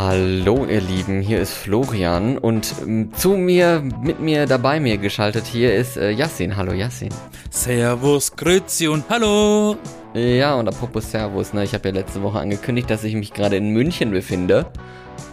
Hallo 0.00 0.64
ihr 0.64 0.80
Lieben, 0.80 1.22
hier 1.22 1.40
ist 1.40 1.54
Florian 1.54 2.38
und 2.38 2.72
ähm, 2.82 3.12
zu 3.16 3.30
mir, 3.30 3.82
mit 4.00 4.20
mir, 4.20 4.46
dabei 4.46 4.78
mir 4.78 4.96
geschaltet 4.96 5.44
hier 5.44 5.74
ist 5.74 5.96
äh, 5.96 6.12
Yassin. 6.12 6.56
Hallo 6.56 6.72
Yassin. 6.72 7.08
Servus, 7.50 8.36
Grüezi 8.36 8.86
und 8.86 9.10
Hallo. 9.10 9.76
Ja, 10.14 10.54
und 10.54 10.68
apropos 10.68 11.10
Servus, 11.10 11.52
ne, 11.52 11.64
ich 11.64 11.74
habe 11.74 11.88
ja 11.88 11.94
letzte 11.96 12.22
Woche 12.22 12.38
angekündigt, 12.38 12.88
dass 12.88 13.02
ich 13.02 13.16
mich 13.16 13.32
gerade 13.32 13.56
in 13.56 13.70
München 13.70 14.12
befinde 14.12 14.66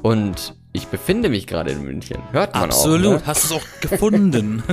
und 0.01 0.55
ich 0.73 0.87
befinde 0.87 1.29
mich 1.29 1.45
gerade 1.45 1.69
in 1.69 1.83
München. 1.83 2.17
Hört 2.31 2.55
man 2.55 2.71
Absolut, 2.71 3.05
auch. 3.05 3.13
Absolut, 3.13 3.21
ne? 3.21 3.27
hast 3.27 3.51
du 3.51 3.55
es 3.55 3.61
auch 3.61 3.81
gefunden. 3.81 4.63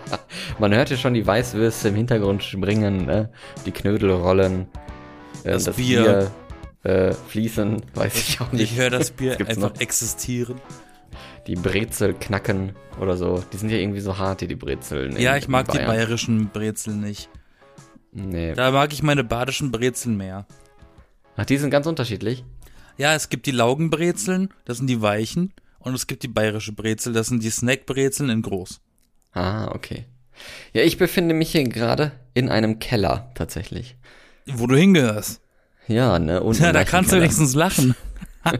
man 0.58 0.74
hört 0.74 0.90
ja 0.90 0.98
schon 0.98 1.14
die 1.14 1.26
Weißwürste 1.26 1.88
im 1.88 1.94
Hintergrund 1.94 2.44
springen, 2.44 3.06
ne? 3.06 3.30
die 3.64 3.72
Knödel 3.72 4.10
rollen, 4.10 4.66
das, 5.42 5.64
das, 5.64 5.76
Bier. 5.76 6.02
Bier 6.02 6.30
äh, 6.82 7.12
fließen, 7.12 7.82
weiß 7.94 8.16
ich 8.16 8.40
auch 8.40 8.52
nicht. 8.52 8.72
Ich 8.72 8.78
höre 8.78 8.90
das 8.90 9.10
Bier 9.12 9.38
einfach 9.38 9.56
noch? 9.56 9.80
existieren. 9.80 10.60
Die 11.46 11.54
Brezel 11.56 12.14
knacken 12.14 12.72
oder 13.00 13.16
so. 13.16 13.42
Die 13.52 13.56
sind 13.56 13.70
ja 13.70 13.78
irgendwie 13.78 14.00
so 14.00 14.18
hart, 14.18 14.42
die, 14.42 14.46
die 14.48 14.56
Brezeln. 14.56 15.18
Ja, 15.18 15.36
ich 15.36 15.48
mag 15.48 15.70
die 15.70 15.78
bayerischen 15.78 16.50
Brezeln 16.50 17.00
nicht. 17.00 17.30
Nee. 18.12 18.54
Da 18.54 18.70
mag 18.70 18.92
ich 18.92 19.02
meine 19.02 19.24
badischen 19.24 19.70
Brezeln 19.70 20.16
mehr. 20.16 20.46
Ach, 21.36 21.46
die 21.46 21.56
sind 21.56 21.70
ganz 21.70 21.86
unterschiedlich? 21.86 22.44
Ja, 22.96 23.14
es 23.14 23.28
gibt 23.28 23.46
die 23.46 23.52
Laugenbrezeln, 23.52 24.52
das 24.64 24.78
sind 24.78 24.88
die 24.88 25.00
weichen. 25.00 25.54
Und 25.78 25.94
es 25.94 26.06
gibt 26.06 26.22
die 26.24 26.28
bayerische 26.28 26.72
Brezel, 26.72 27.12
das 27.12 27.28
sind 27.28 27.42
die 27.42 27.50
Snackbrezeln 27.50 28.28
in 28.28 28.42
groß. 28.42 28.80
Ah, 29.32 29.68
okay. 29.68 30.04
Ja, 30.72 30.82
ich 30.82 30.98
befinde 30.98 31.34
mich 31.34 31.52
hier 31.52 31.64
gerade 31.64 32.12
in 32.34 32.48
einem 32.48 32.78
Keller, 32.78 33.30
tatsächlich. 33.34 33.96
Wo 34.46 34.66
du 34.66 34.76
hingehörst. 34.76 35.40
Ja, 35.88 36.18
ne? 36.18 36.42
Und 36.44 36.58
ja, 36.60 36.72
da 36.72 36.84
kannst 36.84 37.12
du 37.12 37.16
wenigstens 37.16 37.54
lachen. 37.54 37.94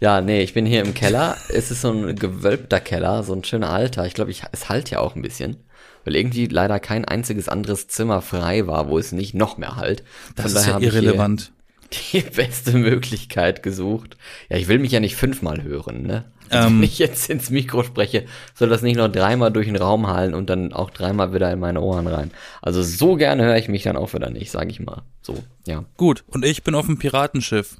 ja, 0.00 0.20
nee, 0.20 0.42
ich 0.42 0.54
bin 0.54 0.64
hier 0.66 0.82
im 0.82 0.94
Keller. 0.94 1.36
Es 1.48 1.70
ist 1.70 1.82
so 1.82 1.90
ein 1.90 2.16
gewölbter 2.16 2.80
Keller, 2.80 3.22
so 3.22 3.34
ein 3.34 3.44
schöner 3.44 3.70
alter. 3.70 4.06
Ich 4.06 4.14
glaube, 4.14 4.30
ich, 4.30 4.42
es 4.52 4.68
halt 4.68 4.90
ja 4.90 5.00
auch 5.00 5.14
ein 5.14 5.22
bisschen. 5.22 5.56
Weil 6.04 6.14
irgendwie 6.14 6.46
leider 6.46 6.78
kein 6.78 7.04
einziges 7.04 7.48
anderes 7.48 7.88
Zimmer 7.88 8.22
frei 8.22 8.68
war, 8.68 8.88
wo 8.88 8.96
es 8.96 9.10
nicht 9.10 9.34
noch 9.34 9.58
mehr 9.58 9.74
halt. 9.74 10.04
Von 10.36 10.44
das 10.44 10.54
ist 10.54 10.66
ja 10.66 10.78
irrelevant. 10.78 11.52
Die 12.12 12.20
beste 12.20 12.72
Möglichkeit 12.72 13.62
gesucht. 13.62 14.16
Ja, 14.48 14.56
ich 14.56 14.68
will 14.68 14.78
mich 14.78 14.92
ja 14.92 15.00
nicht 15.00 15.16
fünfmal 15.16 15.62
hören, 15.62 16.02
ne? 16.02 16.24
Also 16.48 16.68
ähm, 16.68 16.76
wenn 16.76 16.84
ich 16.84 16.98
jetzt 16.98 17.28
ins 17.28 17.50
Mikro 17.50 17.82
spreche, 17.82 18.26
soll 18.54 18.68
das 18.68 18.82
nicht 18.82 18.96
noch 18.96 19.08
dreimal 19.08 19.50
durch 19.52 19.66
den 19.66 19.76
Raum 19.76 20.06
hallen 20.06 20.34
und 20.34 20.48
dann 20.48 20.72
auch 20.72 20.90
dreimal 20.90 21.34
wieder 21.34 21.50
in 21.52 21.58
meine 21.58 21.80
Ohren 21.80 22.06
rein. 22.06 22.30
Also 22.62 22.82
so 22.82 23.16
gerne 23.16 23.44
höre 23.44 23.56
ich 23.56 23.68
mich 23.68 23.82
dann 23.82 23.96
auch 23.96 24.14
wieder 24.14 24.30
nicht, 24.30 24.50
sage 24.50 24.70
ich 24.70 24.80
mal. 24.80 25.02
So, 25.22 25.42
ja. 25.66 25.84
Gut, 25.96 26.24
und 26.28 26.44
ich 26.44 26.62
bin 26.62 26.74
auf 26.74 26.86
dem 26.86 26.98
Piratenschiff. 26.98 27.76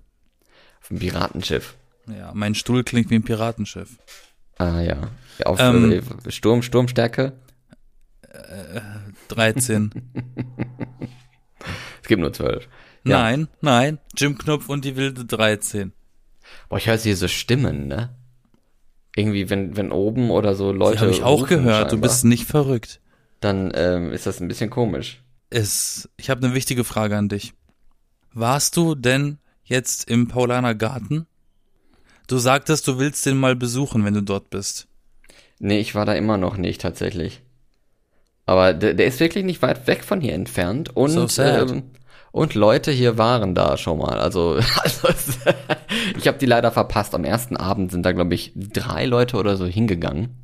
Auf 0.81 0.89
dem 0.89 0.99
Piratenschiff. 0.99 1.77
Ja, 2.09 2.33
mein 2.35 2.55
Stuhl 2.55 2.85
klingt 2.85 3.11
wie 3.11 3.17
ein 3.17 3.25
Piratenschiff. 3.25 3.99
Ah 4.59 4.81
ja. 4.81 5.11
ja 5.39 5.47
auf 5.47 5.61
ähm, 5.61 5.93
äh, 5.93 6.31
Sturm, 6.31 6.63
Sturmstärke? 6.63 7.33
Äh, 8.23 8.81
13. 9.29 9.91
es 12.03 12.09
gibt 12.09 12.21
nur 12.21 12.33
12. 12.33 12.69
Ja. 13.07 13.19
Nein, 13.19 13.49
nein. 13.61 13.99
Jim 14.17 14.37
Knopf 14.37 14.69
und 14.69 14.85
die 14.85 14.97
wilde 14.97 15.25
13. 15.25 15.93
Boah, 16.69 16.79
ich 16.79 16.87
höre 16.87 16.99
so 16.99 17.29
Stimmen, 17.29 17.87
ne? 17.87 18.11
irgendwie, 19.17 19.51
wenn, 19.51 19.77
wenn 19.77 19.91
oben 19.91 20.31
oder 20.31 20.55
so 20.55 20.71
Leute. 20.71 21.01
Habe 21.01 21.11
ich 21.11 21.23
auch 21.23 21.49
gehört, 21.49 21.91
du 21.91 22.01
bist 22.01 22.25
nicht 22.25 22.45
verrückt. 22.45 23.01
Dann 23.41 23.73
ähm, 23.75 24.13
ist 24.13 24.27
das 24.27 24.41
ein 24.41 24.49
bisschen 24.49 24.71
komisch. 24.71 25.23
Es, 25.51 26.09
ich 26.17 26.31
habe 26.31 26.45
eine 26.45 26.55
wichtige 26.55 26.85
Frage 26.85 27.17
an 27.17 27.29
dich. 27.29 27.55
Warst 28.33 28.77
du 28.77 28.95
denn 28.95 29.39
jetzt 29.65 30.09
im 30.11 30.29
Paulaner 30.29 30.75
Garten? 30.75 31.27
Du 32.27 32.39
sagtest, 32.39 32.87
du 32.87 32.99
willst 32.99 33.25
den 33.25 33.39
mal 33.39 33.57
besuchen, 33.57 34.05
wenn 34.05 34.15
du 34.15 34.23
dort 34.23 34.51
bist. 34.51 34.87
Nee, 35.59 35.81
ich 35.81 35.95
war 35.95 36.05
da 36.05 36.13
immer 36.13 36.37
noch 36.37 36.59
nicht 36.59 36.81
tatsächlich. 36.81 37.43
Aber 38.45 38.75
der, 38.75 38.95
der 38.95 39.07
ist 39.07 39.19
wirklich 39.19 39.45
nicht 39.45 39.63
weit 39.63 39.87
weg 39.87 40.05
von 40.05 40.21
hier 40.21 40.35
entfernt 40.35 40.95
und 40.95 41.29
so 41.29 41.43
ähm, 41.43 41.85
und 42.37 42.53
Leute 42.55 42.93
hier 42.93 43.17
waren 43.17 43.55
da 43.55 43.79
schon 43.79 43.97
mal. 43.97 44.21
Also, 44.21 44.59
also 44.83 45.09
ich 46.19 46.29
habe 46.29 46.37
die 46.37 46.45
leider 46.45 46.71
verpasst. 46.71 47.15
Am 47.15 47.25
ersten 47.25 47.57
Abend 47.57 47.91
sind 47.91 48.05
da, 48.05 48.13
glaube 48.13 48.35
ich, 48.35 48.53
drei 48.55 49.07
Leute 49.07 49.39
oder 49.39 49.57
so 49.57 49.65
hingegangen. 49.65 50.37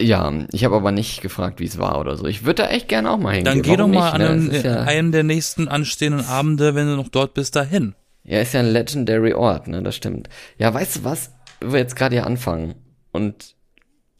Ja, 0.00 0.32
ich 0.52 0.64
habe 0.64 0.76
aber 0.76 0.92
nicht 0.92 1.22
gefragt, 1.22 1.58
wie 1.58 1.64
es 1.64 1.78
war 1.78 1.98
oder 1.98 2.16
so. 2.16 2.26
Ich 2.26 2.44
würde 2.44 2.62
da 2.62 2.68
echt 2.68 2.86
gerne 2.86 3.10
auch 3.10 3.18
mal 3.18 3.34
hingehen. 3.34 3.46
Dann 3.46 3.62
geh 3.62 3.76
Warum 3.76 3.92
doch 3.92 3.98
mal 3.98 4.16
nicht, 4.16 4.28
an 4.28 4.46
ne? 4.46 4.52
einen, 4.52 4.64
ja 4.64 4.82
einen 4.82 5.12
der 5.12 5.24
nächsten 5.24 5.66
anstehenden 5.66 6.24
Abende, 6.24 6.76
wenn 6.76 6.86
du 6.86 6.94
noch 6.94 7.08
dort 7.08 7.34
bist, 7.34 7.56
dahin. 7.56 7.96
Ja, 8.22 8.40
ist 8.40 8.54
ja 8.54 8.60
ein 8.60 8.70
legendary 8.70 9.34
Ort, 9.34 9.66
ne, 9.66 9.82
das 9.82 9.96
stimmt. 9.96 10.28
Ja, 10.56 10.72
weißt 10.72 10.96
du 10.96 11.04
was? 11.04 11.32
Wir 11.60 11.80
jetzt 11.80 11.96
gerade 11.96 12.14
hier 12.14 12.26
anfangen 12.26 12.76
und 13.10 13.56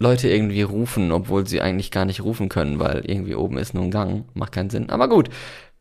Leute 0.00 0.28
irgendwie 0.28 0.62
rufen, 0.62 1.12
obwohl 1.12 1.46
sie 1.46 1.60
eigentlich 1.60 1.92
gar 1.92 2.04
nicht 2.04 2.24
rufen 2.24 2.48
können, 2.48 2.80
weil 2.80 3.04
irgendwie 3.08 3.36
oben 3.36 3.56
ist 3.56 3.72
nur 3.72 3.84
ein 3.84 3.92
Gang. 3.92 4.24
Macht 4.34 4.52
keinen 4.52 4.70
Sinn. 4.70 4.90
Aber 4.90 5.08
gut, 5.08 5.30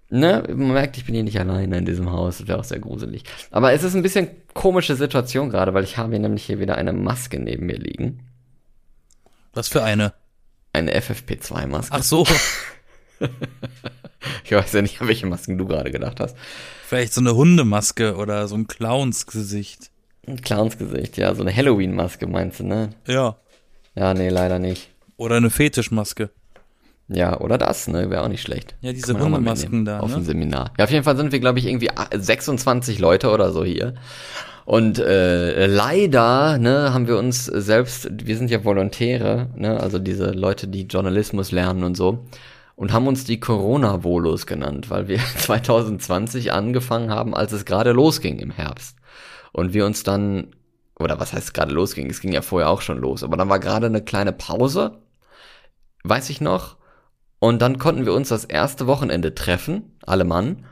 ne, 0.10 0.44
man 0.48 0.74
merkt, 0.74 0.98
ich 0.98 1.06
bin 1.06 1.16
hier 1.16 1.24
nicht 1.24 1.40
alleine 1.40 1.78
in 1.78 1.86
diesem 1.86 2.12
Haus. 2.12 2.38
Das 2.38 2.48
wäre 2.48 2.60
auch 2.60 2.64
sehr 2.64 2.80
gruselig. 2.80 3.24
Aber 3.52 3.74
es 3.74 3.84
ist 3.84 3.96
ein 3.96 4.04
bisschen 4.04 4.30
komische 4.54 4.96
Situation 4.96 5.50
gerade, 5.50 5.74
weil 5.74 5.84
ich 5.84 5.98
habe 5.98 6.12
hier 6.12 6.20
nämlich 6.20 6.44
hier 6.44 6.60
wieder 6.60 6.76
eine 6.76 6.94
Maske 6.94 7.40
neben 7.40 7.66
mir 7.66 7.78
liegen. 7.78 8.28
Was 9.54 9.68
für 9.68 9.84
eine? 9.84 10.14
Eine 10.74 10.98
FFP2-Maske. 10.98 11.96
Ach 11.96 12.04
so. 12.04 12.26
ich 14.44 14.52
weiß 14.52 14.74
ja 14.74 14.82
nicht, 14.82 15.02
an 15.02 15.08
welche 15.08 15.28
Masken 15.28 15.58
du 15.58 15.66
gerade 15.66 15.92
gedacht 15.92 16.20
hast. 16.20 16.36
Vielleicht 16.88 17.14
so 17.14 17.22
eine 17.22 17.36
Hundemaske 17.36 18.16
oder 18.16 18.48
so 18.48 18.56
ein 18.56 18.68
Clownsgesicht. 18.68 19.92
Ein 20.26 20.42
Clownsgesicht, 20.42 21.18
ja, 21.18 21.36
so 21.36 21.42
eine 21.42 21.56
Halloween-Maske 21.56 22.28
meinst 22.28 22.62
du, 22.62 22.66
ne? 22.66 22.90
Ja. 23.08 23.38
Ja, 23.96 24.14
nee, 24.14 24.30
leider 24.30 24.58
nicht. 24.58 24.90
Oder 25.18 25.38
eine 25.38 25.50
Fetischmaske. 25.50 26.30
Ja, 27.14 27.40
oder 27.40 27.58
das, 27.58 27.88
ne? 27.88 28.10
Wäre 28.10 28.24
auch 28.24 28.28
nicht 28.28 28.42
schlecht. 28.42 28.76
Ja, 28.82 28.92
diese 28.92 29.18
Hundemasken 29.18 29.86
da. 29.86 30.00
Auf 30.00 30.10
ne? 30.10 30.18
dem 30.18 30.24
Seminar. 30.24 30.72
Ja, 30.78 30.86
auf 30.86 30.92
jeden 30.92 31.04
Fall 31.04 31.18
sind 31.18 31.32
wir, 31.32 31.40
glaube 31.40 31.60
ich, 31.60 31.68
irgendwie 31.68 31.90
26 32.14 33.00
Leute 33.00 33.32
oder 33.32 33.52
so 33.52 33.64
hier. 33.64 33.96
Und 34.66 34.98
äh, 35.00 35.66
leider 35.66 36.58
ne, 36.58 36.94
haben 36.94 37.08
wir 37.08 37.18
uns 37.18 37.46
selbst, 37.46 38.10
wir 38.12 38.38
sind 38.38 38.50
ja 38.50 38.64
Volontäre, 38.64 39.50
ne, 39.56 39.80
also 39.80 40.00
diese 40.00 40.32
Leute, 40.32 40.68
die 40.68 40.84
Journalismus 40.84 41.52
lernen 41.52 41.84
und 41.84 41.98
so, 41.98 42.26
und 42.76 42.94
haben 42.94 43.08
uns 43.08 43.26
die 43.26 43.40
Corona-Volos 43.40 44.48
genannt, 44.48 44.90
weil 44.90 45.08
wir 45.08 45.20
2020 45.38 46.54
angefangen 46.54 47.12
haben, 47.12 47.36
als 47.36 47.52
es 47.52 47.66
gerade 47.66 47.92
losging 47.92 48.40
im 48.40 48.52
Herbst. 48.52 48.98
Und 49.52 49.74
wir 49.74 49.86
uns 49.86 50.04
dann, 50.04 50.56
oder 50.98 51.20
was 51.20 51.34
heißt 51.34 51.54
gerade 51.54 51.74
losging, 51.74 52.10
es 52.10 52.22
ging 52.22 52.32
ja 52.32 52.42
vorher 52.42 52.70
auch 52.70 52.82
schon 52.82 53.00
los, 53.00 53.24
aber 53.24 53.36
dann 53.36 53.50
war 53.50 53.60
gerade 53.60 53.88
eine 53.88 54.02
kleine 54.02 54.32
Pause, 54.32 55.02
weiß 56.04 56.30
ich 56.30 56.40
noch, 56.40 56.78
und 57.44 57.62
dann 57.62 57.78
konnten 57.78 58.06
wir 58.06 58.14
uns 58.14 58.30
das 58.30 58.46
erste 58.46 58.88
Wochenende 58.88 59.36
treffen, 59.36 59.98
alle 60.04 60.24
Mann, 60.24 60.64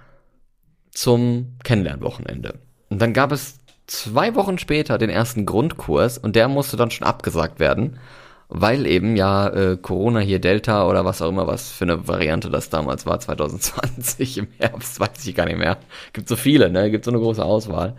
zum 0.92 1.58
Kennenlernwochenende. 1.66 2.60
Und 2.90 3.02
dann 3.02 3.12
gab 3.12 3.34
es 3.34 3.60
zwei 3.88 4.36
Wochen 4.36 4.58
später 4.58 4.98
den 4.98 5.10
ersten 5.10 5.46
Grundkurs 5.46 6.18
und 6.18 6.38
der 6.38 6.48
musste 6.48 6.78
dann 6.78 6.90
schon 6.90 7.06
abgesagt 7.06 7.60
werden, 7.60 8.00
weil 8.48 8.86
eben 8.86 9.18
ja 9.18 9.50
äh, 9.50 9.76
Corona 9.82 10.22
hier 10.22 10.40
Delta 10.40 10.88
oder 10.88 11.04
was 11.04 11.22
auch 11.22 11.28
immer, 11.28 11.46
was 11.46 11.70
für 11.72 11.84
eine 11.84 12.08
Variante 12.08 12.50
das 12.50 12.70
damals 12.70 13.06
war, 13.06 13.20
2020 13.20 14.38
im 14.38 14.48
Herbst, 14.58 14.98
weiß 14.98 15.28
ich 15.28 15.36
gar 15.36 15.48
nicht 15.48 15.60
mehr. 15.60 15.78
Gibt 16.14 16.30
so 16.30 16.38
viele, 16.38 16.72
ne? 16.72 16.90
Gibt 16.90 17.04
so 17.04 17.12
eine 17.12 17.20
große 17.20 17.44
Auswahl. 17.44 17.98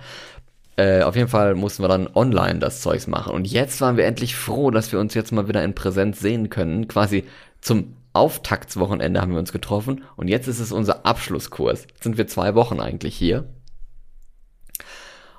Äh, 0.77 1.03
auf 1.03 1.15
jeden 1.15 1.29
Fall 1.29 1.57
mussten 1.57 1.83
wir 1.83 1.89
dann 1.89 2.09
online 2.15 2.59
das 2.59 2.81
Zeugs 2.81 3.07
machen. 3.07 3.35
Und 3.35 3.47
jetzt 3.47 3.83
waren 3.83 3.99
wir 3.99 4.07
endlich 4.07 4.35
froh, 4.35 4.71
dass 4.71 4.93
wir 4.93 4.99
uns 4.99 5.13
jetzt 5.13 5.31
mal 5.31 5.47
wieder 5.47 5.63
in 5.63 5.75
Präsenz 5.75 6.21
sehen 6.21 6.49
können. 6.49 6.89
Quasi 6.89 7.25
zum 7.61 7.97
Auftaktswochenende 8.13 9.21
haben 9.21 9.33
wir 9.33 9.39
uns 9.39 9.53
getroffen 9.53 10.05
und 10.17 10.29
jetzt 10.29 10.49
ist 10.49 10.61
es 10.61 10.73
unser 10.73 11.07
Abschlusskurs. 11.07 11.87
Jetzt 11.89 12.03
sind 12.03 12.19
wir 12.19 12.27
zwei 12.27 12.55
Wochen 12.55 12.81
eigentlich 12.81 13.17
hier 13.17 13.49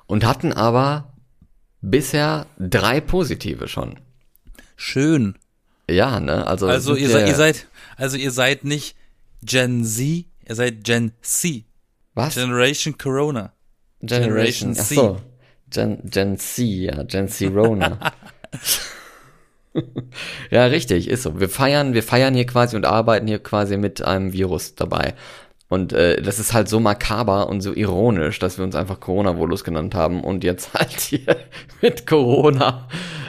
und 0.06 0.24
hatten 0.24 0.52
aber 0.52 1.14
bisher 1.80 2.46
drei 2.58 3.00
positive 3.00 3.68
schon. 3.68 4.00
Schön. 4.76 5.36
Ja, 5.88 6.18
ne? 6.20 6.46
Also, 6.46 6.66
also 6.66 6.94
ihr, 6.94 7.10
seid, 7.10 7.28
ihr 7.28 7.34
seid, 7.34 7.66
also 7.96 8.16
ihr 8.16 8.30
seid 8.30 8.64
nicht 8.64 8.96
Gen 9.42 9.84
Z, 9.84 10.24
ihr 10.48 10.54
seid 10.54 10.84
Gen 10.84 11.12
C. 11.20 11.64
Was? 12.14 12.34
Generation 12.34 12.96
Corona. 12.96 13.52
Generation, 14.00 14.74
Generation 14.74 14.74
C. 14.74 14.98
Achso. 14.98 15.20
Gen, 15.70 15.98
Gen 16.04 16.38
C, 16.38 16.64
ja, 16.64 17.02
Gen 17.02 17.28
C 17.28 17.48
Rona. 17.48 18.12
ja, 20.50 20.66
richtig, 20.66 21.08
ist 21.08 21.22
so. 21.22 21.40
Wir 21.40 21.48
feiern, 21.48 21.94
wir 21.94 22.02
feiern 22.02 22.34
hier 22.34 22.46
quasi 22.46 22.76
und 22.76 22.86
arbeiten 22.86 23.26
hier 23.26 23.40
quasi 23.40 23.76
mit 23.76 24.02
einem 24.02 24.32
Virus 24.32 24.74
dabei. 24.74 25.14
Und 25.68 25.92
äh, 25.92 26.20
das 26.22 26.38
ist 26.38 26.52
halt 26.52 26.68
so 26.68 26.78
makaber 26.78 27.48
und 27.48 27.60
so 27.60 27.74
ironisch, 27.74 28.38
dass 28.38 28.58
wir 28.58 28.64
uns 28.64 28.76
einfach 28.76 29.00
Corona-Volus 29.00 29.64
genannt 29.64 29.94
haben 29.94 30.22
und 30.22 30.44
jetzt 30.44 30.74
halt 30.78 31.00
hier 31.00 31.36
mit 31.80 32.06
Corona 32.06 32.86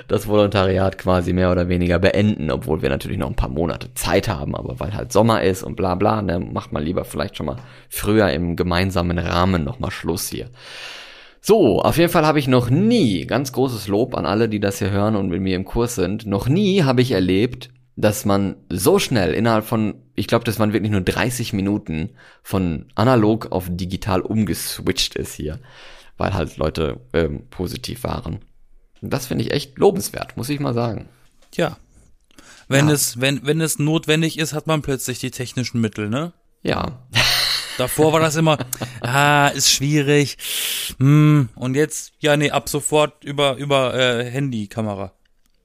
das 0.08 0.28
Volontariat 0.28 0.98
quasi 0.98 1.34
mehr 1.34 1.52
oder 1.52 1.70
weniger 1.70 1.98
beenden, 1.98 2.52
obwohl 2.52 2.82
wir 2.82 2.90
natürlich 2.90 3.18
noch 3.18 3.30
ein 3.30 3.36
paar 3.36 3.50
Monate 3.50 3.94
Zeit 3.96 4.28
haben, 4.28 4.56
aber 4.56 4.80
weil 4.80 4.94
halt 4.94 5.12
Sommer 5.12 5.42
ist 5.42 5.64
und 5.64 5.76
bla 5.76 5.96
bla, 5.96 6.22
ne, 6.22 6.40
macht 6.40 6.72
mal 6.72 6.84
lieber 6.84 7.06
vielleicht 7.06 7.38
schon 7.38 7.48
mal 7.48 7.58
früher 7.90 8.30
im 8.30 8.56
gemeinsamen 8.56 9.18
Rahmen 9.18 9.64
nochmal 9.64 9.92
Schluss 9.92 10.30
hier. 10.30 10.50
So, 11.48 11.80
auf 11.80 11.98
jeden 12.00 12.12
Fall 12.12 12.26
habe 12.26 12.40
ich 12.40 12.48
noch 12.48 12.72
nie, 12.72 13.28
ganz 13.28 13.52
großes 13.52 13.88
Lob 13.88 14.16
an 14.16 14.26
alle, 14.26 14.50
die 14.50 14.60
das 14.60 14.80
hier 14.80 14.90
hören 14.90 15.16
und 15.16 15.30
mit 15.30 15.42
mir 15.42 15.56
im 15.56 15.64
Kurs 15.64 15.94
sind, 15.94 16.26
noch 16.26 16.48
nie 16.48 16.82
habe 16.82 17.04
ich 17.04 17.12
erlebt, 17.12 17.70
dass 17.96 18.26
man 18.26 18.56
so 18.72 18.98
schnell 18.98 19.32
innerhalb 19.32 19.64
von, 19.64 19.94
ich 20.16 20.26
glaube, 20.26 20.44
das 20.44 20.58
waren 20.58 20.74
wirklich 20.74 20.92
nur 20.92 21.02
30 21.02 21.54
Minuten 21.54 22.10
von 22.42 22.88
analog 22.96 23.52
auf 23.52 23.68
digital 23.70 24.22
umgeswitcht 24.22 25.14
ist 25.14 25.36
hier, 25.36 25.60
weil 26.18 26.34
halt 26.34 26.58
Leute 26.58 27.00
ähm, 27.14 27.44
positiv 27.52 28.04
waren. 28.06 28.40
Und 29.04 29.14
das 29.14 29.28
finde 29.28 29.44
ich 29.44 29.52
echt 29.52 29.78
lobenswert, 29.78 30.38
muss 30.38 30.50
ich 30.50 30.60
mal 30.60 30.74
sagen. 30.74 31.10
Ja. 31.54 31.78
Wenn 32.68 32.88
Ja. 32.88 32.96
es, 32.96 33.22
wenn, 33.22 33.46
wenn 33.46 33.62
es 33.62 33.78
notwendig 33.78 34.40
ist, 34.40 34.54
hat 34.54 34.66
man 34.66 34.82
plötzlich 34.82 35.20
die 35.20 35.30
technischen 35.30 35.80
Mittel, 35.80 36.10
ne? 36.10 36.34
Ja. 36.64 37.06
Davor 37.78 38.14
war 38.14 38.20
das 38.20 38.36
immer, 38.36 38.58
ah, 39.02 39.48
ist 39.48 39.72
schwierig. 39.72 40.38
Hm, 41.00 41.50
und 41.56 41.76
jetzt, 41.76 42.14
ja, 42.20 42.38
nee, 42.38 42.52
ab 42.52 42.70
sofort 42.70 43.24
über, 43.24 43.56
über 43.58 43.94
äh, 43.94 44.26
Handykamera. 44.26 45.12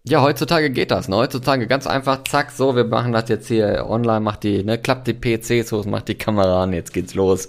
Ja, 0.05 0.23
heutzutage 0.23 0.71
geht 0.71 0.91
das, 0.91 1.09
ne? 1.09 1.17
Heutzutage 1.17 1.67
ganz 1.67 1.87
einfach, 1.87 2.25
zack, 2.25 2.53
so, 2.53 2.75
wir 2.75 2.85
machen 2.85 3.13
das 3.13 3.29
jetzt 3.29 3.49
hier 3.49 3.87
online, 3.89 4.21
macht 4.21 4.45
die, 4.45 4.65
ne, 4.65 4.79
klappt 4.79 5.07
die 5.07 5.15
PCs 5.15 5.73
hoch, 5.73 5.85
macht 5.85 6.09
die 6.09 6.15
Kamera 6.15 6.63
an, 6.63 6.73
jetzt 6.73 6.93
geht's 6.93 7.15
los. 7.15 7.49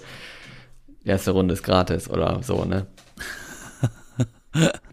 Die 1.04 1.08
erste 1.08 1.32
Runde 1.32 1.54
ist 1.54 1.62
gratis 1.62 2.08
oder 2.08 2.42
so, 2.42 2.64
ne? 2.64 2.86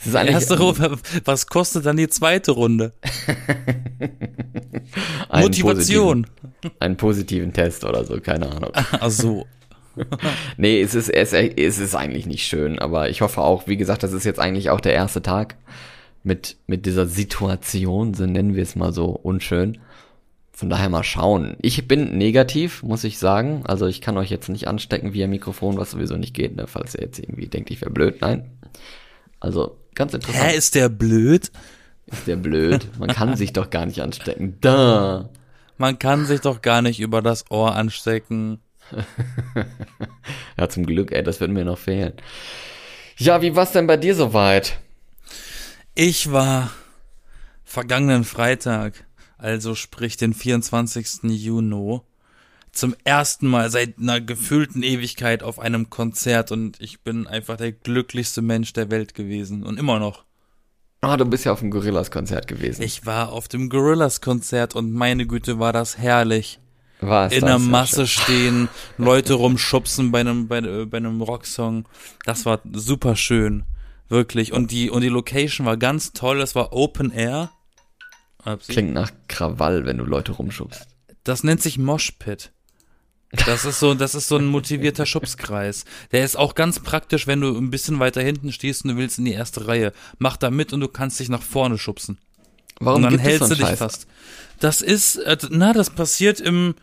Es 0.00 0.06
ist 0.06 0.14
Erste 0.14 0.58
Runde, 0.58 0.98
was 1.24 1.46
kostet 1.46 1.84
dann 1.84 1.98
die 1.98 2.08
zweite 2.08 2.52
Runde? 2.52 2.92
Motivation. 5.32 6.22
Positiven, 6.22 6.80
einen 6.80 6.96
positiven 6.96 7.52
Test 7.52 7.84
oder 7.84 8.04
so, 8.04 8.18
keine 8.20 8.50
Ahnung. 8.50 8.70
Ach 8.74 9.10
so. 9.10 9.46
Nee, 10.56 10.80
es 10.80 10.94
ist, 10.94 11.10
es, 11.10 11.32
es 11.32 11.78
ist 11.78 11.94
eigentlich 11.94 12.24
nicht 12.24 12.46
schön, 12.46 12.78
aber 12.78 13.10
ich 13.10 13.22
hoffe 13.22 13.42
auch, 13.42 13.66
wie 13.66 13.76
gesagt, 13.76 14.02
das 14.02 14.12
ist 14.12 14.24
jetzt 14.24 14.40
eigentlich 14.40 14.70
auch 14.70 14.80
der 14.80 14.94
erste 14.94 15.20
Tag 15.20 15.56
mit, 16.22 16.56
mit 16.66 16.86
dieser 16.86 17.06
Situation, 17.06 18.14
so 18.14 18.24
nennen 18.24 18.54
wir 18.54 18.62
es 18.62 18.76
mal 18.76 18.92
so 18.92 19.06
unschön. 19.06 19.78
Von 20.52 20.70
daher 20.70 20.90
mal 20.90 21.02
schauen. 21.02 21.56
Ich 21.60 21.88
bin 21.88 22.18
negativ, 22.18 22.82
muss 22.82 23.04
ich 23.04 23.18
sagen. 23.18 23.62
Also 23.66 23.86
ich 23.86 24.00
kann 24.00 24.18
euch 24.18 24.30
jetzt 24.30 24.48
nicht 24.48 24.68
anstecken 24.68 25.14
via 25.14 25.26
Mikrofon, 25.26 25.78
was 25.78 25.92
sowieso 25.92 26.16
nicht 26.16 26.34
geht, 26.34 26.54
ne? 26.54 26.66
falls 26.66 26.94
ihr 26.94 27.02
jetzt 27.02 27.18
irgendwie 27.18 27.48
denkt, 27.48 27.70
ich 27.70 27.80
wäre 27.80 27.90
blöd. 27.90 28.20
Nein. 28.20 28.50
Also 29.40 29.78
ganz 30.00 30.14
interessant. 30.14 30.44
Hä, 30.44 30.56
ist 30.56 30.74
der 30.74 30.88
blöd? 30.88 31.52
Ist 32.06 32.26
der 32.26 32.36
blöd? 32.36 32.88
Man 32.98 33.10
kann 33.10 33.36
sich 33.40 33.52
doch 33.52 33.70
gar 33.70 33.86
nicht 33.86 34.00
anstecken. 34.00 34.56
Da. 34.60 35.28
Man 35.76 35.98
kann 35.98 36.24
sich 36.26 36.40
doch 36.40 36.62
gar 36.62 36.82
nicht 36.82 37.00
über 37.00 37.22
das 37.22 37.50
Ohr 37.50 37.76
anstecken. 37.76 38.60
Ja, 40.58 40.68
zum 40.68 40.84
Glück, 40.84 41.10
ey, 41.10 41.22
das 41.22 41.40
wird 41.40 41.50
mir 41.50 41.64
noch 41.64 41.78
fehlen. 41.78 42.12
Ja, 43.16 43.40
wie 43.40 43.56
war's 43.56 43.72
denn 43.72 43.86
bei 43.86 43.96
dir 43.96 44.14
soweit? 44.14 44.78
Ich 45.94 46.32
war 46.32 46.70
vergangenen 47.64 48.24
Freitag, 48.24 49.06
also 49.38 49.74
sprich 49.74 50.18
den 50.18 50.34
24. 50.34 51.22
Juni, 51.22 52.00
zum 52.72 52.94
ersten 53.04 53.46
Mal 53.46 53.70
seit 53.70 53.98
einer 53.98 54.20
gefühlten 54.20 54.82
Ewigkeit 54.82 55.42
auf 55.42 55.58
einem 55.58 55.90
Konzert 55.90 56.52
und 56.52 56.80
ich 56.80 57.02
bin 57.02 57.26
einfach 57.26 57.56
der 57.56 57.72
glücklichste 57.72 58.42
Mensch 58.42 58.72
der 58.72 58.90
Welt 58.90 59.14
gewesen 59.14 59.62
und 59.64 59.78
immer 59.78 59.98
noch. 59.98 60.24
Ah, 61.02 61.16
du 61.16 61.24
bist 61.24 61.44
ja 61.44 61.52
auf 61.52 61.60
dem 61.60 61.70
Gorillas-Konzert 61.70 62.46
gewesen. 62.46 62.82
Ich 62.82 63.06
war 63.06 63.32
auf 63.32 63.48
dem 63.48 63.70
Gorillas-Konzert 63.70 64.76
und 64.76 64.92
meine 64.92 65.26
Güte 65.26 65.58
war 65.58 65.72
das 65.72 65.96
herrlich. 65.96 66.60
War 67.00 67.28
es 67.28 67.32
In 67.32 67.46
der 67.46 67.58
Masse 67.58 68.06
stehen, 68.06 68.68
Leute 68.98 69.34
rumschubsen 69.34 70.10
bei 70.10 70.20
einem, 70.20 70.48
bei, 70.48 70.60
bei 70.60 70.98
einem 70.98 71.22
Rocksong. 71.22 71.88
Das 72.26 72.44
war 72.44 72.60
super 72.72 73.16
schön. 73.16 73.64
Wirklich. 74.08 74.52
Und 74.52 74.70
die, 74.70 74.90
und 74.90 75.00
die 75.00 75.08
Location 75.08 75.64
war 75.66 75.78
ganz 75.78 76.12
toll. 76.12 76.42
Es 76.42 76.54
war 76.54 76.74
Open 76.74 77.10
Air. 77.10 77.50
Klingt 78.68 78.92
nach 78.92 79.10
Krawall, 79.28 79.86
wenn 79.86 79.98
du 79.98 80.04
Leute 80.04 80.32
rumschubst. 80.32 80.86
Das 81.24 81.44
nennt 81.44 81.62
sich 81.62 81.78
Moshpit. 81.78 82.52
Das 83.32 83.64
ist 83.64 83.78
so, 83.78 83.94
das 83.94 84.14
ist 84.14 84.28
so 84.28 84.36
ein 84.36 84.46
motivierter 84.46 85.06
Schubskreis. 85.06 85.84
Der 86.10 86.24
ist 86.24 86.36
auch 86.36 86.54
ganz 86.54 86.80
praktisch, 86.80 87.26
wenn 87.26 87.40
du 87.40 87.56
ein 87.56 87.70
bisschen 87.70 88.00
weiter 88.00 88.20
hinten 88.20 88.52
stehst 88.52 88.84
und 88.84 88.90
du 88.90 88.96
willst 88.96 89.18
in 89.18 89.24
die 89.24 89.32
erste 89.32 89.68
Reihe. 89.68 89.92
Mach 90.18 90.36
da 90.36 90.50
mit 90.50 90.72
und 90.72 90.80
du 90.80 90.88
kannst 90.88 91.20
dich 91.20 91.28
nach 91.28 91.42
vorne 91.42 91.78
schubsen. 91.78 92.18
Warum 92.80 93.04
und 93.04 93.10
dann 93.12 93.20
hältst 93.20 93.40
so 93.40 93.48
du 93.48 93.54
dich 93.54 93.66
Scheiß? 93.66 93.78
fast. 93.78 94.06
Das 94.58 94.82
ist, 94.82 95.16
äh, 95.16 95.36
na, 95.50 95.72
das 95.72 95.90
passiert 95.90 96.40
im, 96.40 96.74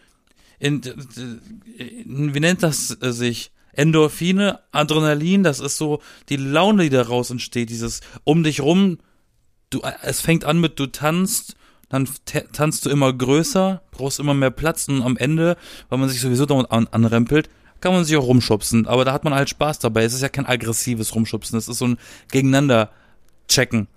in, 0.60 0.82
äh, 0.84 2.04
wie 2.06 2.40
nennt 2.40 2.64
das 2.64 2.98
äh, 3.02 3.12
sich? 3.12 3.52
Endorphine, 3.74 4.60
Adrenalin, 4.72 5.44
das 5.44 5.60
ist 5.60 5.78
so 5.78 6.02
die 6.30 6.38
Laune, 6.38 6.84
die 6.84 6.90
daraus 6.90 7.30
entsteht, 7.30 7.70
dieses 7.70 8.02
um 8.24 8.44
dich 8.44 8.62
rum, 8.62 8.98
du, 9.70 9.82
es 10.02 10.20
fängt 10.20 10.46
an 10.46 10.60
mit, 10.60 10.80
du 10.80 10.88
tanzt, 10.88 11.56
dann 11.90 12.08
tanzt 12.52 12.86
du 12.86 12.90
immer 12.90 13.14
größer, 13.14 13.82
brauchst 13.92 14.20
immer 14.20 14.34
mehr 14.34 14.52
Platz 14.52 14.88
und 14.88 15.02
am 15.02 15.18
Ende, 15.18 15.58
weil 15.90 16.00
man 16.00 16.10
sich 16.10 16.20
sowieso 16.20 16.46
dauernd 16.46 16.72
an, 16.72 16.88
anrempelt, 16.92 17.50
kann 17.80 17.94
man 17.94 18.04
sich 18.04 18.18
auch 18.18 18.26
rumschubsen, 18.26 18.88
aber 18.88 19.06
da 19.06 19.14
hat 19.14 19.24
man 19.24 19.34
halt 19.34 19.50
Spaß 19.50 19.80
dabei. 19.80 20.04
Es 20.04 20.14
ist 20.14 20.22
ja 20.22 20.30
kein 20.30 20.46
aggressives 20.46 21.14
Rumschubsen, 21.16 21.58
es 21.58 21.68
ist 21.68 21.78
so 21.78 21.88
ein 21.88 21.98
Gegeneinander 22.32 22.90
checken. 23.48 23.88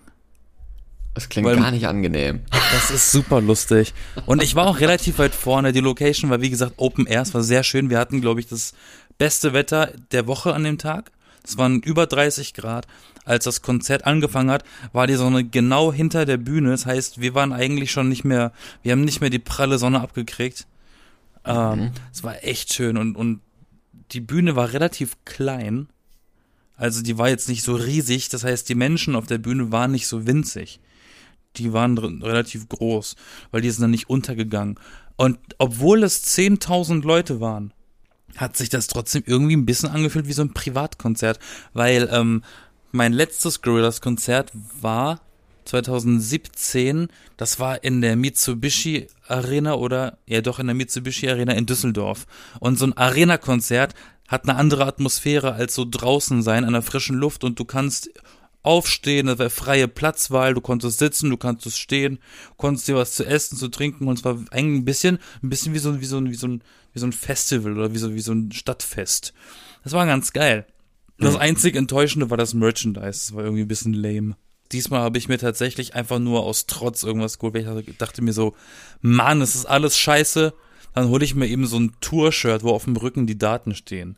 Das 1.14 1.28
klingt 1.28 1.48
Weil- 1.48 1.56
gar 1.56 1.72
nicht 1.72 1.86
angenehm. 1.88 2.42
Das 2.72 2.90
ist 2.90 3.10
super 3.10 3.40
lustig. 3.40 3.94
Und 4.26 4.42
ich 4.42 4.54
war 4.54 4.68
auch 4.68 4.78
relativ 4.78 5.18
weit 5.18 5.34
vorne. 5.34 5.72
Die 5.72 5.80
Location 5.80 6.30
war, 6.30 6.40
wie 6.40 6.50
gesagt, 6.50 6.74
Open 6.76 7.06
Air. 7.06 7.22
Es 7.22 7.34
war 7.34 7.42
sehr 7.42 7.64
schön. 7.64 7.90
Wir 7.90 7.98
hatten, 7.98 8.20
glaube 8.20 8.38
ich, 8.38 8.46
das 8.46 8.74
beste 9.18 9.52
Wetter 9.52 9.92
der 10.12 10.28
Woche 10.28 10.54
an 10.54 10.62
dem 10.62 10.78
Tag. 10.78 11.10
Es 11.42 11.58
waren 11.58 11.80
über 11.80 12.06
30 12.06 12.54
Grad. 12.54 12.86
Als 13.30 13.44
das 13.44 13.62
Konzert 13.62 14.06
angefangen 14.06 14.50
hat, 14.50 14.64
war 14.92 15.06
die 15.06 15.14
Sonne 15.14 15.44
genau 15.44 15.92
hinter 15.92 16.26
der 16.26 16.36
Bühne. 16.36 16.70
Das 16.70 16.86
heißt, 16.86 17.20
wir 17.20 17.34
waren 17.34 17.52
eigentlich 17.52 17.90
schon 17.90 18.08
nicht 18.08 18.24
mehr, 18.24 18.52
wir 18.82 18.92
haben 18.92 19.04
nicht 19.04 19.20
mehr 19.20 19.30
die 19.30 19.38
pralle 19.38 19.78
Sonne 19.78 20.00
abgekriegt. 20.00 20.66
Ähm, 21.44 21.92
Es 22.12 22.22
war 22.22 22.42
echt 22.44 22.72
schön 22.72 22.96
und, 22.96 23.16
und 23.16 23.40
die 24.12 24.20
Bühne 24.20 24.56
war 24.56 24.72
relativ 24.72 25.16
klein. 25.24 25.88
Also 26.76 27.02
die 27.02 27.18
war 27.18 27.28
jetzt 27.28 27.48
nicht 27.48 27.62
so 27.62 27.74
riesig. 27.74 28.28
Das 28.30 28.44
heißt, 28.44 28.68
die 28.68 28.74
Menschen 28.74 29.14
auf 29.14 29.26
der 29.26 29.38
Bühne 29.38 29.70
waren 29.70 29.92
nicht 29.92 30.06
so 30.06 30.26
winzig 30.26 30.80
die 31.56 31.72
waren 31.72 31.98
relativ 31.98 32.68
groß, 32.68 33.16
weil 33.50 33.60
die 33.60 33.70
sind 33.70 33.82
dann 33.82 33.90
nicht 33.90 34.08
untergegangen. 34.08 34.78
Und 35.16 35.38
obwohl 35.58 36.02
es 36.02 36.24
10.000 36.24 37.02
Leute 37.02 37.40
waren, 37.40 37.72
hat 38.36 38.56
sich 38.56 38.68
das 38.68 38.86
trotzdem 38.86 39.24
irgendwie 39.26 39.56
ein 39.56 39.66
bisschen 39.66 39.88
angefühlt 39.88 40.28
wie 40.28 40.32
so 40.32 40.42
ein 40.42 40.54
Privatkonzert, 40.54 41.40
weil 41.72 42.08
ähm, 42.12 42.42
mein 42.92 43.12
letztes 43.12 43.62
Gorillas-Konzert 43.62 44.52
war 44.80 45.20
2017, 45.64 47.08
das 47.36 47.60
war 47.60 47.84
in 47.84 48.00
der 48.00 48.16
Mitsubishi 48.16 49.06
Arena 49.28 49.74
oder, 49.74 50.18
ja 50.26 50.40
doch 50.40 50.58
in 50.58 50.66
der 50.66 50.74
Mitsubishi 50.74 51.28
Arena 51.28 51.52
in 51.52 51.66
Düsseldorf. 51.66 52.26
Und 52.58 52.78
so 52.78 52.86
ein 52.86 52.96
Arena-Konzert 52.96 53.94
hat 54.26 54.48
eine 54.48 54.58
andere 54.58 54.86
Atmosphäre 54.86 55.52
als 55.52 55.74
so 55.74 55.86
draußen 55.88 56.42
sein, 56.42 56.64
an 56.64 56.72
der 56.72 56.82
frischen 56.82 57.16
Luft 57.16 57.44
und 57.44 57.58
du 57.58 57.64
kannst 57.64 58.10
aufstehen, 58.62 59.26
das 59.26 59.38
war 59.38 59.50
freie 59.50 59.88
Platzwahl, 59.88 60.54
du 60.54 60.60
konntest 60.60 60.98
sitzen, 60.98 61.30
du 61.30 61.36
konntest 61.36 61.78
stehen, 61.78 62.18
konntest 62.56 62.88
dir 62.88 62.96
was 62.96 63.14
zu 63.14 63.24
essen, 63.24 63.56
zu 63.56 63.68
trinken 63.68 64.06
und 64.06 64.18
es 64.18 64.24
war 64.24 64.38
eigentlich 64.50 64.82
ein 64.82 64.84
bisschen, 64.84 65.18
ein 65.42 65.48
bisschen 65.48 65.74
wie 65.74 65.78
so, 65.78 66.00
wie 66.00 66.04
so, 66.04 66.24
wie 66.24 66.34
so 66.34 66.48
ein, 66.48 66.62
wie 66.92 66.98
so 66.98 67.06
ein 67.06 67.12
Festival 67.12 67.72
oder 67.72 67.94
wie 67.94 67.98
so, 67.98 68.14
wie 68.14 68.20
so 68.20 68.32
ein 68.32 68.52
Stadtfest. 68.52 69.32
Das 69.82 69.92
war 69.92 70.04
ganz 70.06 70.32
geil. 70.32 70.66
Das 71.20 71.36
einzig 71.36 71.76
Enttäuschende 71.76 72.30
war 72.30 72.36
das 72.36 72.54
Merchandise, 72.54 73.06
das 73.06 73.34
war 73.34 73.44
irgendwie 73.44 73.62
ein 73.62 73.68
bisschen 73.68 73.94
lame. 73.94 74.36
Diesmal 74.72 75.00
habe 75.00 75.18
ich 75.18 75.28
mir 75.28 75.38
tatsächlich 75.38 75.94
einfach 75.94 76.18
nur 76.18 76.44
aus 76.44 76.66
Trotz 76.66 77.02
irgendwas 77.02 77.38
geholt, 77.38 77.54
weil 77.54 77.80
ich 77.80 77.96
dachte 77.98 78.22
mir 78.22 78.32
so, 78.32 78.54
Mann, 79.00 79.40
es 79.40 79.54
ist 79.54 79.66
alles 79.66 79.98
scheiße. 79.98 80.54
Dann 80.94 81.08
hole 81.08 81.24
ich 81.24 81.34
mir 81.34 81.46
eben 81.46 81.66
so 81.66 81.78
ein 81.78 81.92
Tour-Shirt, 82.00 82.62
wo 82.62 82.70
auf 82.70 82.84
dem 82.84 82.96
Rücken 82.96 83.26
die 83.26 83.38
Daten 83.38 83.74
stehen. 83.74 84.16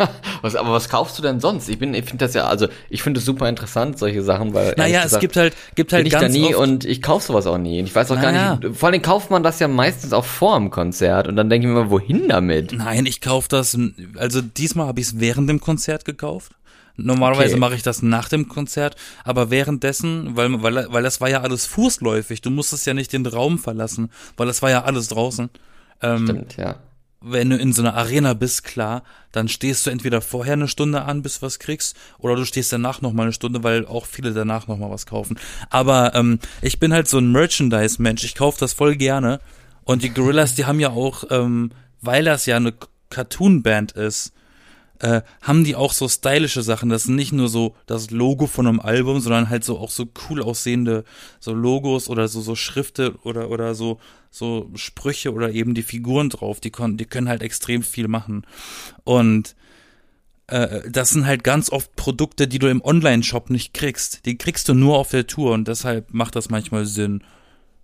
Was, 0.42 0.56
aber 0.56 0.72
was 0.72 0.88
kaufst 0.88 1.18
du 1.18 1.22
denn 1.22 1.38
sonst? 1.40 1.68
Ich 1.68 1.78
bin, 1.78 1.92
ich 1.92 2.04
finde 2.06 2.24
das 2.24 2.34
ja, 2.34 2.46
also 2.46 2.66
ich 2.88 3.02
finde 3.02 3.18
es 3.18 3.26
super 3.26 3.48
interessant, 3.48 3.98
solche 3.98 4.22
Sachen, 4.22 4.54
weil. 4.54 4.74
Naja, 4.76 4.84
ehrlich 4.84 4.96
es 4.98 5.02
gesagt, 5.04 5.20
gibt 5.20 5.36
halt, 5.36 5.56
gibt 5.74 5.92
halt 5.92 6.00
bin 6.04 6.06
ich 6.06 6.12
da 6.14 6.20
ganz 6.20 6.32
nie 6.34 6.54
und 6.54 6.84
ich 6.86 7.02
kauf 7.02 7.22
sowas 7.22 7.46
auch 7.46 7.58
nie. 7.58 7.78
Und 7.80 7.86
ich 7.86 7.94
weiß 7.94 8.10
auch 8.10 8.16
Naja. 8.16 8.56
gar 8.56 8.68
nicht, 8.68 8.76
vor 8.78 8.88
allem 8.88 9.02
kauft 9.02 9.30
man 9.30 9.42
das 9.42 9.58
ja 9.58 9.68
meistens 9.68 10.12
auch 10.12 10.24
vor 10.24 10.56
dem 10.58 10.70
Konzert 10.70 11.28
und 11.28 11.36
dann 11.36 11.50
denke 11.50 11.66
ich 11.66 11.72
mir 11.74 11.80
mal, 11.84 11.90
wohin 11.90 12.28
damit? 12.28 12.72
Nein, 12.72 13.04
ich 13.06 13.20
kaufe 13.20 13.48
das, 13.48 13.76
also 14.16 14.40
diesmal 14.40 14.86
habe 14.86 15.00
ich 15.00 15.08
es 15.08 15.20
während 15.20 15.48
dem 15.50 15.60
Konzert 15.60 16.04
gekauft. 16.04 16.52
Normalerweise 16.96 17.52
Okay. 17.52 17.60
mache 17.60 17.74
ich 17.74 17.82
das 17.82 18.02
nach 18.02 18.28
dem 18.28 18.48
Konzert, 18.48 18.96
aber 19.24 19.50
währenddessen, 19.50 20.36
weil, 20.36 20.62
weil, 20.62 20.86
weil 20.90 21.02
das 21.02 21.20
war 21.20 21.28
ja 21.30 21.40
alles 21.42 21.64
fußläufig, 21.66 22.42
du 22.42 22.50
musstest 22.50 22.86
ja 22.86 22.94
nicht 22.94 23.12
den 23.12 23.24
Raum 23.26 23.58
verlassen, 23.58 24.10
weil 24.36 24.46
das 24.46 24.60
war 24.62 24.70
ja 24.70 24.84
alles 24.84 25.08
draußen. 25.08 25.48
Ähm, 26.02 26.24
Stimmt, 26.24 26.56
ja. 26.56 26.76
Wenn 27.20 27.50
du 27.50 27.56
in 27.56 27.72
so 27.72 27.82
einer 27.82 27.94
Arena 27.94 28.34
bist, 28.34 28.64
klar, 28.64 29.02
dann 29.32 29.48
stehst 29.48 29.86
du 29.86 29.90
entweder 29.90 30.20
vorher 30.20 30.54
eine 30.54 30.68
Stunde 30.68 31.02
an, 31.02 31.22
bis 31.22 31.40
du 31.40 31.46
was 31.46 31.58
kriegst, 31.58 31.96
oder 32.18 32.36
du 32.36 32.44
stehst 32.44 32.72
danach 32.72 33.02
noch 33.02 33.12
mal 33.12 33.24
eine 33.24 33.32
Stunde, 33.32 33.62
weil 33.62 33.86
auch 33.86 34.06
viele 34.06 34.32
danach 34.32 34.66
noch 34.66 34.78
mal 34.78 34.90
was 34.90 35.06
kaufen. 35.06 35.38
Aber 35.68 36.14
ähm, 36.14 36.38
ich 36.62 36.78
bin 36.78 36.92
halt 36.92 37.08
so 37.08 37.18
ein 37.18 37.30
Merchandise-Mensch, 37.32 38.24
ich 38.24 38.34
kaufe 38.34 38.58
das 38.58 38.72
voll 38.72 38.96
gerne. 38.96 39.40
Und 39.84 40.02
die 40.02 40.10
Gorillas, 40.10 40.54
die 40.54 40.64
haben 40.64 40.80
ja 40.80 40.90
auch, 40.90 41.24
ähm, 41.30 41.72
weil 42.00 42.24
das 42.24 42.46
ja 42.46 42.56
eine 42.56 42.72
Cartoon-Band 43.10 43.92
ist, 43.92 44.32
äh, 45.00 45.22
haben 45.42 45.64
die 45.64 45.74
auch 45.76 45.92
so 45.92 46.08
stylische 46.08 46.62
Sachen. 46.62 46.88
Das 46.90 47.04
sind 47.04 47.16
nicht 47.16 47.32
nur 47.32 47.48
so 47.48 47.74
das 47.86 48.10
Logo 48.10 48.46
von 48.46 48.66
einem 48.66 48.80
Album, 48.80 49.20
sondern 49.20 49.48
halt 49.50 49.64
so 49.64 49.78
auch 49.78 49.90
so 49.90 50.06
cool 50.28 50.42
aussehende 50.42 51.04
so 51.40 51.52
Logos 51.52 52.08
oder 52.08 52.28
so 52.28 52.40
so 52.40 52.54
Schrifte 52.54 53.14
oder 53.24 53.50
oder 53.50 53.74
so 53.74 53.98
so 54.30 54.70
Sprüche 54.74 55.32
oder 55.32 55.50
eben 55.52 55.74
die 55.74 55.82
Figuren 55.82 56.28
drauf. 56.28 56.60
Die 56.60 56.70
können 56.70 56.96
die 56.96 57.06
können 57.06 57.28
halt 57.28 57.42
extrem 57.42 57.82
viel 57.82 58.08
machen 58.08 58.46
und 59.04 59.56
äh, 60.48 60.82
das 60.90 61.10
sind 61.10 61.26
halt 61.26 61.44
ganz 61.44 61.70
oft 61.70 61.94
Produkte, 61.96 62.46
die 62.48 62.58
du 62.58 62.68
im 62.68 62.82
Online-Shop 62.82 63.50
nicht 63.50 63.72
kriegst. 63.72 64.26
Die 64.26 64.36
kriegst 64.36 64.68
du 64.68 64.74
nur 64.74 64.98
auf 64.98 65.10
der 65.10 65.26
Tour 65.26 65.52
und 65.52 65.66
deshalb 65.68 66.12
macht 66.12 66.36
das 66.36 66.50
manchmal 66.50 66.86
Sinn, 66.86 67.22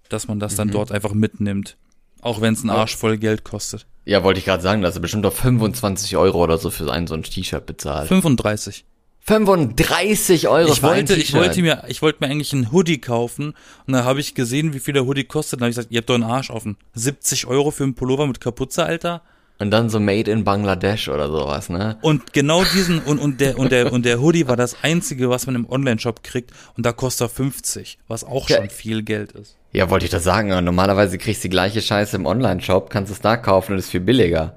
dass 0.08 0.28
man 0.28 0.38
das 0.40 0.56
dann 0.56 0.68
Mhm. 0.68 0.72
dort 0.72 0.92
einfach 0.92 1.14
mitnimmt. 1.14 1.76
Auch 2.20 2.40
wenn 2.40 2.54
es 2.54 2.60
einen 2.60 2.70
Arsch 2.70 2.96
voll 2.96 3.18
Geld 3.18 3.44
kostet. 3.44 3.86
Ja, 4.06 4.22
wollte 4.22 4.38
ich 4.38 4.46
gerade 4.46 4.62
sagen, 4.62 4.82
dass 4.82 4.94
er 4.94 5.00
bestimmt 5.00 5.24
doch 5.24 5.32
25 5.32 6.16
Euro 6.16 6.42
oder 6.42 6.58
so 6.58 6.70
für 6.70 6.90
ein 6.90 7.08
so 7.08 7.14
ein 7.14 7.24
T-Shirt 7.24 7.66
bezahlt. 7.66 8.06
35. 8.06 8.84
35 9.22 10.46
Euro 10.46 10.70
Ich 10.70 10.78
für 10.78 10.86
ein 10.86 10.98
wollte, 10.98 11.14
ich 11.16 11.34
wollte 11.34 11.60
mir, 11.60 11.82
ich 11.88 12.00
wollte 12.02 12.18
mir 12.20 12.30
eigentlich 12.30 12.52
einen 12.52 12.70
Hoodie 12.70 12.98
kaufen 12.98 13.54
und 13.84 13.92
da 13.92 14.04
habe 14.04 14.20
ich 14.20 14.36
gesehen, 14.36 14.72
wie 14.72 14.78
viel 14.78 14.94
der 14.94 15.06
Hoodie 15.06 15.24
kostet. 15.24 15.58
Dann 15.58 15.64
habe 15.64 15.70
ich 15.70 15.76
gesagt, 15.76 15.92
ihr 15.92 15.98
habt 15.98 16.08
doch 16.08 16.14
einen 16.14 16.22
Arsch 16.22 16.50
offen. 16.50 16.76
70 16.94 17.46
Euro 17.48 17.72
für 17.72 17.82
einen 17.82 17.96
Pullover 17.96 18.28
mit 18.28 18.40
Kapuze, 18.40 18.84
Alter. 18.86 19.22
Und 19.58 19.70
dann 19.70 19.88
so 19.88 19.98
Made 20.00 20.30
in 20.30 20.44
Bangladesch 20.44 21.08
oder 21.08 21.28
sowas, 21.30 21.70
ne? 21.70 21.96
Und 22.02 22.34
genau 22.34 22.62
diesen 22.62 22.98
und, 22.98 23.18
und 23.18 23.40
der 23.40 23.58
und 23.58 23.72
der 23.72 23.90
und 23.90 24.04
der 24.04 24.20
Hoodie 24.20 24.46
war 24.48 24.56
das 24.56 24.76
einzige, 24.82 25.30
was 25.30 25.46
man 25.46 25.54
im 25.54 25.66
Online-Shop 25.68 26.22
kriegt 26.22 26.50
und 26.76 26.84
da 26.84 26.92
kostet 26.92 27.26
er 27.26 27.28
50, 27.30 27.98
was 28.06 28.22
auch 28.22 28.50
Ja. 28.50 28.58
schon 28.58 28.68
viel 28.68 29.02
Geld 29.02 29.32
ist. 29.32 29.56
Ja, 29.72 29.88
wollte 29.88 30.04
ich 30.04 30.10
das 30.10 30.24
sagen. 30.24 30.48
Normalerweise 30.62 31.16
kriegst 31.16 31.42
du 31.42 31.48
die 31.48 31.52
gleiche 31.52 31.80
Scheiße 31.80 32.16
im 32.16 32.26
Online-Shop, 32.26 32.90
kannst 32.90 33.10
es 33.10 33.20
da 33.22 33.38
kaufen 33.38 33.72
und 33.72 33.78
ist 33.78 33.88
viel 33.90 34.00
billiger. 34.00 34.54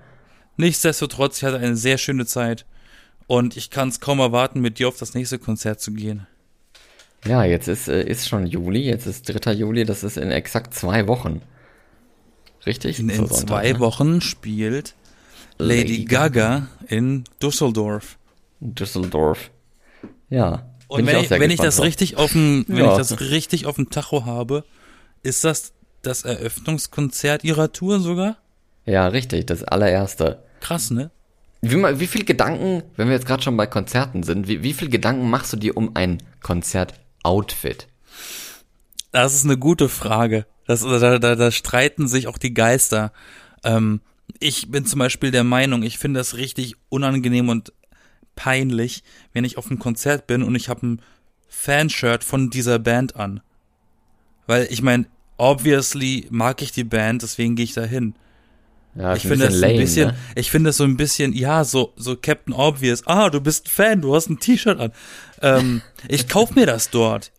Nichtsdestotrotz, 0.58 1.38
ich 1.38 1.44
hatte 1.46 1.58
eine 1.58 1.78
sehr 1.78 1.98
schöne 1.98 2.26
Zeit 2.26 2.66
und 3.28 3.56
ich 3.56 3.70
kann 3.70 3.88
es 3.88 4.02
kaum 4.02 4.20
erwarten, 4.20 4.60
mit 4.60 4.80
dir 4.80 4.90
auf 4.90 4.98
das 4.98 5.14
nächste 5.14 5.40
Konzert 5.40 5.80
zu 5.80 5.94
gehen. 5.94 6.28
Ja, 7.26 7.44
jetzt 7.46 7.68
ist, 7.70 7.88
äh, 7.88 8.04
ist 8.04 8.28
schon 8.28 8.48
Juli, 8.48 8.82
jetzt 8.82 9.06
ist 9.08 9.24
3. 9.24 9.54
Juli, 9.54 9.86
das 9.86 10.04
ist 10.04 10.18
in 10.18 10.32
exakt 10.32 10.74
zwei 10.74 11.08
Wochen. 11.08 11.42
Richtig? 12.70 13.00
In, 13.00 13.10
in 13.10 13.28
zwei 13.28 13.72
ne? 13.74 13.80
Wochen 13.80 14.22
spielt 14.22 14.94
Lady 15.58 15.82
Lady 15.82 16.06
Gaga 16.06 16.68
in 16.88 17.24
Düsseldorf. 17.42 18.20
Düsseldorf. 18.60 19.50
Ja. 20.30 20.70
Und 20.88 21.08
wenn 21.08 21.18
ich, 21.18 21.32
wenn 21.32 21.50
ich 21.50 21.60
das 21.60 21.78
drauf. 21.78 21.86
richtig 21.86 22.18
auf 22.18 22.34
dem, 22.34 22.66
wenn 22.68 22.86
Ja. 22.86 22.92
ich 22.92 22.98
das 23.00 23.20
richtig 23.22 23.66
auf 23.66 23.78
dem 23.78 23.90
Tacho 23.90 24.26
habe, 24.26 24.66
ist 25.24 25.44
das 25.46 25.74
das 26.04 26.26
Eröffnungskonzert 26.26 27.44
ihrer 27.44 27.72
Tour 27.72 28.00
sogar? 28.00 28.38
Ja, 28.86 29.08
richtig, 29.08 29.48
das 29.48 29.64
allererste. 29.64 30.44
Krass, 30.60 30.92
ne? 30.92 31.10
Wie, 31.62 31.76
wie 32.00 32.08
viel 32.08 32.24
Gedanken, 32.24 32.84
wenn 32.98 33.08
wir 33.08 33.16
jetzt 33.16 33.26
gerade 33.26 33.42
schon 33.42 33.58
bei 33.58 33.66
Konzerten 33.66 34.22
sind, 34.22 34.48
wie, 34.48 34.62
wie 34.62 34.74
viel 34.74 34.90
Gedanken 34.92 35.28
machst 35.28 35.52
du 35.54 35.58
dir 35.58 35.76
um 35.76 35.96
ein 35.96 36.22
Konzert-Outfit? 36.44 37.88
Das 39.12 39.34
ist 39.34 39.46
eine 39.46 39.58
gute 39.58 39.90
Frage. 39.90 40.46
Das, 40.70 40.82
da, 40.82 41.18
da, 41.18 41.36
da 41.36 41.52
streiten 41.52 42.08
sich 42.08 42.28
auch 42.28 42.38
die 42.38 42.54
Geister. 42.54 43.12
Ähm, 43.64 44.02
ich 44.40 44.70
bin 44.70 44.86
zum 44.86 45.00
Beispiel 45.00 45.32
der 45.32 45.44
Meinung, 45.44 45.82
ich 45.82 45.98
finde 45.98 46.20
das 46.20 46.38
richtig 46.38 46.76
unangenehm 46.90 47.50
und 47.50 47.74
peinlich, 48.36 49.02
wenn 49.34 49.46
ich 49.46 49.58
auf 49.58 49.72
einem 49.72 49.80
Konzert 49.80 50.28
bin 50.28 50.44
und 50.44 50.54
ich 50.54 50.70
habe 50.70 50.86
ein 50.86 51.02
Fanshirt 51.48 52.24
von 52.24 52.52
dieser 52.52 52.78
Band 52.78 53.16
an. 53.16 53.42
Weil 54.46 54.68
ich 54.70 54.84
meine, 54.84 55.08
obviously 55.38 56.28
mag 56.30 56.62
ich 56.62 56.72
die 56.72 56.84
Band, 56.84 57.24
deswegen 57.24 57.56
gehe 57.56 57.66
ich 57.66 57.74
da 57.74 57.84
hin. 57.84 58.14
Ja, 58.94 59.16
Ich 59.16 59.24
finde 59.24 59.48
das 59.48 59.56
lame, 59.56 59.74
ein 59.74 59.80
bisschen, 59.80 60.08
ne? 60.10 60.18
ich 60.36 60.52
finde 60.52 60.70
das 60.70 60.78
so 60.78 60.84
ein 60.84 60.98
bisschen, 60.98 61.34
ja, 61.34 61.64
so, 61.64 61.94
so 61.96 62.16
Captain 62.16 62.54
Obvious. 62.54 63.08
Ah, 63.08 63.32
du 63.32 63.42
bist 63.42 63.66
ein 63.66 63.70
Fan, 63.72 64.02
du 64.02 64.14
hast 64.14 64.30
ein 64.30 64.40
T-Shirt 64.40 64.80
an. 64.80 64.92
Ähm, 65.42 65.82
ich 66.08 66.28
kauf 66.28 66.54
mir 66.54 66.68
das 66.68 66.92
dort. 66.92 67.32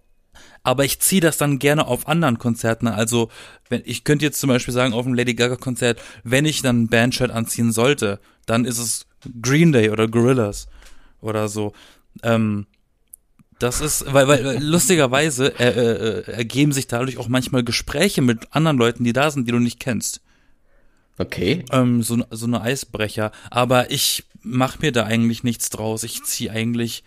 Aber 0.62 0.84
ich 0.84 1.00
ziehe 1.00 1.20
das 1.20 1.38
dann 1.38 1.58
gerne 1.58 1.86
auf 1.86 2.06
anderen 2.06 2.38
Konzerten. 2.38 2.86
Also, 2.86 3.30
wenn, 3.68 3.82
ich 3.84 4.04
könnte 4.04 4.24
jetzt 4.24 4.40
zum 4.40 4.48
Beispiel 4.48 4.74
sagen, 4.74 4.92
auf 4.92 5.06
einem 5.06 5.14
Lady 5.14 5.34
Gaga 5.34 5.56
Konzert, 5.56 6.00
wenn 6.22 6.44
ich 6.44 6.62
dann 6.62 6.82
ein 6.82 6.88
Bandshirt 6.88 7.30
anziehen 7.30 7.72
sollte, 7.72 8.20
dann 8.46 8.64
ist 8.64 8.78
es 8.78 9.06
Green 9.40 9.72
Day 9.72 9.90
oder 9.90 10.08
Gorillaz 10.08 10.68
oder 11.20 11.48
so. 11.48 11.72
Ähm, 12.22 12.66
das 13.58 13.80
ist, 13.80 14.12
weil, 14.12 14.26
weil 14.26 14.62
lustigerweise 14.62 15.58
äh, 15.58 15.68
äh, 15.68 16.32
ergeben 16.32 16.72
sich 16.72 16.86
dadurch 16.86 17.18
auch 17.18 17.28
manchmal 17.28 17.62
Gespräche 17.62 18.22
mit 18.22 18.48
anderen 18.52 18.78
Leuten, 18.78 19.04
die 19.04 19.12
da 19.12 19.30
sind, 19.30 19.46
die 19.46 19.52
du 19.52 19.58
nicht 19.58 19.80
kennst 19.80 20.22
Okay. 21.20 21.64
ähm, 21.70 22.02
so, 22.02 22.24
so 22.30 22.46
eine 22.46 22.62
Eisbrecher. 22.62 23.30
Aber 23.50 23.90
ich 23.90 24.24
mache 24.42 24.78
mir 24.80 24.92
da 24.92 25.04
eigentlich 25.04 25.44
nichts 25.44 25.68
draus. 25.68 26.02
Ich 26.02 26.24
ziehe 26.24 26.50
eigentlich 26.50 27.04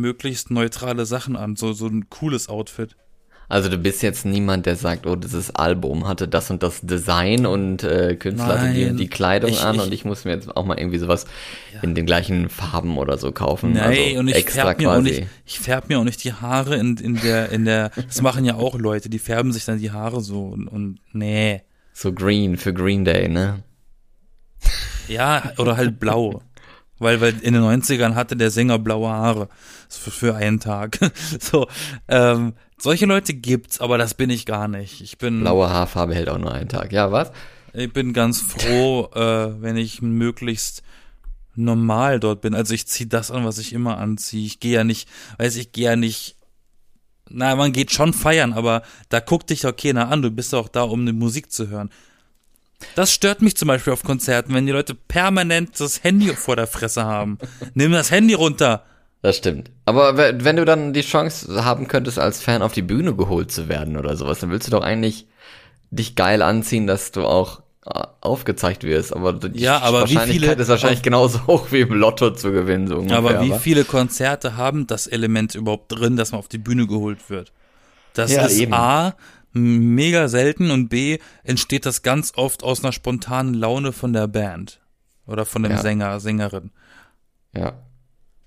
möglichst 0.00 0.50
neutrale 0.50 1.06
Sachen 1.06 1.36
an, 1.36 1.56
so, 1.56 1.72
so 1.72 1.86
ein 1.86 2.08
cooles 2.10 2.48
Outfit. 2.48 2.96
Also 3.48 3.68
du 3.68 3.78
bist 3.78 4.00
jetzt 4.04 4.24
niemand, 4.24 4.64
der 4.66 4.76
sagt, 4.76 5.06
oh, 5.08 5.16
dieses 5.16 5.52
Album 5.56 6.06
hatte 6.06 6.28
das 6.28 6.52
und 6.52 6.62
das 6.62 6.82
Design 6.82 7.46
und 7.46 7.82
äh, 7.82 8.14
Künstler 8.14 8.58
die, 8.72 8.82
Nein. 8.84 8.90
und 8.92 8.96
die 8.98 9.08
Kleidung 9.08 9.50
Ich- 9.50 9.60
an 9.60 9.74
ich- 9.74 9.80
und 9.82 9.92
ich 9.92 10.04
muss 10.04 10.24
mir 10.24 10.30
jetzt 10.30 10.56
auch 10.56 10.64
mal 10.64 10.78
irgendwie 10.78 10.98
sowas 10.98 11.24
in 11.82 11.96
den 11.96 12.06
gleichen 12.06 12.48
Farben 12.48 12.96
oder 12.96 13.18
so 13.18 13.32
kaufen. 13.32 13.72
Nein, 13.72 13.98
also 14.06 14.18
und 14.20 14.28
ich 14.28 14.36
extra 14.36 14.62
färb 14.66 14.78
mir 14.78 14.92
auch 14.92 15.00
nicht, 15.00 15.26
ich 15.46 15.58
färb 15.58 15.88
mir 15.88 15.98
auch 15.98 16.04
nicht 16.04 16.22
die 16.22 16.32
Haare 16.32 16.76
in, 16.76 16.96
in 16.98 17.16
der, 17.16 17.50
in 17.50 17.64
der, 17.64 17.90
das 18.06 18.22
machen 18.22 18.44
ja 18.44 18.54
auch 18.54 18.78
Leute, 18.78 19.08
die 19.10 19.18
färben 19.18 19.52
sich 19.52 19.64
dann 19.64 19.78
die 19.80 19.90
Haare 19.90 20.20
so 20.20 20.44
und, 20.46 20.68
und 20.68 21.00
nee. 21.12 21.62
So 21.92 22.12
green 22.12 22.56
für 22.56 22.72
Green 22.72 23.04
Day, 23.04 23.28
ne? 23.28 23.64
Ja, 25.08 25.52
oder 25.58 25.76
halt 25.76 25.98
blau. 25.98 26.40
Weil, 27.00 27.20
weil 27.20 27.40
in 27.40 27.54
den 27.54 27.62
90ern 27.62 28.14
hatte 28.14 28.36
der 28.36 28.50
Sänger 28.50 28.78
blaue 28.78 29.08
Haare. 29.08 29.48
Für 29.88 30.36
einen 30.36 30.60
Tag. 30.60 30.98
So, 31.40 31.66
ähm, 32.06 32.52
solche 32.78 33.06
Leute 33.06 33.34
gibt's, 33.34 33.80
aber 33.80 33.98
das 33.98 34.14
bin 34.14 34.30
ich 34.30 34.46
gar 34.46 34.68
nicht. 34.68 35.00
Ich 35.00 35.18
bin, 35.18 35.40
Blaue 35.40 35.68
Haarfarbe 35.68 36.14
hält 36.14 36.28
auch 36.28 36.38
nur 36.38 36.52
einen 36.52 36.68
Tag. 36.68 36.92
Ja, 36.92 37.10
was? 37.10 37.32
ich 37.72 37.92
bin 37.92 38.12
ganz 38.12 38.40
froh, 38.40 39.08
äh, 39.14 39.60
wenn 39.60 39.76
ich 39.76 40.02
möglichst 40.02 40.82
normal 41.56 42.20
dort 42.20 42.42
bin. 42.42 42.54
Also 42.54 42.74
ich 42.74 42.86
ziehe 42.86 43.08
das 43.08 43.30
an, 43.30 43.44
was 43.44 43.58
ich 43.58 43.72
immer 43.72 43.98
anziehe. 43.98 44.46
Ich 44.46 44.60
gehe 44.60 44.74
ja 44.74 44.84
nicht, 44.84 45.08
weiß 45.38 45.56
ich, 45.56 45.72
gehe 45.72 45.86
ja 45.86 45.96
nicht. 45.96 46.36
Na, 47.28 47.54
man 47.54 47.72
geht 47.72 47.92
schon 47.92 48.12
feiern, 48.12 48.52
aber 48.52 48.82
da 49.08 49.20
guckt 49.20 49.50
dich 49.50 49.60
doch 49.62 49.74
keiner 49.74 50.08
an. 50.08 50.22
Du 50.22 50.30
bist 50.30 50.52
doch 50.52 50.68
da, 50.68 50.82
um 50.82 51.00
eine 51.00 51.12
Musik 51.12 51.50
zu 51.50 51.68
hören. 51.68 51.90
Das 52.94 53.12
stört 53.12 53.42
mich 53.42 53.56
zum 53.56 53.68
Beispiel 53.68 53.92
auf 53.92 54.02
Konzerten, 54.02 54.54
wenn 54.54 54.66
die 54.66 54.72
Leute 54.72 54.94
permanent 54.94 55.78
das 55.78 56.02
Handy 56.02 56.28
vor 56.34 56.56
der 56.56 56.66
Fresse 56.66 57.04
haben. 57.04 57.38
Nimm 57.74 57.92
das 57.92 58.10
Handy 58.10 58.34
runter. 58.34 58.84
Das 59.22 59.36
stimmt. 59.36 59.70
Aber 59.84 60.16
we- 60.16 60.38
wenn 60.44 60.56
du 60.56 60.64
dann 60.64 60.92
die 60.92 61.02
Chance 61.02 61.64
haben 61.64 61.88
könntest, 61.88 62.18
als 62.18 62.40
Fan 62.42 62.62
auf 62.62 62.72
die 62.72 62.82
Bühne 62.82 63.14
geholt 63.14 63.52
zu 63.52 63.68
werden 63.68 63.96
oder 63.98 64.16
sowas, 64.16 64.38
dann 64.40 64.50
willst 64.50 64.66
du 64.66 64.70
doch 64.70 64.82
eigentlich 64.82 65.26
dich 65.90 66.16
geil 66.16 66.40
anziehen, 66.40 66.86
dass 66.86 67.12
du 67.12 67.26
auch 67.26 67.60
äh, 67.86 68.02
aufgezeigt 68.22 68.82
wirst. 68.84 69.14
Aber 69.14 69.32
die 69.34 69.60
Ja, 69.60 69.78
aber 69.80 70.08
wie 70.08 70.14
Wahrscheinlichkeit 70.14 70.50
viele- 70.52 70.62
ist 70.62 70.68
wahrscheinlich 70.68 71.02
genauso 71.02 71.46
hoch 71.46 71.66
wie 71.72 71.80
im 71.80 71.92
Lotto 71.92 72.30
zu 72.30 72.50
gewinnen. 72.50 72.88
So 72.88 72.96
ungefähr, 72.96 73.18
Aber 73.18 73.42
wie 73.42 73.52
viele 73.58 73.84
Konzerte 73.84 74.56
haben 74.56 74.86
das 74.86 75.06
Element 75.06 75.54
überhaupt 75.54 75.92
drin, 75.92 76.16
dass 76.16 76.32
man 76.32 76.38
auf 76.38 76.48
die 76.48 76.58
Bühne 76.58 76.86
geholt 76.86 77.28
wird? 77.28 77.52
Das 78.14 78.32
Ja, 78.32 78.46
ist 78.46 78.58
eben. 78.58 78.72
A, 78.72 79.14
mega 79.52 80.28
selten 80.28 80.70
und 80.70 80.88
B, 80.88 81.18
entsteht 81.42 81.86
das 81.86 82.02
ganz 82.02 82.32
oft 82.36 82.62
aus 82.62 82.82
einer 82.82 82.92
spontanen 82.92 83.54
Laune 83.54 83.92
von 83.92 84.12
der 84.12 84.28
Band 84.28 84.80
oder 85.26 85.44
von 85.44 85.62
dem 85.62 85.72
Ja. 85.72 85.78
Sänger, 85.78 86.20
Sängerin. 86.20 86.70
Ja. 87.54 87.82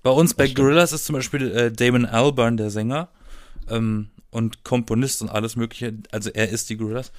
Bei 0.02 0.10
uns 0.10 0.34
bei 0.34 0.44
stimmt. 0.44 0.58
Gorillaz 0.58 0.92
ist 0.92 1.06
zum 1.06 1.14
Beispiel 1.14 1.50
äh, 1.50 1.72
Damon 1.72 2.04
Albarn 2.06 2.56
der 2.56 2.70
Sänger 2.70 3.08
ähm, 3.68 4.10
und 4.30 4.64
Komponist 4.64 5.22
und 5.22 5.28
alles 5.30 5.56
mögliche, 5.56 5.94
also 6.10 6.30
er 6.30 6.48
ist 6.50 6.68
die 6.70 6.76
Gorillaz. 6.76 7.12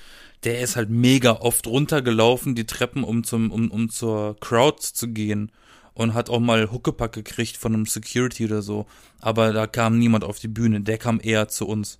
Der 0.43 0.61
ist 0.61 0.75
halt 0.75 0.89
mega 0.89 1.31
oft 1.31 1.65
runtergelaufen, 1.65 2.53
die 2.55 2.65
Treppen, 2.65 3.03
um 3.03 3.23
zum, 3.23 3.51
um, 3.51 3.71
um 3.71 3.89
zur 3.89 4.39
Crowd 4.39 4.77
zu 4.81 5.07
gehen 5.07 5.51
und 5.93 6.13
hat 6.13 6.29
auch 6.29 6.39
mal 6.39 6.71
Huckepack 6.71 7.13
gekriegt 7.13 7.57
von 7.57 7.73
einem 7.73 7.85
Security 7.85 8.45
oder 8.45 8.61
so. 8.61 8.85
Aber 9.21 9.53
da 9.53 9.65
kam 9.65 9.97
niemand 9.97 10.23
auf 10.23 10.39
die 10.39 10.47
Bühne, 10.49 10.81
der 10.81 10.97
kam 10.97 11.19
eher 11.23 11.47
zu 11.47 11.67
uns. 11.67 11.99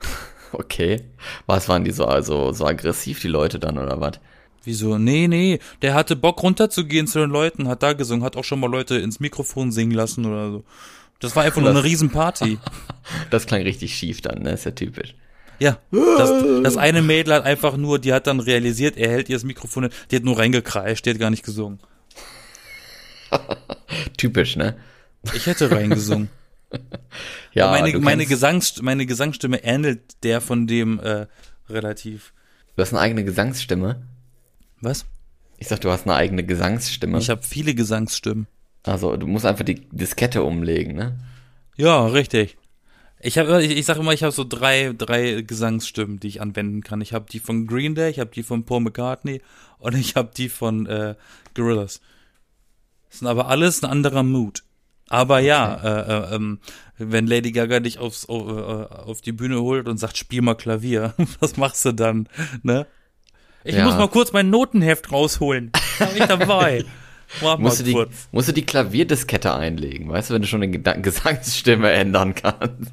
Okay. 0.52 1.02
Was 1.46 1.68
waren 1.68 1.84
die 1.84 1.90
so, 1.90 2.06
also 2.06 2.52
so 2.52 2.66
aggressiv, 2.66 3.20
die 3.20 3.28
Leute 3.28 3.58
dann, 3.58 3.78
oder 3.78 4.00
was? 4.00 4.20
Wieso? 4.64 4.98
Nee, 4.98 5.28
nee, 5.28 5.60
der 5.82 5.94
hatte 5.94 6.16
Bock 6.16 6.42
runterzugehen 6.42 7.06
zu 7.06 7.20
den 7.20 7.30
Leuten, 7.30 7.68
hat 7.68 7.82
da 7.82 7.92
gesungen, 7.92 8.24
hat 8.24 8.36
auch 8.36 8.44
schon 8.44 8.58
mal 8.58 8.70
Leute 8.70 8.96
ins 8.96 9.20
Mikrofon 9.20 9.70
singen 9.70 9.92
lassen 9.92 10.26
oder 10.26 10.50
so. 10.50 10.64
Das 11.20 11.36
war 11.36 11.44
einfach 11.44 11.60
nur 11.60 11.70
eine 11.70 11.84
Riesenparty. 11.84 12.58
Das 13.30 13.46
klang 13.46 13.62
richtig 13.62 13.94
schief 13.94 14.20
dann, 14.20 14.42
ne? 14.42 14.50
Ist 14.50 14.64
ja 14.64 14.72
typisch. 14.72 15.14
Ja, 15.60 15.78
das, 15.92 16.32
das 16.64 16.76
eine 16.76 17.02
Mädel 17.02 17.34
hat 17.34 17.44
einfach 17.44 17.76
nur, 17.76 18.00
die 18.00 18.12
hat 18.12 18.26
dann 18.26 18.40
realisiert, 18.40 18.96
er 18.96 19.10
hält 19.10 19.28
ihr 19.28 19.36
das 19.36 19.44
Mikrofon, 19.44 19.84
hin, 19.84 19.92
die 20.10 20.16
hat 20.16 20.24
nur 20.24 20.36
reingekreischt, 20.36 21.06
die 21.06 21.10
hat 21.10 21.20
gar 21.20 21.30
nicht 21.30 21.44
gesungen. 21.44 21.78
Typisch, 24.16 24.56
ne? 24.56 24.76
Ich 25.34 25.46
hätte 25.46 25.70
reingesungen. 25.70 26.28
Ja, 27.52 27.70
meine, 27.70 27.98
meine, 28.00 28.26
Gesangs, 28.26 28.82
meine 28.82 29.06
Gesangsstimme 29.06 29.64
ähnelt 29.64 30.22
der 30.22 30.42
von 30.42 30.66
dem 30.66 31.00
äh, 31.00 31.26
relativ. 31.70 32.34
du 32.76 32.82
hast 32.82 32.92
eine 32.92 33.00
eigene 33.00 33.24
Gesangsstimme. 33.24 34.02
Was? 34.82 35.06
Ich 35.56 35.68
sag, 35.68 35.80
du 35.80 35.90
hast 35.90 36.02
eine 36.02 36.14
eigene 36.14 36.44
Gesangsstimme. 36.44 37.18
Ich 37.18 37.30
habe 37.30 37.42
viele 37.42 37.74
Gesangsstimmen. 37.74 38.46
Also 38.82 39.16
du 39.16 39.26
musst 39.26 39.46
einfach 39.46 39.64
die 39.64 39.88
Diskette 39.90 40.42
umlegen, 40.42 40.94
ne? 40.94 41.18
Ja, 41.76 42.06
richtig. 42.06 42.58
Ich 43.20 43.38
habe, 43.38 43.64
ich, 43.64 43.76
ich 43.76 43.86
sage 43.86 44.00
immer, 44.00 44.12
ich 44.12 44.22
habe 44.22 44.32
so 44.32 44.44
drei, 44.44 44.92
drei 44.96 45.40
Gesangsstimmen, 45.42 46.20
die 46.20 46.28
ich 46.28 46.40
anwenden 46.40 46.82
kann. 46.82 47.00
Ich 47.00 47.12
habe 47.12 47.26
die 47.30 47.40
von 47.40 47.66
Green 47.66 47.94
Day, 47.94 48.10
ich 48.10 48.20
habe 48.20 48.30
die 48.30 48.42
von 48.42 48.64
Paul 48.64 48.80
McCartney 48.80 49.40
und 49.78 49.96
ich 49.96 50.14
habe 50.14 50.30
die 50.36 50.48
von 50.48 50.86
äh, 50.86 51.14
Gorillaz. 51.54 52.00
Das 53.08 53.20
sind 53.20 53.28
aber 53.28 53.48
alles 53.48 53.82
ein 53.82 53.90
anderer 53.90 54.22
Mood. 54.22 54.62
Aber 55.08 55.38
ja, 55.40 55.74
äh, 55.84 56.32
äh, 56.32 56.34
ähm, 56.36 56.58
wenn 56.98 57.26
Lady 57.26 57.52
Gaga 57.52 57.80
dich 57.80 57.98
aufs, 57.98 58.26
auf, 58.28 58.46
äh, 58.48 58.94
auf 58.94 59.20
die 59.20 59.32
Bühne 59.32 59.60
holt 59.60 59.86
und 59.88 59.98
sagt, 59.98 60.16
spiel 60.18 60.42
mal 60.42 60.54
Klavier, 60.54 61.14
was 61.40 61.56
machst 61.56 61.84
du 61.84 61.92
dann, 61.92 62.28
ne? 62.62 62.86
Ich 63.64 63.74
Ja. 63.74 63.84
muss 63.84 63.94
mal 63.96 64.08
kurz 64.08 64.32
mein 64.32 64.48
Notenheft 64.50 65.10
rausholen. 65.12 65.72
Hab 66.00 66.14
ich 66.16 66.24
dabei. 66.24 66.84
Mal 67.42 67.58
Musst 67.58 67.80
du, 67.80 67.82
die, 67.82 67.92
kurz. 67.92 68.28
musst 68.30 68.46
du 68.46 68.52
die 68.52 68.64
Klavierdiskette 68.64 69.52
einlegen, 69.52 70.08
weißt 70.08 70.30
du, 70.30 70.34
wenn 70.34 70.42
du 70.42 70.46
schon 70.46 70.60
die 70.60 70.68
Gedan- 70.68 71.02
Gesangsstimme 71.02 71.90
ändern 71.90 72.36
kannst. 72.36 72.92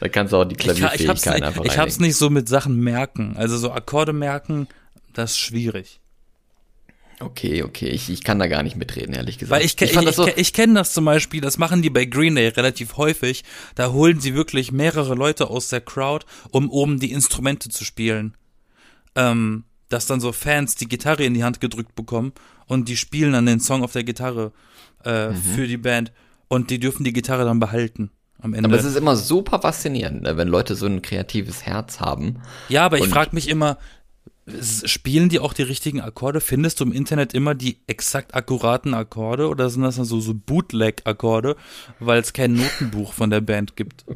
Dann 0.00 0.12
kannst 0.12 0.34
du 0.34 0.36
auch 0.36 0.44
die 0.44 0.54
Ich, 0.54 0.66
ich, 0.66 0.68
hab's 0.68 1.22
Klavierfähigkeit 1.22 1.34
nicht, 1.36 1.42
einfach 1.44 1.64
ich 1.64 1.78
hab's 1.78 1.94
einlegen. 1.94 2.06
nicht 2.08 2.16
so 2.16 2.28
mit 2.28 2.46
Sachen 2.46 2.76
merken. 2.78 3.34
Also 3.38 3.56
so 3.56 3.72
Akkorde 3.72 4.12
merken, 4.12 4.68
das 5.14 5.30
ist 5.30 5.38
schwierig. 5.38 6.00
Okay, 7.20 7.62
okay, 7.62 7.88
ich, 7.88 8.10
ich 8.10 8.24
kann 8.24 8.38
da 8.38 8.46
gar 8.46 8.62
nicht 8.62 8.76
mitreden, 8.76 9.14
ehrlich 9.14 9.38
gesagt. 9.38 9.58
Weil 9.58 9.64
ich, 9.66 9.80
ich, 9.80 9.96
ich, 9.96 10.04
das 10.04 10.16
so, 10.16 10.26
ich, 10.26 10.36
ich 10.36 10.52
kenne 10.52 10.74
das 10.74 10.92
zum 10.92 11.06
Beispiel, 11.06 11.40
das 11.40 11.56
machen 11.56 11.80
die 11.80 11.88
bei 11.88 12.04
Green 12.04 12.34
Day 12.34 12.48
relativ 12.48 12.98
häufig. 12.98 13.42
Da 13.74 13.90
holen 13.92 14.20
sie 14.20 14.34
wirklich 14.34 14.70
mehrere 14.70 15.14
Leute 15.14 15.48
aus 15.48 15.68
der 15.68 15.80
Crowd, 15.80 16.26
um 16.50 16.68
oben 16.70 17.00
die 17.00 17.12
Instrumente 17.12 17.70
zu 17.70 17.84
spielen. 17.84 18.34
Ähm, 19.14 19.64
dass 19.88 20.06
dann 20.06 20.20
so 20.20 20.32
Fans 20.32 20.74
die 20.74 20.88
Gitarre 20.88 21.24
in 21.24 21.32
die 21.34 21.44
Hand 21.44 21.60
gedrückt 21.60 21.94
bekommen 21.94 22.32
und 22.66 22.88
die 22.88 22.96
spielen 22.96 23.32
dann 23.32 23.46
den 23.46 23.60
Song 23.60 23.82
auf 23.84 23.92
der 23.92 24.04
Gitarre 24.04 24.52
äh, 25.04 25.28
Mhm. 25.28 25.36
für 25.36 25.66
die 25.68 25.76
Band 25.76 26.12
und 26.48 26.70
die 26.70 26.80
dürfen 26.80 27.04
die 27.04 27.12
Gitarre 27.12 27.44
dann 27.44 27.60
behalten 27.60 28.10
am 28.40 28.52
Ende. 28.52 28.68
aber 28.68 28.76
es 28.76 28.84
ist 28.84 28.96
immer 28.96 29.16
super 29.16 29.60
faszinierend, 29.60 30.22
ne, 30.22 30.36
wenn 30.36 30.48
Leute 30.48 30.74
so 30.74 30.86
ein 30.86 31.00
kreatives 31.02 31.64
Herz 31.64 32.00
haben. 32.00 32.42
Ja, 32.68 32.84
aber 32.84 32.98
ich 32.98 33.08
frage 33.08 33.30
mich 33.34 33.48
immer, 33.48 33.78
spielen 34.84 35.28
die 35.28 35.40
auch 35.40 35.52
die 35.52 35.62
richtigen 35.62 36.00
Akkorde? 36.00 36.40
Findest 36.40 36.78
du 36.78 36.84
im 36.84 36.92
Internet 36.92 37.34
immer 37.34 37.54
die 37.54 37.78
exakt 37.86 38.34
akkuraten 38.34 38.94
Akkorde 38.94 39.48
oder 39.48 39.68
sind 39.70 39.82
das 39.82 39.96
dann 39.96 40.04
so, 40.04 40.20
so 40.20 40.34
Bootleg-Akkorde, 40.34 41.56
weil 41.98 42.20
es 42.20 42.32
kein 42.32 42.54
Notenbuch 42.54 43.12
von 43.12 43.30
der 43.30 43.40
Band 43.40 43.76
gibt? 43.76 44.04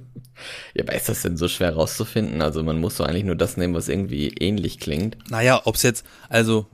Ja, 0.73 0.85
aber 0.85 0.95
ist 0.95 1.07
das 1.07 1.21
denn 1.21 1.37
so 1.37 1.49
schwer 1.49 1.75
rauszufinden? 1.75 2.41
Also 2.41 2.63
man 2.63 2.81
muss 2.81 2.97
so 2.97 3.05
eigentlich 3.05 3.25
nur 3.25 3.37
das 3.37 3.59
nehmen, 3.59 3.75
was 3.75 3.91
irgendwie 3.91 4.29
ähnlich 4.29 4.79
klingt. 4.79 5.19
Naja, 5.29 5.61
ob's 5.67 5.83
jetzt, 5.83 6.03
also, 6.31 6.65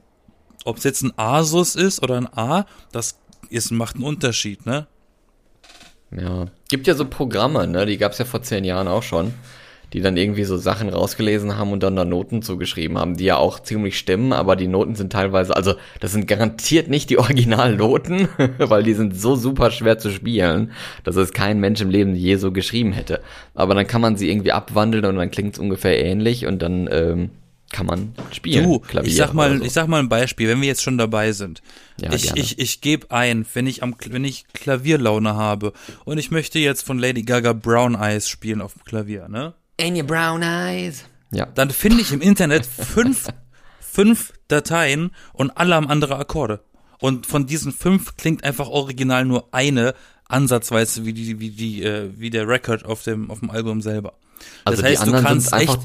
ob's 0.64 0.84
jetzt 0.84 1.02
ein 1.02 1.12
Asus 1.18 1.74
ist 1.74 2.00
oder 2.00 2.16
ein 2.16 2.32
A, 2.32 2.66
das 2.92 3.18
ist, 3.50 3.72
macht 3.72 3.96
einen 3.96 4.04
Unterschied, 4.04 4.66
ne? 4.66 4.86
Ja. 6.12 6.46
Gibt 6.68 6.86
ja 6.86 6.94
so 6.94 7.06
Programme, 7.06 7.66
ne? 7.66 7.86
Die 7.86 7.98
gab's 7.98 8.18
ja 8.18 8.24
vor 8.24 8.42
zehn 8.42 8.62
Jahren 8.62 8.86
auch 8.86 9.02
schon, 9.02 9.34
die 9.92 10.00
dann 10.00 10.16
irgendwie 10.16 10.44
so 10.44 10.56
Sachen 10.56 10.88
rausgelesen 10.88 11.56
haben 11.56 11.72
und 11.72 11.82
dann 11.82 11.96
da 11.96 12.04
Noten 12.04 12.42
zugeschrieben 12.42 12.98
haben, 12.98 13.16
die 13.16 13.24
ja 13.24 13.36
auch 13.36 13.60
ziemlich 13.60 13.98
stimmen, 13.98 14.32
aber 14.32 14.56
die 14.56 14.66
Noten 14.66 14.94
sind 14.94 15.12
teilweise, 15.12 15.54
also 15.54 15.74
das 16.00 16.12
sind 16.12 16.26
garantiert 16.26 16.88
nicht 16.88 17.10
die 17.10 17.18
Originalnoten, 17.18 18.28
weil 18.58 18.82
die 18.82 18.94
sind 18.94 19.18
so 19.18 19.36
super 19.36 19.70
schwer 19.70 19.98
zu 19.98 20.10
spielen, 20.10 20.72
dass 21.04 21.16
es 21.16 21.32
kein 21.32 21.60
Mensch 21.60 21.80
im 21.80 21.90
Leben 21.90 22.14
je 22.14 22.36
so 22.36 22.52
geschrieben 22.52 22.92
hätte. 22.92 23.20
Aber 23.54 23.74
dann 23.74 23.86
kann 23.86 24.00
man 24.00 24.16
sie 24.16 24.30
irgendwie 24.30 24.52
abwandeln 24.52 25.04
und 25.04 25.16
dann 25.16 25.30
klingt's 25.30 25.58
ungefähr 25.58 26.04
ähnlich 26.04 26.46
und 26.46 26.62
dann 26.62 26.88
ähm, 26.90 27.30
kann 27.72 27.86
man 27.86 28.14
spielen. 28.32 28.64
Du, 28.64 28.78
Klavier 28.80 29.08
ich 29.08 29.16
sag 29.16 29.34
mal, 29.34 29.58
so. 29.58 29.64
ich 29.64 29.72
sag 29.72 29.88
mal 29.88 29.98
ein 29.98 30.08
Beispiel, 30.08 30.48
wenn 30.48 30.60
wir 30.60 30.68
jetzt 30.68 30.82
schon 30.82 30.98
dabei 30.98 31.32
sind. 31.32 31.62
Ja, 32.00 32.12
ich, 32.12 32.24
gerne. 32.24 32.40
ich, 32.40 32.58
ich 32.58 32.80
gebe 32.80 33.10
ein, 33.10 33.44
wenn 33.54 33.66
ich 33.66 33.82
am, 33.82 33.94
wenn 34.08 34.24
ich 34.24 34.46
Klavierlaune 34.52 35.34
habe 35.34 35.72
und 36.04 36.18
ich 36.18 36.30
möchte 36.30 36.58
jetzt 36.58 36.82
von 36.82 36.98
Lady 36.98 37.22
Gaga 37.22 37.52
Brown 37.52 37.94
Eyes 37.94 38.28
spielen 38.28 38.60
auf 38.60 38.74
dem 38.74 38.84
Klavier, 38.84 39.28
ne? 39.28 39.54
In 39.76 39.96
your 39.96 40.04
brown 40.04 40.42
eyes. 40.42 41.04
Ja. 41.32 41.46
Dann 41.46 41.70
finde 41.70 42.00
ich 42.00 42.12
im 42.12 42.20
Internet 42.20 42.66
fünf, 42.66 43.28
fünf 43.80 44.32
Dateien 44.48 45.10
und 45.32 45.50
alle 45.56 45.74
haben 45.74 45.88
andere 45.88 46.16
Akkorde. 46.16 46.60
Und 46.98 47.26
von 47.26 47.46
diesen 47.46 47.72
fünf 47.72 48.16
klingt 48.16 48.42
einfach 48.44 48.68
original 48.68 49.24
nur 49.24 49.48
eine 49.52 49.94
ansatzweise 50.28 51.04
wie 51.04 51.12
die, 51.12 51.38
wie 51.40 51.50
die, 51.50 51.82
äh, 51.82 52.10
wie 52.16 52.30
der 52.30 52.48
Record 52.48 52.84
auf 52.84 53.02
dem, 53.02 53.30
auf 53.30 53.40
dem 53.40 53.50
Album 53.50 53.82
selber. 53.82 54.14
Also 54.64 54.82
das 54.82 54.90
heißt, 54.90 55.02
die 55.02 55.06
anderen 55.06 55.24
du 55.24 55.28
kannst 55.28 55.50
sind 55.50 55.58
einfach 55.58 55.78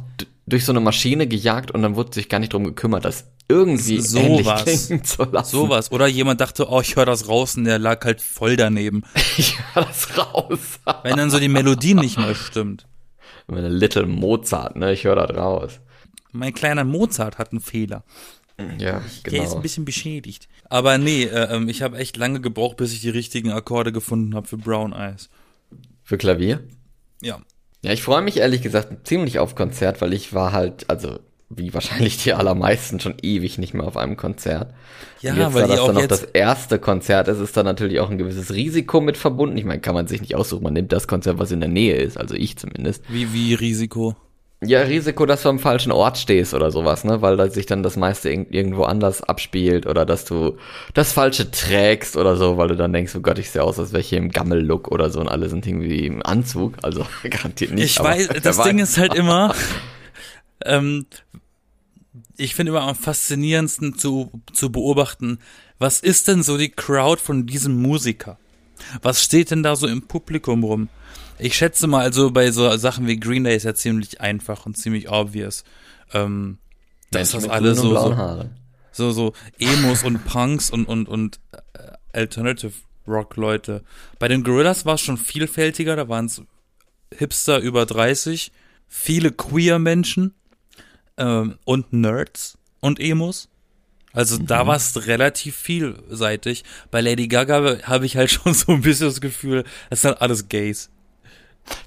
durch 0.47 0.65
so 0.65 0.71
eine 0.71 0.79
Maschine 0.79 1.27
gejagt 1.27 1.71
und 1.71 1.81
dann 1.81 1.95
wurde 1.95 2.13
sich 2.13 2.29
gar 2.29 2.39
nicht 2.39 2.53
drum 2.53 2.63
gekümmert, 2.63 3.05
das 3.05 3.25
irgendwie 3.47 3.99
So 4.01 4.19
ähnlich 4.19 4.45
was. 4.45 4.63
klingen 4.63 5.03
zu 5.03 5.23
lassen. 5.23 5.51
sowas. 5.51 5.91
Oder 5.91 6.07
jemand 6.07 6.39
dachte, 6.41 6.69
oh, 6.69 6.81
ich 6.81 6.95
höre 6.95 7.05
das 7.05 7.27
raus 7.27 7.55
und 7.57 7.65
der 7.65 7.79
lag 7.79 8.03
halt 8.05 8.21
voll 8.21 8.55
daneben. 8.55 9.03
Ich 9.37 9.57
hör 9.73 9.85
das 9.85 10.17
raus. 10.17 10.59
Wenn 11.03 11.17
dann 11.17 11.29
so 11.29 11.39
die 11.39 11.47
Melodie 11.47 11.93
nicht 11.93 12.17
mehr 12.17 12.35
stimmt. 12.35 12.85
Meine 13.47 13.69
Little 13.69 14.05
Mozart, 14.05 14.75
ne? 14.75 14.93
Ich 14.93 15.03
höre 15.03 15.15
das 15.15 15.35
raus. 15.35 15.79
Mein 16.31 16.53
kleiner 16.53 16.83
Mozart 16.83 17.37
hat 17.37 17.51
einen 17.51 17.61
Fehler. 17.61 18.03
Ja, 18.77 18.99
Der 18.99 19.05
ist 19.05 19.23
genau. 19.23 19.55
ein 19.55 19.61
bisschen 19.61 19.85
beschädigt. 19.85 20.47
Aber 20.69 20.97
nee, 20.97 21.23
äh, 21.23 21.55
ähm, 21.55 21.67
ich 21.67 21.81
habe 21.81 21.97
echt 21.97 22.15
lange 22.17 22.41
gebraucht, 22.41 22.77
bis 22.77 22.93
ich 22.93 23.01
die 23.01 23.09
richtigen 23.09 23.51
Akkorde 23.51 23.91
gefunden 23.91 24.35
habe 24.35 24.47
für 24.47 24.57
Brown 24.57 24.93
Eyes. 24.93 25.29
Für 26.03 26.17
Klavier? 26.17 26.63
Ja. 27.21 27.41
Ja, 27.83 27.91
ich 27.91 28.03
freue 28.03 28.21
mich 28.21 28.37
ehrlich 28.37 28.61
gesagt 28.61 29.07
ziemlich 29.07 29.39
auf 29.39 29.55
Konzert, 29.55 30.01
weil 30.01 30.13
ich 30.13 30.33
war 30.33 30.51
halt, 30.51 30.89
also 30.89 31.19
wie 31.55 31.73
wahrscheinlich 31.73 32.17
die 32.23 32.33
allermeisten 32.33 32.99
schon 32.99 33.15
ewig 33.21 33.57
nicht 33.57 33.73
mehr 33.73 33.85
auf 33.85 33.97
einem 33.97 34.17
Konzert. 34.17 34.73
Ja, 35.21 35.33
Und 35.33 35.39
jetzt, 35.39 35.53
weil 35.53 35.61
da 35.63 35.67
das 35.67 35.79
auch 35.79 35.87
dann 35.87 35.97
jetzt- 35.97 36.11
das 36.11 36.23
erste 36.23 36.79
Konzert 36.79 37.27
ist, 37.27 37.39
ist 37.39 37.55
da 37.55 37.63
natürlich 37.63 37.99
auch 37.99 38.09
ein 38.09 38.17
gewisses 38.17 38.53
Risiko 38.53 39.01
mit 39.01 39.17
verbunden. 39.17 39.57
Ich 39.57 39.65
meine, 39.65 39.81
kann 39.81 39.93
man 39.95 40.07
sich 40.07 40.21
nicht 40.21 40.35
aussuchen, 40.35 40.63
man 40.63 40.73
nimmt 40.73 40.91
das 40.91 41.07
Konzert, 41.07 41.37
was 41.39 41.51
in 41.51 41.59
der 41.59 41.69
Nähe 41.69 41.95
ist, 41.95 42.17
also 42.17 42.35
ich 42.35 42.57
zumindest. 42.57 43.03
Wie, 43.09 43.33
wie 43.33 43.53
Risiko. 43.53 44.15
Ja, 44.63 44.81
Risiko, 44.81 45.25
dass 45.25 45.41
du 45.41 45.49
am 45.49 45.57
falschen 45.57 45.91
Ort 45.91 46.19
stehst 46.19 46.53
oder 46.53 46.69
sowas, 46.69 47.03
ne? 47.03 47.23
Weil 47.23 47.35
da 47.35 47.49
sich 47.49 47.65
dann 47.65 47.81
das 47.81 47.97
meiste 47.97 48.29
irg- 48.29 48.51
irgendwo 48.51 48.83
anders 48.83 49.23
abspielt 49.23 49.87
oder 49.87 50.05
dass 50.05 50.23
du 50.23 50.55
das 50.93 51.13
Falsche 51.13 51.49
trägst 51.49 52.15
oder 52.15 52.35
so, 52.35 52.57
weil 52.57 52.67
du 52.67 52.75
dann 52.75 52.93
denkst, 52.93 53.15
oh 53.15 53.21
Gott, 53.21 53.39
ich 53.39 53.49
sehe 53.49 53.63
aus, 53.63 53.79
als 53.79 53.91
wäre 53.91 54.01
ich 54.01 54.09
hier 54.09 54.19
im 54.19 54.29
Gammel-Look 54.29 54.91
oder 54.91 55.09
so 55.09 55.19
und 55.19 55.29
alle 55.29 55.49
sind 55.49 55.65
irgendwie 55.65 56.05
im 56.05 56.23
Anzug. 56.23 56.75
Also 56.83 57.07
garantiert 57.27 57.71
nicht. 57.71 57.85
Ich 57.85 57.99
weiß, 57.99 58.27
das. 58.43 58.61
Ding 58.61 58.77
ist 58.77 58.99
halt 58.99 59.15
immer, 59.15 59.55
ähm, 60.65 61.05
ich 62.37 62.55
finde 62.55 62.71
immer 62.71 62.81
am 62.81 62.95
faszinierendsten 62.95 63.97
zu, 63.97 64.31
zu 64.53 64.71
beobachten, 64.71 65.39
was 65.79 65.99
ist 65.99 66.27
denn 66.27 66.43
so 66.43 66.57
die 66.57 66.69
Crowd 66.69 67.21
von 67.21 67.45
diesem 67.45 67.81
Musiker? 67.81 68.37
Was 69.01 69.23
steht 69.23 69.51
denn 69.51 69.63
da 69.63 69.75
so 69.75 69.87
im 69.87 70.03
Publikum 70.03 70.63
rum? 70.63 70.89
Ich 71.39 71.55
schätze 71.55 71.87
mal, 71.87 72.01
also 72.01 72.31
bei 72.31 72.51
so 72.51 72.75
Sachen 72.77 73.07
wie 73.07 73.19
Green 73.19 73.43
Day 73.43 73.55
ist 73.55 73.63
ja 73.63 73.73
ziemlich 73.73 74.21
einfach 74.21 74.65
und 74.65 74.77
ziemlich 74.77 75.09
obvious. 75.09 75.63
Ähm, 76.13 76.57
dass 77.11 77.31
das 77.31 77.43
mit 77.43 77.51
alle 77.51 77.73
grünen 77.73 77.95
und 77.95 77.95
so, 77.95 78.13
so, 78.91 79.11
so, 79.11 79.11
so 79.11 79.33
Emos 79.59 80.03
und 80.03 80.25
Punks 80.25 80.69
und, 80.69 80.85
und, 80.85 81.07
und 81.07 81.39
äh, 81.51 81.91
Alternative 82.13 82.73
Rock 83.07 83.35
Leute. 83.37 83.83
Bei 84.19 84.27
den 84.27 84.43
Gorillas 84.43 84.85
war 84.85 84.95
es 84.95 85.01
schon 85.01 85.17
vielfältiger, 85.17 85.95
da 85.95 86.07
waren 86.07 86.25
es 86.25 86.41
Hipster 87.13 87.59
über 87.59 87.85
30, 87.85 88.51
viele 88.87 89.31
queer 89.31 89.79
Menschen 89.79 90.33
ähm, 91.17 91.57
und 91.65 91.93
Nerds 91.93 92.57
und 92.79 92.99
Emos. 92.99 93.49
Also 94.13 94.37
da 94.37 94.67
war 94.67 94.75
es 94.75 95.07
relativ 95.07 95.55
vielseitig. 95.55 96.63
Bei 96.89 96.99
Lady 96.99 97.27
Gaga 97.27 97.77
habe 97.83 98.05
ich 98.05 98.17
halt 98.17 98.31
schon 98.31 98.53
so 98.53 98.73
ein 98.73 98.81
bisschen 98.81 99.07
das 99.07 99.21
Gefühl, 99.21 99.63
es 99.89 100.01
sind 100.01 100.21
alles 100.21 100.49
Gays. 100.49 100.89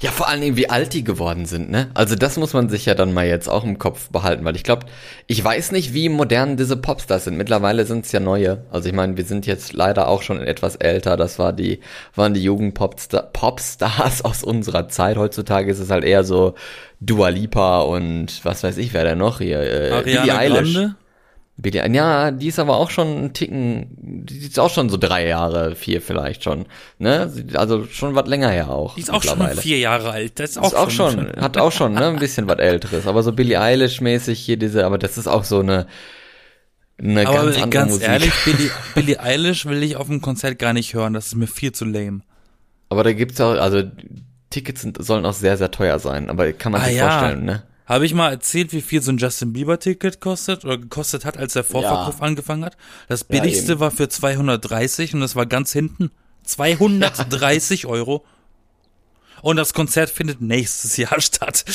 Ja, 0.01 0.11
vor 0.11 0.29
allen 0.29 0.41
Dingen, 0.41 0.57
wie 0.57 0.69
alt 0.71 0.93
die 0.93 1.05
geworden 1.05 1.47
sind, 1.47 1.71
ne? 1.71 1.91
Also 1.95 2.15
das 2.15 2.37
muss 2.37 2.53
man 2.53 2.69
sich 2.69 2.87
ja 2.87 2.95
dann 2.95 3.13
mal 3.13 3.27
jetzt 3.27 3.49
auch 3.49 3.65
im 3.65 3.79
Kopf 3.79 4.11
behalten, 4.11 4.45
weil 4.45 4.57
ich 4.57 4.63
glaube, 4.63 4.87
ich 5.27 5.43
weiß 5.43 5.73
nicht, 5.73 5.95
wie 5.95 6.09
modern 6.09 6.57
diese 6.57 6.77
Popstars 6.77 7.25
sind. 7.25 7.37
Mittlerweile 7.37 7.85
sind 7.87 8.05
es 8.05 8.13
ja 8.13 8.21
neue. 8.21 8.65
Also 8.71 8.89
ich 8.89 8.95
meine, 8.95 9.17
wir 9.17 9.25
sind 9.25 9.47
jetzt 9.47 9.73
leider 9.73 10.09
auch 10.09 10.23
schon 10.23 10.41
etwas 10.41 10.77
älter. 10.77 11.17
Das 11.17 11.39
war 11.39 11.53
die, 11.53 11.81
waren 12.15 12.35
die 12.35 12.43
Jugend-Popstar 12.43 13.31
Popstars 13.33 14.23
aus 14.25 14.43
unserer 14.43 14.89
Zeit. 14.89 15.17
Heutzutage 15.17 15.71
ist 15.71 15.79
es 15.79 15.91
halt 15.91 16.05
eher 16.05 16.25
so 16.25 16.55
Dua 17.01 17.29
Lipa 17.29 17.81
und 17.81 18.45
was 18.45 18.63
weiß 18.63 18.77
ich, 18.79 18.93
wer 18.95 19.05
da 19.05 19.15
noch 19.15 19.39
hier. 19.39 19.61
Äh, 19.61 20.03
Billie 20.03 20.21
Ariana 20.21 20.39
Eilish. 20.39 20.75
Grande? 20.75 20.97
Billie, 21.57 21.89
ja, 21.95 22.33
die 22.33 22.49
ist 22.49 22.59
aber 22.59 22.77
auch 22.77 22.91
schon 22.91 23.07
einen 23.07 23.33
Ticken, 23.33 23.87
die 23.97 24.39
ist 24.39 24.59
auch 24.59 24.71
schon 24.71 24.89
so 24.89 24.97
drei 24.97 25.29
Jahre, 25.29 25.77
vier 25.77 26.03
vielleicht 26.03 26.43
schon, 26.43 26.67
ne? 26.99 27.33
Also 27.55 27.85
schon 27.87 28.17
was 28.17 28.27
länger 28.27 28.51
her 28.51 28.71
auch. 28.71 28.97
Die 28.97 29.03
ist 29.03 29.11
auch 29.13 29.23
schon 29.23 29.41
vier 29.51 29.79
Jahre 29.79 30.11
alt. 30.11 30.41
Das 30.41 30.51
ist 30.51 30.59
auch, 30.59 30.65
Ist 30.67 30.75
auch 30.75 30.91
schon, 30.91 31.31
hat 31.41 31.57
auch 31.57 31.71
schon, 31.71 31.95
ne, 31.95 32.07
ein 32.09 32.19
bisschen 32.19 32.49
was 32.49 32.59
Älteres. 32.59 33.07
Aber 33.07 33.23
so 33.23 33.33
Billie 33.33 33.61
Eilish-mäßig 33.61 34.35
hier 34.39 34.57
diese, 34.57 34.85
aber 34.85 34.99
das 34.99 35.17
ist 35.17 35.29
auch 35.29 35.45
so 35.45 35.61
eine, 35.61 35.87
eine 36.99 37.27
Aber 37.27 37.37
ganz 37.45 37.57
andere 37.57 37.69
ganz 37.71 37.93
Musik. 37.93 38.09
ehrlich, 38.09 38.33
Billie, 38.45 38.71
Billie 38.97 39.21
Eilish 39.21 39.67
will 39.67 39.83
ich 39.85 39.95
auf 39.95 40.09
dem 40.09 40.21
Konzert 40.21 40.59
gar 40.59 40.73
nicht 40.73 40.93
hören. 40.95 41.13
Das 41.15 41.27
ist 41.29 41.37
mir 41.37 41.47
viel 41.47 41.71
zu 41.71 41.85
lame. 41.85 42.23
Aber 42.89 43.05
da 43.05 43.13
gibt's 43.13 43.41
auch, 43.41 43.53
also 43.55 43.83
Tickets 44.51 44.83
sind, 44.83 45.03
sollen 45.05 45.25
auch 45.25 45.33
sehr, 45.33 45.57
sehr 45.57 45.71
teuer 45.71 45.99
sein, 46.01 46.31
aber 46.31 46.53
kann 46.53 46.73
man 46.73 46.81
Ah, 46.81 46.85
sich 46.87 46.97
ja. 46.97 47.09
vorstellen, 47.09 47.45
ne? 47.45 47.63
Habe 47.87 48.07
ich 48.07 48.15
mal 48.15 48.31
erzählt, 48.31 48.73
wie 48.73 48.81
viel 48.81 49.03
so 49.03 49.13
ein 49.13 49.19
Justin 49.19 49.53
Bieber-Ticket 49.53 50.21
kostet 50.21 50.65
oder 50.65 50.79
gekostet 50.79 51.25
hat, 51.27 51.37
als 51.37 51.53
der 51.53 51.65
Vorverkauf 51.65 52.17
Ja. 52.21 52.25
angefangen 52.27 52.65
hat? 52.65 52.77
Das 53.09 53.21
Ja, 53.21 53.27
billigste 53.41 53.73
eben. 53.73 53.81
war 53.81 53.91
für 53.91 54.09
230 54.09 55.13
und 55.15 55.21
das 55.21 55.37
war 55.37 55.45
ganz 55.47 55.73
hinten. 55.73 56.11
230 56.45 57.87
Euro. 57.87 58.25
Und 59.43 59.57
das 59.57 59.75
Konzert 59.75 60.09
findet 60.09 60.41
nächstes 60.41 60.97
Jahr 60.97 61.21
statt. 61.21 61.67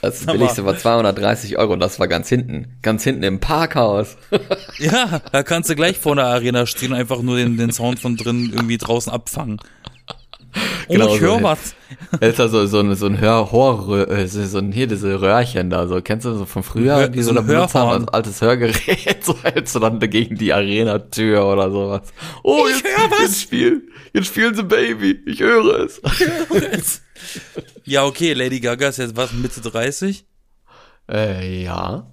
Das 0.00 0.22
Aber- 0.26 0.32
billigste 0.38 0.64
war 0.64 0.76
230 0.76 1.56
Euro, 1.56 1.76
das 1.76 2.00
war 2.00 2.08
ganz 2.08 2.28
hinten. 2.28 2.76
Ganz 2.82 3.04
hinten 3.04 3.22
im 3.22 3.38
Parkhaus. 3.38 4.16
Ja, 4.78 5.20
da 5.30 5.44
kannst 5.44 5.70
du 5.70 5.76
gleich 5.76 5.98
vor 5.98 6.16
der 6.16 6.24
Arena 6.26 6.66
stehen 6.66 6.92
und 6.92 6.98
einfach 6.98 7.22
nur 7.22 7.36
den, 7.36 7.56
den 7.56 7.70
Sound 7.70 8.00
von 8.00 8.16
drin 8.16 8.50
irgendwie 8.52 8.78
draußen 8.78 9.12
abfangen. 9.12 9.60
Oh, 10.88 10.92
Genau 10.92 11.06
ich 11.14 11.20
so, 11.20 11.26
höre 11.26 11.36
ja. 11.38 11.42
was. 11.42 11.74
Da 12.20 12.26
ist 12.26 12.38
da 12.38 12.48
so, 12.48 12.66
so, 12.66 12.80
ein- 12.80 12.94
so 12.94 13.06
ein 13.06 13.20
Hör, 13.20 13.52
Hör, 13.52 14.08
äh, 14.10 14.26
so 14.26 14.58
ein, 14.58 14.72
hier 14.72 14.86
diese 14.86 15.20
Röhrchen 15.20 15.70
da, 15.70 15.86
so, 15.86 16.00
kennst 16.00 16.24
du 16.26 16.34
so 16.34 16.44
von 16.46 16.62
früher, 16.62 16.96
Hör- 16.96 17.08
die 17.08 17.22
so 17.22 17.32
so 17.32 17.38
ein 17.38 17.46
haben, 17.74 18.08
altes 18.08 18.40
Hörgerät, 18.40 19.18
so 19.24 19.36
hältst 19.42 19.74
du 19.74 19.78
dann 19.78 19.98
gegen 20.00 20.36
die 20.36 20.52
Arena-Tür 20.52 21.44
oder 21.46 21.70
sowas. 21.70 22.02
Oh, 22.42 22.64
Ich 22.68 22.76
jetzt, 22.82 22.84
hör 22.98 23.10
was. 23.10 23.20
Jetzt 23.20 23.40
spielen, 23.42 23.82
jetzt 24.12 24.26
spielen 24.28 24.54
sie 24.54 24.62
Baby, 24.64 25.20
ich 25.26 25.40
höre 25.40 25.80
es. 25.80 26.00
Ja, 27.84 28.04
okay, 28.04 28.32
Lady 28.32 28.60
Gaga 28.60 28.88
ist 28.88 28.98
jetzt 28.98 29.16
was, 29.16 29.32
Mitte 29.32 29.60
30? 29.60 30.24
Äh, 31.10 31.62
ja. 31.64 32.06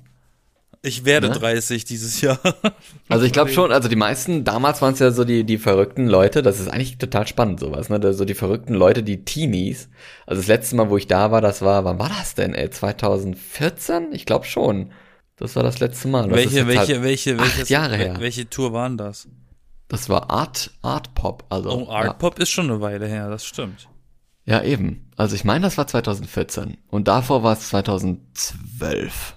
Ich 0.81 1.03
werde 1.03 1.27
Ne? 1.27 1.33
30 1.33 1.83
dieses 1.85 2.21
Jahr. 2.21 2.39
Also 3.09 3.25
ich 3.25 3.33
glaube 3.33 3.51
schon, 3.51 3.71
also 3.71 3.89
die 3.89 3.95
meisten, 3.95 4.43
damals 4.43 4.81
waren 4.83 4.93
es 4.93 4.99
ja 4.99 5.09
so 5.11 5.23
die, 5.25 5.43
die 5.43 5.57
verrückten 5.57 6.07
Leute, 6.07 6.41
das 6.43 6.59
ist 6.59 6.67
eigentlich 6.67 6.99
total 6.99 7.25
spannend 7.27 7.59
sowas, 7.59 7.89
ne? 7.89 8.13
So 8.13 8.23
die 8.23 8.35
verrückten 8.35 8.75
Leute, 8.75 9.01
die 9.03 9.25
Teenies. 9.25 9.89
Also 10.27 10.39
das 10.41 10.47
letzte 10.47 10.75
Mal, 10.75 10.89
wo 10.91 10.95
ich 10.97 11.07
da 11.07 11.31
war, 11.31 11.41
das 11.41 11.61
war, 11.63 11.83
wann 11.85 11.97
war 11.99 12.09
das 12.09 12.35
denn, 12.35 12.53
ey? 12.53 12.69
2014? 12.69 14.09
Ich 14.13 14.25
glaube 14.25 14.45
schon. 14.45 14.91
Das 15.37 15.55
war 15.55 15.63
das 15.63 15.79
letzte 15.79 16.07
Mal. 16.07 16.27
Das 16.29 16.39
ist 16.39 16.53
welche, 16.53 16.67
welche, 16.67 16.79
halt- 16.93 17.03
welche, 17.03 17.39
welches, 17.39 17.69
Jahre 17.69 17.97
her. 17.97 18.15
welche 18.19 18.49
Tour 18.49 18.71
waren 18.73 18.97
das? 18.97 19.27
Das 19.87 20.07
war 20.07 20.29
Art, 20.29 20.71
Art 20.83 21.15
Pop, 21.15 21.45
also. 21.49 21.71
Oh, 21.71 21.89
Art 21.89 22.19
Pop 22.19 22.37
ist 22.39 22.49
schon 22.49 22.69
eine 22.69 22.79
Weile 22.79 23.07
her, 23.07 23.27
das 23.29 23.43
stimmt. 23.43 23.87
Ja. 24.45 24.57
ja, 24.61 24.63
eben. 24.69 25.09
Also 25.17 25.35
ich 25.35 25.43
meine, 25.43 25.63
das 25.63 25.77
war 25.77 25.87
2014. 25.87 26.77
Und 26.89 27.07
davor 27.07 27.41
war 27.41 27.53
es 27.53 27.69
2012. 27.69 29.35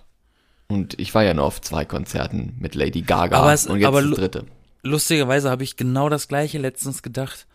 Und 0.72 0.98
ich 0.98 1.14
war 1.14 1.22
ja 1.22 1.34
nur 1.34 1.44
auf 1.44 1.60
zwei 1.60 1.84
Konzerten 1.84 2.54
mit 2.58 2.74
Lady 2.74 3.02
Gaga 3.02 3.38
Aber 3.38 3.52
es- 3.52 3.66
und 3.66 3.78
jetzt 3.78 3.86
aber 3.88 4.02
das 4.02 4.12
dritte. 4.18 4.46
Lustigerweise 4.82 5.50
habe 5.50 5.62
ich 5.62 5.76
genau 5.76 6.08
das 6.08 6.28
gleiche 6.28 6.58
letztens 6.58 7.02
gedacht, 7.02 7.46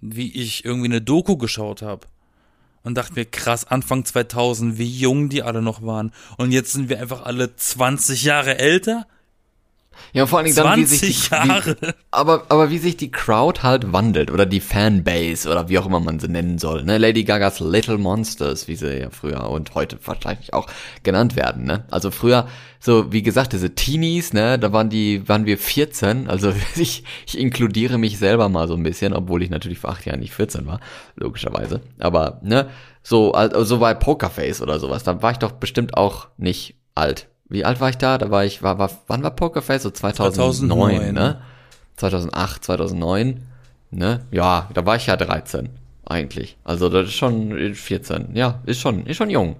wie 0.00 0.30
ich 0.32 0.64
irgendwie 0.64 0.88
eine 0.88 1.00
Doku 1.00 1.36
geschaut 1.36 1.82
habe. 1.82 2.06
Und 2.84 2.94
dachte 2.96 3.14
mir, 3.14 3.24
krass, 3.24 3.64
Anfang 3.66 4.04
2000, 4.04 4.78
wie 4.78 4.86
jung 4.88 5.28
die 5.28 5.42
alle 5.42 5.60
noch 5.62 5.82
waren. 5.82 6.12
Und 6.36 6.52
jetzt 6.52 6.72
sind 6.72 6.88
wir 6.88 7.00
einfach 7.00 7.22
alle 7.24 7.54
20 7.56 8.22
Jahre 8.22 8.58
älter? 8.58 9.06
Ja, 10.12 10.26
vor 10.26 10.38
allen 10.38 10.46
Dingen 10.46 10.56
dann, 10.56 10.78
wie 10.78 10.84
sich 10.84 11.28
20 11.28 11.28
die, 11.28 11.34
Jahre. 11.34 11.76
Wie, 11.80 11.88
aber, 12.10 12.46
aber 12.48 12.70
wie 12.70 12.78
sich 12.78 12.96
die 12.96 13.10
Crowd 13.10 13.62
halt 13.62 13.92
wandelt 13.92 14.30
oder 14.30 14.46
die 14.46 14.60
Fanbase 14.60 15.50
oder 15.50 15.68
wie 15.68 15.78
auch 15.78 15.86
immer 15.86 16.00
man 16.00 16.18
sie 16.18 16.28
nennen 16.28 16.58
soll. 16.58 16.84
Ne? 16.84 16.98
Lady 16.98 17.24
Gagas 17.24 17.60
Little 17.60 17.98
Monsters, 17.98 18.68
wie 18.68 18.76
sie 18.76 19.00
ja 19.00 19.10
früher 19.10 19.48
und 19.50 19.74
heute 19.74 19.98
wahrscheinlich 20.04 20.54
auch 20.54 20.66
genannt 21.02 21.36
werden. 21.36 21.64
Ne? 21.64 21.84
Also 21.90 22.10
früher, 22.10 22.46
so 22.80 23.12
wie 23.12 23.22
gesagt, 23.22 23.52
diese 23.52 23.74
Teenies, 23.74 24.32
ne, 24.32 24.58
da 24.58 24.72
waren 24.72 24.88
die, 24.88 25.28
waren 25.28 25.46
wir 25.46 25.58
14. 25.58 26.28
Also 26.28 26.52
ich, 26.76 27.04
ich 27.26 27.38
inkludiere 27.38 27.98
mich 27.98 28.18
selber 28.18 28.48
mal 28.48 28.68
so 28.68 28.74
ein 28.74 28.82
bisschen, 28.82 29.12
obwohl 29.12 29.42
ich 29.42 29.50
natürlich 29.50 29.78
vor 29.78 29.90
acht 29.90 30.06
Jahren 30.06 30.20
nicht 30.20 30.32
14 30.32 30.66
war, 30.66 30.80
logischerweise. 31.16 31.80
Aber 31.98 32.40
ne, 32.42 32.68
so, 33.02 33.32
also 33.32 33.64
so 33.64 33.78
bei 33.78 33.94
Pokerface 33.94 34.62
oder 34.62 34.78
sowas, 34.78 35.02
da 35.02 35.22
war 35.22 35.32
ich 35.32 35.38
doch 35.38 35.52
bestimmt 35.52 35.96
auch 35.96 36.28
nicht 36.36 36.76
alt. 36.94 37.28
Wie 37.48 37.64
alt 37.64 37.80
war 37.80 37.88
ich 37.88 37.96
da? 37.96 38.18
Da 38.18 38.30
war 38.30 38.44
ich, 38.44 38.62
war, 38.62 38.78
war 38.78 38.90
wann 39.06 39.22
war 39.22 39.30
Pokerface? 39.30 39.82
So 39.82 39.90
2009, 39.90 40.34
2009. 40.34 41.14
ne? 41.14 41.40
2008, 41.96 42.64
2009, 42.64 43.42
ne? 43.90 44.20
Ja, 44.30 44.68
da 44.74 44.86
war 44.86 44.96
ich 44.96 45.06
ja 45.06 45.16
13, 45.16 45.70
eigentlich. 46.06 46.56
Also 46.64 46.88
das 46.88 47.08
ist 47.08 47.14
schon 47.14 47.74
14. 47.74 48.34
Ja, 48.34 48.60
ist 48.66 48.80
schon, 48.80 49.06
ist 49.06 49.16
schon 49.16 49.30
jung. 49.30 49.56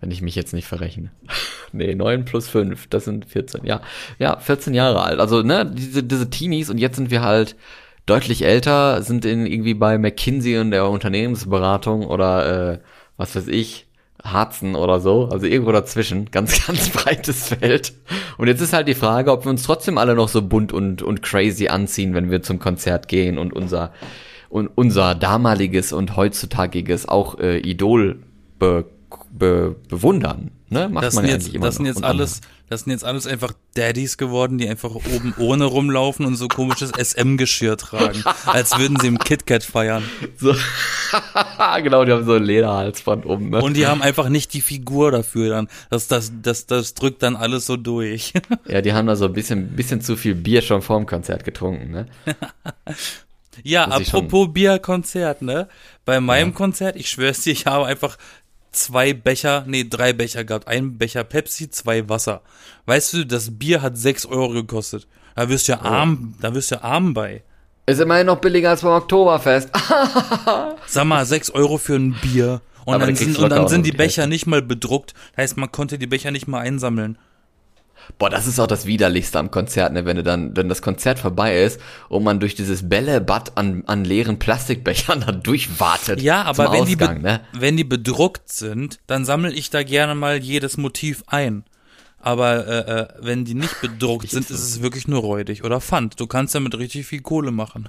Wenn 0.00 0.10
ich 0.10 0.22
mich 0.22 0.34
jetzt 0.34 0.52
nicht 0.52 0.66
verrechne. 0.66 1.10
nee, 1.72 1.94
9 1.94 2.24
plus 2.24 2.48
5, 2.48 2.88
das 2.88 3.04
sind 3.04 3.26
14, 3.26 3.64
ja. 3.64 3.80
Ja, 4.18 4.38
14 4.38 4.74
Jahre 4.74 5.02
alt. 5.02 5.20
Also, 5.20 5.42
ne, 5.42 5.64
diese, 5.66 6.02
diese 6.02 6.30
Teenies 6.30 6.70
und 6.70 6.78
jetzt 6.78 6.96
sind 6.96 7.10
wir 7.10 7.22
halt 7.22 7.56
deutlich 8.06 8.44
älter, 8.44 9.02
sind 9.02 9.24
in 9.24 9.46
irgendwie 9.46 9.74
bei 9.74 9.98
McKinsey 9.98 10.58
und 10.58 10.72
der 10.72 10.88
Unternehmensberatung 10.88 12.06
oder 12.06 12.72
äh, 12.72 12.78
was 13.16 13.36
weiß 13.36 13.46
ich, 13.48 13.86
Harzen 14.22 14.76
oder 14.76 15.00
so, 15.00 15.26
also 15.26 15.46
irgendwo 15.46 15.72
dazwischen, 15.72 16.30
ganz, 16.30 16.66
ganz 16.66 16.90
breites 16.90 17.48
Feld. 17.48 17.94
Und 18.38 18.48
jetzt 18.48 18.60
ist 18.60 18.72
halt 18.72 18.88
die 18.88 18.94
Frage, 18.94 19.32
ob 19.32 19.44
wir 19.44 19.50
uns 19.50 19.64
trotzdem 19.64 19.98
alle 19.98 20.14
noch 20.14 20.28
so 20.28 20.42
bunt 20.42 20.72
und, 20.72 21.02
und 21.02 21.22
crazy 21.22 21.68
anziehen, 21.68 22.14
wenn 22.14 22.30
wir 22.30 22.42
zum 22.42 22.58
Konzert 22.58 23.08
gehen 23.08 23.38
und 23.38 23.52
unser, 23.52 23.92
und 24.48 24.68
unser 24.74 25.14
damaliges 25.14 25.92
und 25.92 26.16
heutzutagiges 26.16 27.08
auch 27.08 27.38
äh, 27.38 27.58
Idol 27.58 28.20
be, 28.58 28.84
be, 29.32 29.76
bewundern. 29.88 30.50
Ne? 30.68 30.88
Macht 30.88 31.04
Das 31.04 31.14
man 31.14 31.24
sind 31.24 31.30
ja 31.30 31.36
jetzt, 31.36 31.64
das 31.64 31.76
sind 31.76 31.86
jetzt 31.86 32.04
alles, 32.04 32.40
das 32.68 32.82
sind 32.82 32.92
jetzt 32.92 33.04
alles 33.04 33.26
einfach 33.26 33.52
Daddies 33.74 34.16
geworden, 34.16 34.56
die 34.56 34.68
einfach 34.68 34.94
oben 34.94 35.34
ohne 35.38 35.64
rumlaufen 35.64 36.24
und 36.24 36.36
so 36.36 36.48
komisches 36.48 36.90
SM-Geschirr 36.90 37.76
tragen. 37.76 38.22
Als 38.46 38.78
würden 38.78 38.98
sie 38.98 39.08
im 39.08 39.18
KitKat 39.18 39.64
feiern. 39.64 40.02
So. 40.38 40.54
genau, 41.82 42.04
die 42.04 42.12
haben 42.12 42.24
so 42.24 42.34
ein 42.34 42.44
Lederhalsband 42.44 43.26
um. 43.26 43.50
Ne? 43.50 43.60
Und 43.60 43.76
die 43.76 43.86
haben 43.86 44.00
einfach 44.00 44.30
nicht 44.30 44.54
die 44.54 44.62
Figur 44.62 45.10
dafür 45.10 45.50
dann. 45.50 45.68
Das, 45.90 46.08
das, 46.08 46.32
das, 46.40 46.66
das 46.66 46.94
drückt 46.94 47.22
dann 47.22 47.36
alles 47.36 47.66
so 47.66 47.76
durch. 47.76 48.32
ja, 48.66 48.80
die 48.80 48.94
haben 48.94 49.06
da 49.06 49.16
so 49.16 49.26
ein 49.26 49.32
bisschen, 49.32 49.76
bisschen 49.76 50.00
zu 50.00 50.16
viel 50.16 50.34
Bier 50.34 50.62
schon 50.62 50.80
vorm 50.80 51.04
Konzert 51.04 51.44
getrunken. 51.44 51.90
Ne? 51.90 52.06
Ja, 53.62 53.84
apropos 53.84 54.52
Bierkonzert, 54.52 55.42
ne? 55.42 55.68
Bei 56.04 56.20
meinem 56.20 56.54
Konzert, 56.54 56.96
ich 56.96 57.10
schwör's 57.10 57.42
dir, 57.42 57.52
ich 57.52 57.66
habe 57.66 57.86
einfach 57.86 58.16
zwei 58.72 59.12
Becher, 59.12 59.64
nee, 59.66 59.86
drei 59.88 60.12
Becher 60.12 60.44
gehabt. 60.44 60.66
Ein 60.66 60.98
Becher 60.98 61.24
Pepsi, 61.24 61.70
zwei 61.70 62.08
Wasser. 62.08 62.42
Weißt 62.86 63.12
du, 63.12 63.26
das 63.26 63.58
Bier 63.58 63.82
hat 63.82 63.96
sechs 63.96 64.26
Euro 64.26 64.50
gekostet. 64.50 65.06
Da 65.36 65.48
wirst 65.48 65.68
du 65.68 65.72
ja 65.72 65.80
arm, 65.80 66.34
da 66.40 66.54
wirst 66.54 66.70
du 66.70 66.76
ja 66.76 66.82
arm 66.82 67.14
bei. 67.14 67.42
Ist 67.86 68.00
immerhin 68.00 68.26
noch 68.26 68.38
billiger 68.38 68.70
als 68.70 68.82
beim 68.82 68.92
Oktoberfest. 68.92 69.70
Sag 70.86 71.04
mal, 71.04 71.26
sechs 71.26 71.50
Euro 71.50 71.78
für 71.78 71.94
ein 71.94 72.14
Bier. 72.20 72.60
Und 72.84 72.94
Aber 72.94 73.06
dann 73.06 73.14
sind, 73.14 73.38
und 73.38 73.50
dann 73.50 73.68
sind 73.68 73.86
die 73.86 73.90
die 73.92 73.96
Becher 73.96 74.26
nicht 74.26 74.46
mal 74.46 74.62
bedruckt. 74.62 75.14
Heißt, 75.36 75.56
man 75.56 75.70
konnte 75.70 75.98
die 75.98 76.06
Becher 76.06 76.30
nicht 76.30 76.48
mal 76.48 76.60
einsammeln. 76.60 77.18
Boah, 78.18 78.30
das 78.30 78.46
ist 78.46 78.58
auch 78.60 78.66
das 78.66 78.86
Widerlichste 78.86 79.38
am 79.38 79.50
Konzert, 79.50 79.92
ne? 79.92 80.04
wenn 80.04 80.16
du 80.16 80.22
dann, 80.22 80.56
wenn 80.56 80.68
das 80.68 80.82
Konzert 80.82 81.18
vorbei 81.18 81.62
ist 81.62 81.80
und 82.08 82.24
man 82.24 82.40
durch 82.40 82.54
dieses 82.54 82.88
Bällebad 82.88 83.56
an, 83.56 83.84
an 83.86 84.04
leeren 84.04 84.38
Plastikbechern 84.38 85.20
da 85.26 85.32
durchwartet. 85.32 86.20
Ja, 86.20 86.42
aber 86.42 86.72
wenn 86.72 86.84
die, 86.84 86.94
Ausgang, 86.94 87.22
be 87.22 87.22
ne? 87.22 87.40
wenn 87.52 87.76
die 87.76 87.84
bedruckt 87.84 88.50
sind, 88.50 89.00
dann 89.06 89.24
sammle 89.24 89.52
ich 89.52 89.70
da 89.70 89.82
gerne 89.82 90.14
mal 90.14 90.38
jedes 90.42 90.76
Motiv 90.76 91.24
ein. 91.26 91.64
Aber 92.18 92.68
äh, 92.68 93.00
äh, 93.00 93.08
wenn 93.18 93.44
die 93.44 93.54
nicht 93.54 93.80
bedruckt 93.80 94.30
sind, 94.30 94.48
ist 94.48 94.62
es 94.62 94.80
wirklich 94.80 95.08
nur 95.08 95.20
räudig 95.20 95.64
oder 95.64 95.80
Pfand. 95.80 96.20
Du 96.20 96.28
kannst 96.28 96.54
damit 96.54 96.78
richtig 96.78 97.06
viel 97.06 97.20
Kohle 97.20 97.50
machen. 97.50 97.88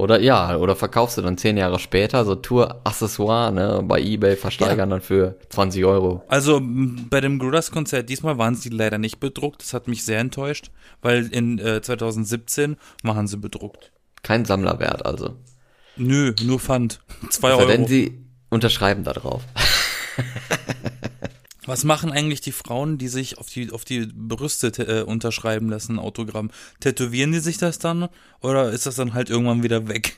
Oder 0.00 0.20
ja, 0.20 0.56
oder 0.56 0.74
verkaufst 0.76 1.18
du 1.18 1.22
dann 1.22 1.38
zehn 1.38 1.56
Jahre 1.56 1.78
später 1.78 2.24
so 2.24 2.34
Tour-Accessoire, 2.34 3.52
ne, 3.52 3.82
bei 3.84 4.00
Ebay 4.00 4.36
versteigern 4.36 4.90
dann 4.90 5.00
für 5.00 5.36
20 5.50 5.84
Euro. 5.84 6.22
Also 6.28 6.60
bei 6.62 7.20
dem 7.20 7.38
Grudas-Konzert 7.38 8.08
diesmal 8.08 8.38
waren 8.38 8.54
sie 8.54 8.70
leider 8.70 8.98
nicht 8.98 9.20
bedruckt. 9.20 9.62
Das 9.62 9.74
hat 9.74 9.88
mich 9.88 10.04
sehr 10.04 10.18
enttäuscht, 10.20 10.70
weil 11.02 11.26
in 11.26 11.58
äh, 11.58 11.82
2017 11.82 12.76
waren 13.02 13.26
sie 13.26 13.36
bedruckt. 13.36 13.92
Kein 14.22 14.44
Sammlerwert, 14.44 15.06
also. 15.06 15.36
Nö, 15.96 16.34
nur 16.42 16.58
Pfand. 16.58 17.00
Zwei 17.30 17.50
Es 17.52 17.58
sei 17.58 17.66
denn, 17.66 17.80
Euro. 17.80 17.88
sie 17.88 18.24
unterschreiben 18.48 19.04
da 19.04 19.12
drauf. 19.12 19.42
Was 21.70 21.84
machen 21.84 22.10
eigentlich 22.10 22.40
die 22.40 22.50
Frauen, 22.50 22.98
die 22.98 23.06
sich 23.06 23.38
auf 23.38 23.46
die, 23.46 23.70
auf 23.70 23.84
die 23.84 24.08
Brüste 24.12 24.72
äh, 24.82 25.02
unterschreiben 25.02 25.70
lassen, 25.70 26.00
Autogramm? 26.00 26.50
Tätowieren 26.80 27.30
die 27.30 27.38
sich 27.38 27.58
das 27.58 27.78
dann 27.78 28.08
oder 28.40 28.70
ist 28.70 28.86
das 28.86 28.96
dann 28.96 29.14
halt 29.14 29.30
irgendwann 29.30 29.62
wieder 29.62 29.86
weg? 29.86 30.16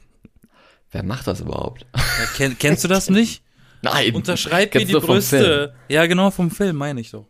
Wer 0.92 1.02
macht 1.02 1.26
das 1.26 1.42
überhaupt? 1.42 1.84
Ja, 1.94 2.26
kenn, 2.38 2.56
kennst 2.58 2.84
du 2.84 2.88
das 2.88 3.10
nicht? 3.18 3.42
Nein. 3.82 4.14
Unterschreib 4.14 4.74
mir 4.74 4.86
die? 4.86 4.94
Brüste. 4.94 5.74
Ja, 5.90 6.06
genau, 6.06 6.30
vom 6.30 6.50
Film 6.50 6.76
meine 6.76 7.02
ich 7.02 7.10
doch. 7.10 7.26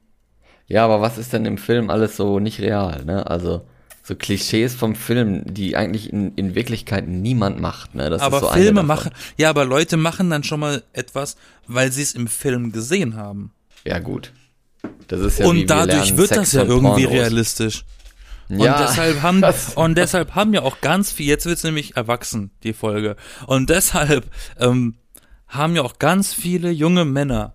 Ja, 0.69 0.85
aber 0.85 1.01
was 1.01 1.19
ist 1.19 1.33
denn 1.33 1.45
im 1.45 1.59
Film 1.59 1.91
alles 1.91 2.17
so 2.17 2.39
nicht 2.39 2.61
real, 2.61 3.05
ne? 3.05 3.27
Also, 3.29 3.67
so 4.05 4.15
Klischees 4.15 4.77
vom 4.77 4.95
Film, 4.95 5.53
die 5.53 5.77
eigentlich 5.77 6.13
in, 6.13 6.33
in 6.37 6.55
Wirklichkeit 6.55 7.09
niemand 7.09 7.61
macht, 7.61 7.97
ne? 7.97 8.09
Das 8.09 8.23
aber 8.23 8.37
ist 8.37 8.43
so 8.45 8.51
Filme 8.51 8.85
machen, 8.85 9.11
ja, 9.37 9.51
aber 9.51 9.65
Leute 9.65 9.97
machen 9.97 10.31
dann 10.31 10.45
schon 10.45 10.61
mal 10.61 10.85
etwas, 10.93 11.37
weil 11.67 11.91
sie 11.91 12.03
es 12.03 12.15
im 12.15 12.29
Film 12.29 12.71
gesehen 12.71 13.17
haben. 13.17 13.51
Ja, 13.85 13.99
gut. 13.99 14.33
Das 15.09 15.21
ist 15.21 15.39
ja 15.39 15.45
wie 15.45 15.51
und 15.51 15.57
wir 15.57 15.67
dadurch 15.67 16.07
lernen 16.07 16.19
wird 16.19 16.29
Sex 16.29 16.41
das 16.41 16.53
ja 16.53 16.65
irgendwie 16.65 17.05
Pornos. 17.05 17.21
realistisch. 17.21 17.85
Ja, 18.49 18.57
und 18.73 18.89
deshalb 18.89 19.23
haben 19.23 19.45
und 19.77 19.95
deshalb 19.97 20.35
haben 20.35 20.55
ja 20.55 20.63
auch 20.63 20.81
ganz 20.81 21.13
viel. 21.13 21.27
Jetzt 21.27 21.47
wird's 21.47 21.65
nämlich 21.65 21.97
erwachsen 21.97 22.51
die 22.63 22.73
Folge. 22.73 23.17
Und 23.47 23.71
deshalb 23.71 24.31
ähm, 24.59 24.97
haben 25.49 25.77
ja 25.77 25.83
auch 25.83 25.99
ganz 25.99 26.33
viele 26.33 26.71
junge 26.71 27.05
Männer 27.05 27.55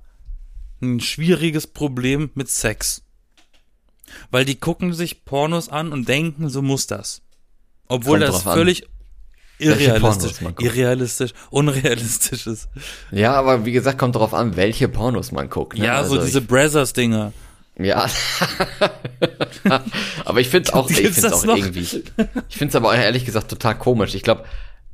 ein 0.81 0.99
schwieriges 0.99 1.67
Problem 1.67 2.31
mit 2.35 2.49
Sex. 2.49 3.03
Weil 4.31 4.45
die 4.45 4.55
gucken 4.55 4.93
sich 4.93 5.25
Pornos 5.25 5.69
an 5.69 5.91
und 5.91 6.07
denken, 6.07 6.49
so 6.49 6.61
muss 6.61 6.87
das. 6.87 7.21
Obwohl 7.87 8.19
Kommt 8.19 8.33
das 8.33 8.47
an, 8.47 8.53
völlig 8.53 8.81
Pornos 8.81 8.96
irrealistisch, 9.59 10.33
irrealistisch, 10.59 11.33
unrealistisch 11.49 12.47
ist. 12.47 12.69
Ja, 13.11 13.33
aber 13.33 13.65
wie 13.65 13.71
gesagt, 13.71 13.97
kommt 13.97 14.15
darauf 14.15 14.33
an, 14.33 14.55
welche 14.55 14.87
Pornos 14.87 15.31
man 15.31 15.49
guckt. 15.49 15.77
Ne? 15.77 15.85
Ja, 15.85 16.03
so 16.03 16.15
Also 16.15 16.25
diese 16.25 16.41
Brazzers-Dinger. 16.41 17.33
Ja. 17.79 18.07
aber 20.25 20.39
ich 20.39 20.49
finde 20.49 20.69
es 20.69 20.73
auch, 20.75 20.89
ich 20.89 20.97
find's 20.97 21.23
auch 21.25 21.45
noch? 21.45 21.57
irgendwie. 21.57 21.81
Ich 21.81 22.03
finde 22.57 22.69
es 22.69 22.75
aber 22.75 22.89
auch 22.89 22.95
ehrlich 22.95 23.25
gesagt 23.25 23.49
total 23.49 23.77
komisch. 23.77 24.15
Ich 24.15 24.23
glaube, 24.23 24.45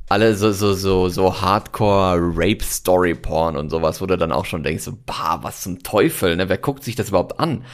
alle 0.08 0.36
so, 0.36 0.52
so, 0.52 0.74
so, 0.74 1.08
so 1.08 1.40
Hardcore-Rape-Story-Porn 1.40 3.56
und 3.56 3.70
sowas, 3.70 4.02
wo 4.02 4.06
du 4.06 4.18
dann 4.18 4.32
auch 4.32 4.44
schon 4.44 4.62
denkst, 4.62 4.84
so, 4.84 4.92
bah, 5.06 5.38
was 5.42 5.62
zum 5.62 5.82
Teufel, 5.82 6.36
ne? 6.36 6.50
Wer 6.50 6.58
guckt 6.58 6.84
sich 6.84 6.94
das 6.94 7.08
überhaupt 7.08 7.40
an? 7.40 7.64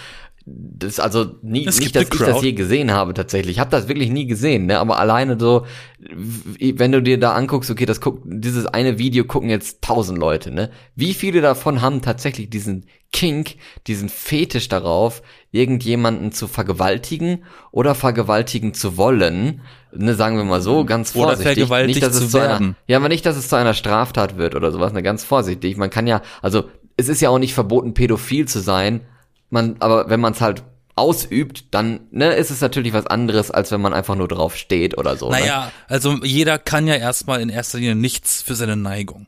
Das 0.47 0.93
ist 0.93 1.01
also 1.01 1.27
nie, 1.43 1.67
Es 1.67 1.79
nicht, 1.79 1.95
dass 1.95 2.05
ich 2.05 2.19
das 2.19 2.43
je 2.43 2.53
gesehen 2.53 2.91
habe 2.91 3.13
tatsächlich. 3.13 3.57
Ich 3.57 3.61
habe 3.61 3.71
das 3.71 3.89
wirklich 3.89 4.11
nie 4.11 4.27
gesehen, 4.27 4.67
ne? 4.67 4.79
Aber 4.79 4.99
alleine 4.99 5.39
so, 5.39 5.67
wenn 5.99 6.93
du 6.93 7.03
dir 7.03 7.19
da 7.21 7.35
anguckst, 7.35 7.71
okay, 7.71 7.85
das 7.85 8.01
guckt, 8.01 8.23
dieses 8.25 8.67
eine 8.67 8.99
Video 8.99 9.25
gucken 9.25 9.51
jetzt 9.51 9.83
tausend 9.83 10.19
Leute, 10.19 10.51
ne? 10.51 10.71
Wie 10.97 11.13
viele 11.13 11.43
davon 11.43 11.83
haben 11.83 12.01
tatsächlich 12.01 12.49
diesen 12.49 12.87
Kink, 13.13 13.57
diesen 13.87 14.09
Fetisch 14.09 14.69
darauf, 14.69 15.23
irgendjemanden 15.53 16.33
zu 16.33 16.49
vergewaltigen 16.49 17.45
oder 17.71 17.95
vergewaltigen 17.95 18.73
zu 18.73 18.97
wollen? 18.97 19.61
Ne, 19.93 20.15
sagen 20.15 20.37
wir 20.37 20.45
mal 20.45 20.63
so, 20.63 20.85
ganz 20.85 21.15
Oder 21.15 21.29
vorsichtig. 21.29 21.59
vergewaltigt 21.59 21.97
nicht, 21.97 22.07
dass 22.07 22.15
es 22.17 22.23
zu 22.23 22.29
zu 22.31 22.39
einer, 22.39 22.49
werden. 22.49 22.77
ja, 22.87 22.97
aber 22.97 23.09
nicht, 23.09 23.27
dass 23.27 23.37
es 23.37 23.49
zu 23.49 23.57
einer 23.57 23.75
Straftat 23.75 24.39
wird 24.39 24.55
oder 24.55 24.73
sowas, 24.73 24.93
ne, 24.93 25.03
ganz 25.03 25.23
vorsichtig. 25.23 25.77
Man 25.77 25.91
kann 25.91 26.07
ja, 26.07 26.23
also, 26.41 26.65
es 26.97 27.09
ist 27.09 27.21
ja 27.21 27.29
auch 27.29 27.39
nicht 27.39 27.55
verboten, 27.55 27.93
pädophil 27.95 28.47
zu 28.47 28.61
sein, 28.61 29.01
man, 29.51 29.77
aber 29.81 30.09
wenn 30.09 30.21
man 30.21 30.33
es 30.33 30.41
halt 30.41 30.63
ausübt, 30.97 31.65
dann, 31.73 32.01
ne, 32.11 32.35
ist 32.35 32.51
es 32.51 32.61
natürlich 32.61 32.93
was 32.93 33.07
anderes, 33.07 33.51
als 33.51 33.71
wenn 33.71 33.81
man 33.81 33.95
einfach 33.95 34.17
nur 34.17 34.29
drauf 34.29 34.57
steht 34.57 34.99
oder 34.99 35.17
so. 35.17 35.31
Ne? 35.31 35.41
Naja, 35.41 35.73
also 35.89 36.19
jeder 36.23 36.59
kann 36.59 36.87
ja 36.87 36.95
erstmal 36.95 37.41
in 37.41 37.49
erster 37.49 37.79
Linie 37.79 37.95
nichts 37.95 38.43
für 38.43 38.55
seine 38.55 38.77
Neigung. 38.77 39.27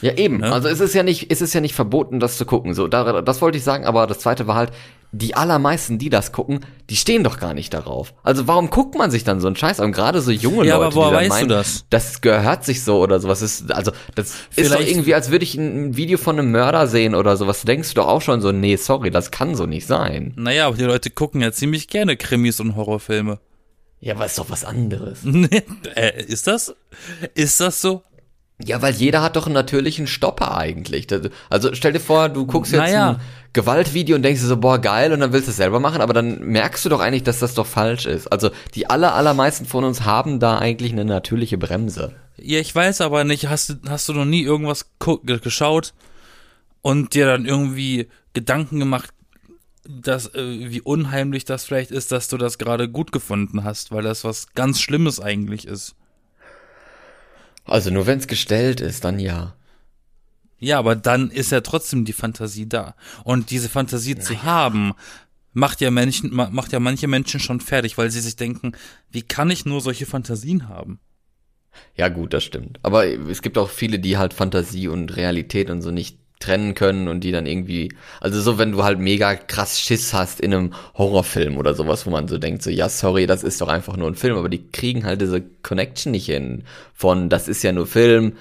Ja, 0.00 0.14
eben. 0.14 0.38
Ne? 0.38 0.52
Also 0.52 0.68
es 0.68 0.80
ist 0.80 0.94
ja 0.94 1.02
nicht, 1.02 1.30
es 1.30 1.42
ist 1.42 1.52
ja 1.52 1.60
nicht 1.60 1.74
verboten, 1.74 2.20
das 2.20 2.38
zu 2.38 2.46
gucken. 2.46 2.74
So, 2.74 2.88
da, 2.88 3.20
das 3.20 3.42
wollte 3.42 3.58
ich 3.58 3.64
sagen, 3.64 3.84
aber 3.84 4.06
das 4.06 4.20
zweite 4.20 4.46
war 4.46 4.56
halt, 4.56 4.72
die 5.12 5.34
allermeisten, 5.34 5.98
die 5.98 6.08
das 6.08 6.30
gucken, 6.32 6.60
die 6.88 6.96
stehen 6.96 7.24
doch 7.24 7.38
gar 7.40 7.52
nicht 7.54 7.74
darauf. 7.74 8.14
Also 8.22 8.46
warum 8.46 8.70
guckt 8.70 8.94
man 8.96 9.10
sich 9.10 9.24
dann 9.24 9.40
so 9.40 9.48
einen 9.48 9.56
Scheiß 9.56 9.80
an? 9.80 9.90
Gerade 9.92 10.20
so 10.20 10.30
junge 10.30 10.64
Ja, 10.66 10.76
aber 10.76 10.84
Leute, 10.86 10.96
woher 10.96 11.08
die 11.08 11.14
dann 11.14 11.22
weißt 11.22 11.30
du 11.30 11.34
meinen, 11.46 11.48
das? 11.48 11.84
das 11.90 12.20
gehört 12.20 12.64
sich 12.64 12.84
so 12.84 13.00
oder 13.02 13.18
sowas. 13.18 13.42
Ist, 13.42 13.72
also 13.72 13.90
das 14.14 14.28
ist 14.28 14.36
doch 14.70 14.76
Vielleicht- 14.76 14.90
irgendwie, 14.90 15.14
als 15.14 15.30
würde 15.30 15.44
ich 15.44 15.54
ein 15.56 15.96
Video 15.96 16.16
von 16.18 16.38
einem 16.38 16.50
Mörder 16.52 16.86
sehen 16.86 17.14
oder 17.14 17.36
sowas. 17.36 17.62
Denkst 17.62 17.88
du 17.90 17.94
doch 17.96 18.06
auch 18.08 18.22
schon 18.22 18.40
so, 18.40 18.52
nee, 18.52 18.76
sorry, 18.76 19.10
das 19.10 19.30
kann 19.30 19.54
so 19.56 19.66
nicht 19.66 19.86
sein. 19.86 20.32
Naja, 20.36 20.66
aber 20.68 20.76
die 20.76 20.84
Leute 20.84 21.10
gucken 21.10 21.40
ja 21.40 21.50
ziemlich 21.50 21.88
gerne 21.88 22.16
Krimis 22.16 22.60
und 22.60 22.76
Horrorfilme. 22.76 23.40
Ja, 24.00 24.14
aber 24.14 24.26
ist 24.26 24.38
doch 24.38 24.48
was 24.48 24.64
anderes. 24.64 25.18
äh, 25.96 26.24
ist 26.24 26.46
das? 26.46 26.74
Ist 27.34 27.60
das 27.60 27.80
so? 27.80 28.02
Ja, 28.62 28.82
weil 28.82 28.92
jeder 28.94 29.22
hat 29.22 29.36
doch 29.36 29.46
einen 29.46 29.54
natürlichen 29.54 30.06
Stopper 30.06 30.54
eigentlich. 30.56 31.06
Also 31.48 31.70
stell 31.72 31.94
dir 31.94 32.00
vor, 32.00 32.28
du 32.28 32.44
guckst 32.46 32.72
jetzt 32.72 32.80
Naja. 32.82 33.10
ein 33.12 33.20
Gewaltvideo 33.52 34.14
und 34.16 34.22
denkst 34.22 34.40
dir 34.40 34.46
so, 34.46 34.56
boah, 34.56 34.78
geil, 34.78 35.12
und 35.12 35.20
dann 35.20 35.32
willst 35.32 35.48
du 35.48 35.50
es 35.50 35.56
selber 35.56 35.80
machen, 35.80 36.00
aber 36.00 36.12
dann 36.12 36.38
merkst 36.40 36.84
du 36.84 36.88
doch 36.88 37.00
eigentlich, 37.00 37.24
dass 37.24 37.40
das 37.40 37.54
doch 37.54 37.66
falsch 37.66 38.06
ist. 38.06 38.28
Also 38.28 38.50
die 38.74 38.88
aller, 38.88 39.14
allermeisten 39.14 39.66
von 39.66 39.84
uns 39.84 40.04
haben 40.04 40.38
da 40.38 40.58
eigentlich 40.58 40.92
eine 40.92 41.04
natürliche 41.04 41.58
Bremse. 41.58 42.14
Ja, 42.36 42.60
ich 42.60 42.74
weiß 42.74 43.00
aber 43.00 43.24
nicht, 43.24 43.48
hast 43.48 43.70
du, 43.70 43.74
hast 43.88 44.08
du 44.08 44.12
noch 44.12 44.24
nie 44.24 44.42
irgendwas 44.42 44.90
geschaut 45.24 45.94
und 46.80 47.14
dir 47.14 47.26
dann 47.26 47.44
irgendwie 47.44 48.08
Gedanken 48.32 48.78
gemacht, 48.78 49.10
dass, 49.84 50.34
äh, 50.34 50.70
wie 50.70 50.80
unheimlich 50.80 51.44
das 51.44 51.64
vielleicht 51.64 51.90
ist, 51.90 52.12
dass 52.12 52.28
du 52.28 52.36
das 52.36 52.58
gerade 52.58 52.88
gut 52.88 53.10
gefunden 53.12 53.64
hast, 53.64 53.90
weil 53.90 54.02
das 54.02 54.24
was 54.24 54.52
ganz 54.54 54.80
Schlimmes 54.80 55.20
eigentlich 55.20 55.66
ist. 55.66 55.96
Also 57.64 57.90
nur 57.90 58.06
wenn's 58.06 58.26
gestellt 58.26 58.80
ist, 58.80 59.04
dann 59.04 59.18
ja. 59.18 59.54
Ja, 60.60 60.78
aber 60.78 60.94
dann 60.94 61.30
ist 61.30 61.52
ja 61.52 61.60
trotzdem 61.62 62.04
die 62.04 62.12
Fantasie 62.12 62.68
da. 62.68 62.94
Und 63.24 63.50
diese 63.50 63.68
Fantasie 63.68 64.18
zu 64.18 64.42
haben, 64.44 64.92
macht 65.52 65.80
ja 65.80 65.90
Menschen, 65.90 66.34
ma- 66.34 66.50
macht 66.50 66.72
ja 66.72 66.80
manche 66.80 67.08
Menschen 67.08 67.40
schon 67.40 67.60
fertig, 67.60 67.98
weil 67.98 68.10
sie 68.10 68.20
sich 68.20 68.36
denken, 68.36 68.72
wie 69.10 69.22
kann 69.22 69.50
ich 69.50 69.64
nur 69.66 69.80
solche 69.80 70.06
Fantasien 70.06 70.68
haben? 70.68 71.00
Ja 71.96 72.08
gut, 72.08 72.32
das 72.32 72.44
stimmt. 72.44 72.78
Aber 72.82 73.06
es 73.06 73.42
gibt 73.42 73.58
auch 73.58 73.70
viele, 73.70 73.98
die 73.98 74.16
halt 74.18 74.34
Fantasie 74.34 74.88
und 74.88 75.16
Realität 75.16 75.70
und 75.70 75.82
so 75.82 75.90
nicht 75.90 76.18
trennen 76.40 76.74
können 76.74 77.08
und 77.08 77.20
die 77.22 77.32
dann 77.32 77.44
irgendwie, 77.44 77.92
also 78.20 78.40
so 78.40 78.56
wenn 78.58 78.72
du 78.72 78.82
halt 78.82 78.98
mega 78.98 79.34
krass 79.34 79.78
Schiss 79.78 80.14
hast 80.14 80.40
in 80.40 80.54
einem 80.54 80.72
Horrorfilm 80.96 81.58
oder 81.58 81.74
sowas, 81.74 82.06
wo 82.06 82.10
man 82.10 82.28
so 82.28 82.38
denkt, 82.38 82.62
so 82.62 82.70
ja 82.70 82.88
sorry, 82.88 83.26
das 83.26 83.42
ist 83.42 83.60
doch 83.60 83.68
einfach 83.68 83.96
nur 83.96 84.08
ein 84.08 84.14
Film, 84.14 84.36
aber 84.36 84.48
die 84.48 84.66
kriegen 84.72 85.04
halt 85.04 85.20
diese 85.20 85.42
Connection 85.62 86.12
nicht 86.12 86.26
hin 86.26 86.64
von, 86.94 87.28
das 87.28 87.46
ist 87.46 87.62
ja 87.62 87.72
nur 87.72 87.86
Film, 87.86 88.32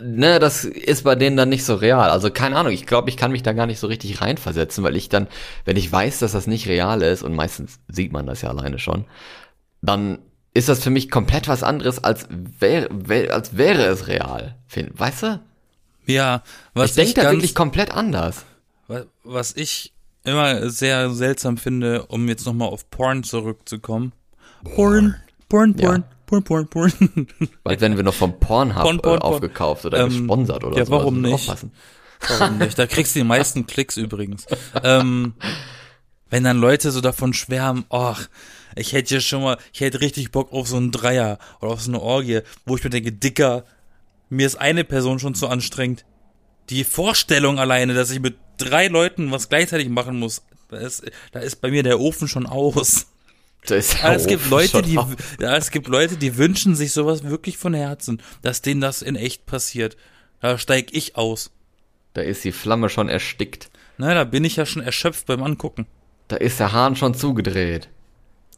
ne, 0.00 0.38
das 0.38 0.64
ist 0.64 1.04
bei 1.04 1.14
denen 1.14 1.36
dann 1.36 1.48
nicht 1.48 1.64
so 1.64 1.74
real. 1.74 2.10
Also 2.10 2.30
keine 2.30 2.56
Ahnung, 2.56 2.72
ich 2.72 2.86
glaube, 2.86 3.10
ich 3.10 3.16
kann 3.16 3.32
mich 3.32 3.42
da 3.42 3.52
gar 3.52 3.66
nicht 3.66 3.78
so 3.80 3.86
richtig 3.86 4.20
reinversetzen, 4.20 4.82
weil 4.84 4.96
ich 4.96 5.08
dann, 5.08 5.26
wenn 5.64 5.76
ich 5.76 5.90
weiß, 5.90 6.18
dass 6.20 6.32
das 6.32 6.46
nicht 6.46 6.66
real 6.68 7.02
ist, 7.02 7.22
und 7.22 7.34
meistens 7.34 7.78
sieht 7.88 8.12
man 8.12 8.26
das 8.26 8.42
ja 8.42 8.48
alleine 8.50 8.78
schon, 8.78 9.04
dann 9.82 10.18
ist 10.54 10.68
das 10.68 10.82
für 10.82 10.90
mich 10.90 11.10
komplett 11.10 11.48
was 11.48 11.62
anderes, 11.62 12.02
als 12.04 12.26
wäre, 12.30 12.88
wär, 12.90 13.34
als 13.34 13.56
wäre 13.56 13.84
es 13.86 14.06
real. 14.06 14.56
Weißt 14.94 15.22
du? 15.22 15.40
Ja, 16.06 16.42
was 16.74 16.90
ich 16.90 16.96
denke 16.96 17.20
da 17.22 17.30
wirklich 17.30 17.54
komplett 17.54 17.90
anders. 17.92 18.44
Wa- 18.88 19.04
Was 19.24 19.54
ich 19.56 19.92
immer 20.24 20.68
sehr 20.70 21.10
seltsam 21.10 21.56
finde, 21.56 22.06
um 22.06 22.28
jetzt 22.28 22.44
nochmal 22.46 22.68
auf 22.68 22.90
Porn 22.90 23.22
zurückzukommen. 23.24 24.12
Porn, 24.64 25.16
Porn, 25.48 25.74
Ja. 25.78 26.02
Porn, 26.40 26.44
Porn, 26.44 26.68
Porn. 26.68 27.28
Weil 27.64 27.80
wenn 27.82 27.96
wir 27.96 28.04
noch 28.04 28.14
vom 28.14 28.38
Pornhub 28.40 28.82
Porn, 28.82 29.00
Porn, 29.00 29.18
äh, 29.18 29.22
aufgekauft 29.22 29.84
oder 29.84 30.00
Ähm, 30.00 30.08
gesponsert 30.08 30.64
oder 30.64 30.78
ja, 30.78 30.86
so. 30.86 30.92
warum 30.92 31.20
müssen 31.20 31.24
wir 31.24 31.32
nicht? 31.32 31.48
Aufpassen. 31.50 31.72
Warum 32.38 32.58
nicht? 32.58 32.78
Da 32.78 32.86
kriegst 32.86 33.14
du 33.14 33.18
die 33.20 33.24
meisten 33.24 33.66
Klicks 33.66 33.96
übrigens. 33.98 34.46
Ähm, 34.82 35.34
wenn 36.30 36.44
dann 36.44 36.58
Leute 36.58 36.90
so 36.90 37.02
davon 37.02 37.34
schwärmen, 37.34 37.84
ach, 37.90 38.28
ich 38.76 38.94
hätte 38.94 39.16
ja 39.16 39.20
schon 39.20 39.42
mal, 39.42 39.58
ich 39.74 39.80
hätte 39.80 40.00
richtig 40.00 40.30
Bock 40.30 40.52
auf 40.52 40.68
so 40.68 40.76
einen 40.76 40.90
Dreier 40.90 41.38
oder 41.60 41.72
auf 41.72 41.82
so 41.82 41.90
eine 41.90 42.00
Orgie, 42.00 42.40
wo 42.64 42.76
ich 42.76 42.84
mir 42.84 42.90
denke, 42.90 43.12
Dicker, 43.12 43.64
mir 44.30 44.46
ist 44.46 44.56
eine 44.56 44.84
Person 44.84 45.18
schon 45.18 45.34
zu 45.34 45.48
anstrengend. 45.48 46.06
Die 46.70 46.84
Vorstellung 46.84 47.58
alleine, 47.58 47.92
dass 47.92 48.10
ich 48.10 48.20
mit 48.20 48.36
drei 48.56 48.86
Leuten 48.86 49.30
was 49.30 49.50
gleichzeitig 49.50 49.90
machen 49.90 50.18
muss, 50.18 50.42
da 50.70 50.78
ist, 50.78 51.02
da 51.32 51.40
ist 51.40 51.56
bei 51.60 51.70
mir 51.70 51.82
der 51.82 52.00
Ofen 52.00 52.28
schon 52.28 52.46
aus. 52.46 53.08
Der 53.68 53.82
Aber 54.02 54.16
es 54.16 54.26
gibt 54.26 54.50
Leute, 54.50 54.82
die, 54.82 54.98
ja, 55.40 55.56
es 55.56 55.70
gibt 55.70 55.86
Leute, 55.86 56.16
die 56.16 56.36
wünschen 56.36 56.74
sich 56.74 56.92
sowas 56.92 57.22
wirklich 57.22 57.58
von 57.58 57.74
Herzen, 57.74 58.20
dass 58.42 58.60
denen 58.60 58.80
das 58.80 59.02
in 59.02 59.14
echt 59.14 59.46
passiert. 59.46 59.96
Da 60.40 60.58
steig 60.58 60.92
ich 60.92 61.16
aus. 61.16 61.52
Da 62.14 62.22
ist 62.22 62.42
die 62.44 62.52
Flamme 62.52 62.88
schon 62.88 63.08
erstickt. 63.08 63.70
Na, 63.98 64.14
da 64.14 64.24
bin 64.24 64.44
ich 64.44 64.56
ja 64.56 64.66
schon 64.66 64.82
erschöpft 64.82 65.26
beim 65.26 65.42
Angucken. 65.42 65.86
Da 66.26 66.36
ist 66.36 66.58
der 66.58 66.72
Hahn 66.72 66.96
schon 66.96 67.14
zugedreht. 67.14 67.88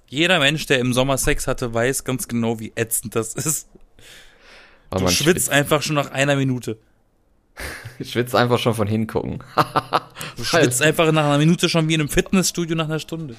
Jeder 0.08 0.38
Mensch, 0.38 0.66
der 0.66 0.78
im 0.78 0.92
Sommer 0.94 1.18
Sex 1.18 1.46
hatte, 1.46 1.74
weiß 1.74 2.04
ganz 2.04 2.26
genau, 2.28 2.58
wie 2.58 2.72
ätzend 2.74 3.14
das 3.14 3.34
ist. 3.34 3.68
Weil 4.90 5.00
Du 5.00 5.04
man 5.04 5.12
schwitzt 5.12 5.50
einfach 5.50 5.82
schon 5.82 5.96
nach 5.96 6.12
einer 6.12 6.36
Minute. 6.36 6.78
schwitzt, 7.96 8.12
schwitzt 8.12 8.34
einfach 8.34 8.58
schon 8.58 8.74
von 8.74 8.86
hingucken. 8.86 9.42
Du 10.36 10.44
schwitzt 10.44 10.80
einfach 10.82 11.12
nach 11.12 11.24
einer 11.24 11.38
Minute 11.38 11.68
schon 11.68 11.88
wie 11.88 11.94
in 11.94 12.00
einem 12.00 12.08
Fitnessstudio 12.08 12.74
nach 12.76 12.86
einer 12.86 13.00
Stunde. 13.00 13.36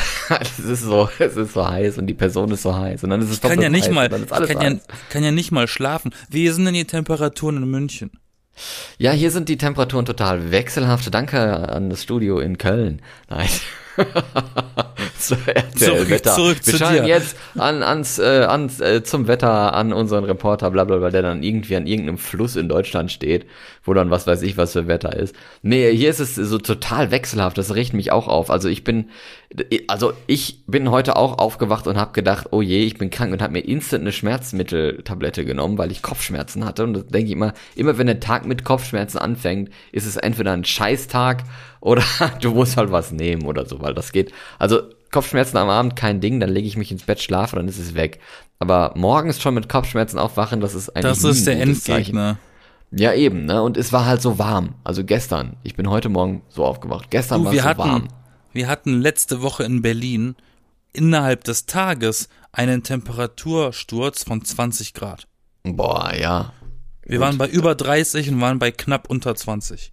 es 0.40 0.58
ist 0.58 0.82
so, 0.82 1.08
es 1.18 1.36
ist 1.36 1.52
so 1.52 1.68
heiß 1.68 1.98
und 1.98 2.06
die 2.06 2.14
Person 2.14 2.50
ist 2.50 2.62
so 2.62 2.76
heiß 2.76 3.04
und 3.04 3.10
dann 3.10 3.20
ist 3.20 3.30
es 3.30 3.36
Ich 3.36 3.42
kann 3.42 3.60
ja 3.60 3.68
nicht 3.68 3.88
heiß 3.88 3.94
mal, 3.94 4.10
ich 4.12 4.48
kann 4.48 4.60
ja, 4.60 4.80
kann 5.10 5.24
ja 5.24 5.30
nicht 5.30 5.52
mal 5.52 5.68
schlafen. 5.68 6.14
Wie 6.28 6.48
sind 6.48 6.64
denn 6.64 6.74
die 6.74 6.84
Temperaturen 6.84 7.56
in 7.58 7.70
München? 7.70 8.10
Ja, 8.98 9.12
hier 9.12 9.30
sind 9.30 9.48
die 9.48 9.56
Temperaturen 9.56 10.04
total 10.04 10.50
wechselhaft. 10.50 11.12
Danke 11.12 11.68
an 11.68 11.90
das 11.90 12.02
Studio 12.02 12.38
in 12.38 12.58
Köln. 12.58 13.00
Nein. 13.28 13.48
so, 15.18 15.34
RTL 15.34 15.72
Zurück- 15.76 16.10
Wetter. 16.10 16.34
zurück 16.34 16.56
Wir 16.64 16.72
zu 16.72 16.78
schalten 16.78 17.04
dir. 17.04 17.08
jetzt 17.10 17.36
an, 17.56 17.82
ans, 17.82 18.18
äh, 18.18 18.22
ans, 18.48 18.80
äh, 18.80 19.02
zum 19.02 19.28
Wetter 19.28 19.74
an 19.74 19.92
unseren 19.92 20.24
Reporter, 20.24 20.70
bla, 20.70 20.84
bla, 20.84 20.96
bla, 20.98 21.10
der 21.10 21.22
dann 21.22 21.42
irgendwie 21.42 21.76
an 21.76 21.86
irgendeinem 21.86 22.18
Fluss 22.18 22.56
in 22.56 22.68
Deutschland 22.68 23.12
steht, 23.12 23.46
wo 23.84 23.94
dann 23.94 24.10
was 24.10 24.26
weiß 24.26 24.42
ich, 24.42 24.56
was 24.56 24.72
für 24.72 24.86
Wetter 24.88 25.14
ist. 25.16 25.34
Nee, 25.62 25.94
hier 25.94 26.10
ist 26.10 26.20
es 26.20 26.34
so 26.34 26.58
total 26.58 27.10
wechselhaft. 27.10 27.58
Das 27.58 27.74
riecht 27.74 27.94
mich 27.94 28.12
auch 28.12 28.28
auf. 28.28 28.50
Also 28.50 28.68
ich 28.68 28.84
bin, 28.84 29.10
also 29.88 30.12
ich 30.26 30.64
bin 30.66 30.90
heute 30.90 31.16
auch 31.16 31.38
aufgewacht 31.38 31.86
und 31.86 31.96
habe 31.96 32.12
gedacht, 32.12 32.48
oh 32.50 32.62
je, 32.62 32.84
ich 32.84 32.96
bin 32.98 33.10
krank 33.10 33.32
und 33.32 33.42
habe 33.42 33.52
mir 33.52 33.60
instant 33.60 34.02
eine 34.02 34.12
Schmerzmitteltablette 34.12 35.44
genommen, 35.44 35.78
weil 35.78 35.92
ich 35.92 36.02
Kopfschmerzen 36.02 36.64
hatte. 36.64 36.84
Und 36.84 36.94
das 36.94 37.06
denke 37.08 37.26
ich 37.26 37.32
immer, 37.32 37.52
immer 37.74 37.98
wenn 37.98 38.06
der 38.06 38.20
Tag 38.20 38.46
mit 38.46 38.64
Kopfschmerzen 38.64 39.18
anfängt, 39.18 39.70
ist 39.92 40.06
es 40.06 40.16
entweder 40.16 40.52
ein 40.52 40.64
Scheißtag 40.64 41.44
oder 41.82 42.02
du 42.40 42.52
musst 42.52 42.76
halt 42.78 42.90
was 42.90 43.12
nehmen 43.12 43.44
oder 43.44 43.66
so, 43.66 43.80
weil 43.82 43.92
das 43.92 44.12
geht. 44.12 44.32
Also 44.58 44.80
Kopfschmerzen 45.10 45.58
am 45.58 45.68
Abend 45.68 45.94
kein 45.94 46.22
Ding, 46.22 46.40
dann 46.40 46.48
lege 46.48 46.66
ich 46.66 46.78
mich 46.78 46.90
ins 46.90 47.02
Bett, 47.04 47.20
schlafe, 47.20 47.56
dann 47.56 47.68
ist 47.68 47.78
es 47.78 47.94
weg. 47.94 48.18
Aber 48.58 48.92
morgens 48.96 49.42
schon 49.42 49.52
mit 49.52 49.68
Kopfschmerzen 49.68 50.18
aufwachen, 50.18 50.60
das 50.62 50.74
ist 50.74 50.88
eigentlich 50.96 51.04
Das 51.20 51.24
ist 51.24 51.46
der 51.46 51.56
ein. 51.56 51.60
Endgegner. 51.62 52.38
Ja, 52.92 53.12
eben, 53.12 53.44
ne? 53.46 53.62
Und 53.62 53.76
es 53.76 53.92
war 53.92 54.06
halt 54.06 54.22
so 54.22 54.38
warm. 54.38 54.74
Also 54.84 55.04
gestern. 55.04 55.56
Ich 55.62 55.76
bin 55.76 55.88
heute 55.90 56.08
Morgen 56.08 56.42
so 56.48 56.64
aufgewacht. 56.64 57.10
Gestern 57.10 57.40
Du, 57.40 57.46
war 57.46 57.52
es 57.54 57.60
so 57.60 57.64
hatten, 57.64 57.78
warm. 57.78 58.08
wir 58.52 58.68
hatten 58.68 59.00
letzte 59.00 59.42
Woche 59.42 59.64
in 59.64 59.82
Berlin 59.82 60.36
innerhalb 60.92 61.44
des 61.44 61.66
Tages 61.66 62.28
einen 62.52 62.82
Temperatursturz 62.82 64.24
von 64.24 64.44
20 64.44 64.94
Grad. 64.94 65.26
Boah, 65.62 66.12
ja. 66.14 66.52
Wir 67.04 67.18
Gut. 67.18 67.26
waren 67.26 67.38
bei 67.38 67.48
über 67.48 67.74
30 67.74 68.28
und 68.30 68.40
waren 68.40 68.58
bei 68.58 68.70
knapp 68.70 69.08
unter 69.10 69.34
20. 69.34 69.92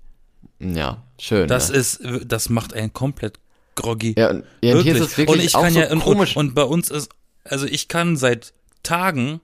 Ja, 0.59 1.03
schön. 1.19 1.47
Das 1.47 1.69
ne? 1.69 1.77
ist, 1.77 2.01
das 2.25 2.49
macht 2.49 2.73
einen 2.73 2.93
komplett 2.93 3.39
groggy. 3.75 4.15
Ja, 4.17 4.29
und, 4.29 4.43
ja, 4.61 4.75
und 4.75 4.83
hier 4.83 4.95
ist 4.95 5.01
es 5.01 5.17
wirklich 5.17 5.37
und 5.39 5.43
ich 5.43 5.55
auch 5.55 5.63
kann 5.63 5.73
so 5.73 5.79
ja, 5.79 5.91
und, 5.91 5.99
komisch. 6.01 6.35
und, 6.35 6.49
und 6.49 6.53
bei 6.55 6.63
uns 6.63 6.89
ist, 6.89 7.09
also 7.43 7.65
ich 7.65 7.87
kann 7.87 8.17
seit 8.17 8.53
Tagen 8.83 9.41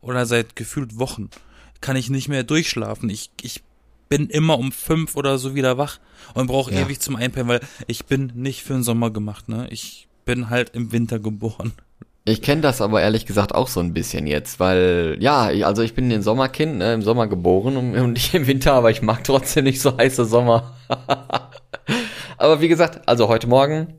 oder 0.00 0.26
seit 0.26 0.56
gefühlt 0.56 0.98
Wochen, 0.98 1.30
kann 1.80 1.96
ich 1.96 2.10
nicht 2.10 2.28
mehr 2.28 2.44
durchschlafen. 2.44 3.08
Ich, 3.10 3.30
ich 3.40 3.62
bin 4.08 4.28
immer 4.28 4.58
um 4.58 4.70
fünf 4.70 5.16
oder 5.16 5.38
so 5.38 5.54
wieder 5.54 5.78
wach 5.78 5.98
und 6.34 6.46
brauche 6.46 6.72
Ja. 6.72 6.82
ewig 6.82 7.00
zum 7.00 7.16
Einpennen, 7.16 7.48
weil 7.48 7.60
ich 7.86 8.04
bin 8.04 8.32
nicht 8.34 8.62
für 8.62 8.74
den 8.74 8.82
Sommer 8.82 9.10
gemacht, 9.10 9.48
ne? 9.48 9.66
Ich 9.70 10.08
bin 10.24 10.50
halt 10.50 10.70
im 10.70 10.92
Winter 10.92 11.18
geboren. 11.18 11.72
Ich 12.26 12.40
kenne 12.40 12.62
das 12.62 12.80
aber 12.80 13.02
ehrlich 13.02 13.26
gesagt 13.26 13.54
auch 13.54 13.68
so 13.68 13.80
ein 13.80 13.92
bisschen 13.92 14.26
jetzt, 14.26 14.58
weil, 14.58 15.18
ja, 15.20 15.50
ich, 15.50 15.66
also 15.66 15.82
ich 15.82 15.94
bin 15.94 16.10
ein 16.10 16.22
Sommerkind, 16.22 16.78
ne, 16.78 16.94
im 16.94 17.02
Sommer 17.02 17.26
geboren 17.26 17.76
und, 17.76 17.94
und 17.98 18.16
ich 18.16 18.34
im 18.34 18.46
Winter, 18.46 18.72
aber 18.72 18.90
ich 18.90 19.02
mag 19.02 19.24
trotzdem 19.24 19.64
nicht 19.64 19.82
so 19.82 19.96
heiße 19.96 20.24
Sommer. 20.24 20.74
aber 22.38 22.60
wie 22.62 22.68
gesagt, 22.68 23.06
also 23.06 23.28
heute 23.28 23.46
Morgen 23.46 23.94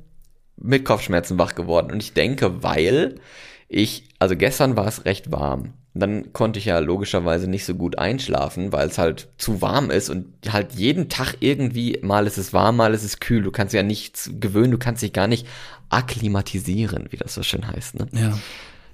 mit 0.58 0.86
Kopfschmerzen 0.86 1.38
wach 1.38 1.54
geworden 1.54 1.92
und 1.92 2.02
ich 2.02 2.14
denke, 2.14 2.64
weil 2.64 3.20
ich, 3.68 4.10
also 4.18 4.36
gestern 4.36 4.76
war 4.76 4.88
es 4.88 5.06
recht 5.06 5.32
warm. 5.32 5.74
Dann 5.98 6.34
konnte 6.34 6.60
ich 6.60 6.66
ja 6.66 6.80
logischerweise 6.80 7.50
nicht 7.50 7.66
so 7.66 7.74
gut 7.74 7.98
einschlafen, 7.98 8.74
weil 8.74 8.88
es 8.88 8.98
halt 8.98 9.30
zu 9.38 9.62
warm 9.62 9.90
ist 9.90 10.10
und 10.10 10.28
halt 10.52 10.74
jeden 10.74 11.08
Tag 11.08 11.38
irgendwie, 11.40 12.00
mal 12.02 12.28
ist 12.28 12.38
es 12.38 12.52
warm, 12.52 12.76
mal 12.76 12.94
ist 12.94 13.04
es 13.04 13.22
kühl. 13.22 13.42
Du 13.42 13.52
kannst 13.52 13.74
ja 13.74 13.82
nichts 13.82 14.30
gewöhnen, 14.40 14.72
du 14.72 14.78
kannst 14.78 15.02
dich 15.02 15.14
gar 15.14 15.28
nicht 15.28 15.48
akklimatisieren, 15.90 17.08
wie 17.12 17.18
das 17.18 17.34
so 17.34 17.44
schön 17.44 17.66
heißt, 17.68 17.96
ne? 17.96 18.08
Ja. 18.12 18.38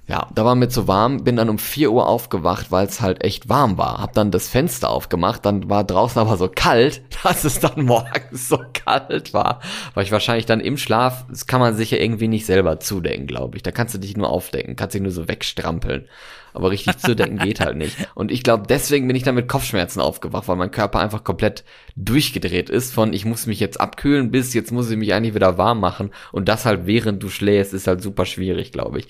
Ja, 0.08 0.28
da 0.34 0.44
war 0.44 0.56
mir 0.56 0.68
zu 0.68 0.88
warm, 0.88 1.22
bin 1.22 1.36
dann 1.36 1.48
um 1.48 1.58
4 1.58 1.92
Uhr 1.92 2.08
aufgewacht, 2.08 2.72
weil 2.72 2.86
es 2.86 3.00
halt 3.00 3.22
echt 3.22 3.48
warm 3.48 3.78
war. 3.78 3.98
Hab 3.98 4.14
dann 4.14 4.32
das 4.32 4.48
Fenster 4.48 4.90
aufgemacht, 4.90 5.46
dann 5.46 5.70
war 5.70 5.84
draußen 5.84 6.20
aber 6.20 6.36
so 6.36 6.50
kalt, 6.52 7.02
dass 7.22 7.44
es 7.44 7.60
dann 7.60 7.84
morgens 7.84 8.48
so 8.48 8.58
kalt 8.72 9.32
war. 9.32 9.60
Weil 9.94 10.04
ich 10.04 10.12
wahrscheinlich 10.12 10.44
dann 10.44 10.60
im 10.60 10.76
Schlaf, 10.76 11.24
das 11.28 11.46
kann 11.46 11.60
man 11.60 11.76
sich 11.76 11.92
ja 11.92 11.98
irgendwie 11.98 12.28
nicht 12.28 12.46
selber 12.46 12.80
zudecken, 12.80 13.28
glaube 13.28 13.56
ich. 13.56 13.62
Da 13.62 13.70
kannst 13.70 13.94
du 13.94 13.98
dich 13.98 14.16
nur 14.16 14.28
aufdecken, 14.28 14.74
kannst 14.74 14.94
dich 14.94 15.02
nur 15.02 15.12
so 15.12 15.28
wegstrampeln. 15.28 16.06
Aber 16.54 16.70
richtig 16.70 16.98
zudecken 16.98 17.38
geht 17.38 17.60
halt 17.60 17.76
nicht. 17.76 17.96
Und 18.14 18.30
ich 18.30 18.42
glaube, 18.42 18.64
deswegen 18.68 19.06
bin 19.06 19.16
ich 19.16 19.22
dann 19.22 19.34
mit 19.34 19.48
Kopfschmerzen 19.48 20.00
aufgewacht, 20.00 20.48
weil 20.48 20.56
mein 20.56 20.70
Körper 20.70 21.00
einfach 21.00 21.24
komplett 21.24 21.64
durchgedreht 21.96 22.70
ist 22.70 22.92
von 22.92 23.12
ich 23.12 23.24
muss 23.24 23.46
mich 23.46 23.60
jetzt 23.60 23.80
abkühlen 23.80 24.30
bis 24.30 24.54
jetzt 24.54 24.72
muss 24.72 24.90
ich 24.90 24.96
mich 24.96 25.14
eigentlich 25.14 25.34
wieder 25.34 25.58
warm 25.58 25.80
machen. 25.80 26.10
Und 26.32 26.48
das 26.48 26.64
halt 26.64 26.86
während 26.86 27.22
du 27.22 27.28
schläfst, 27.28 27.72
ist 27.74 27.86
halt 27.86 28.02
super 28.02 28.26
schwierig, 28.26 28.72
glaube 28.72 28.98
ich. 29.00 29.08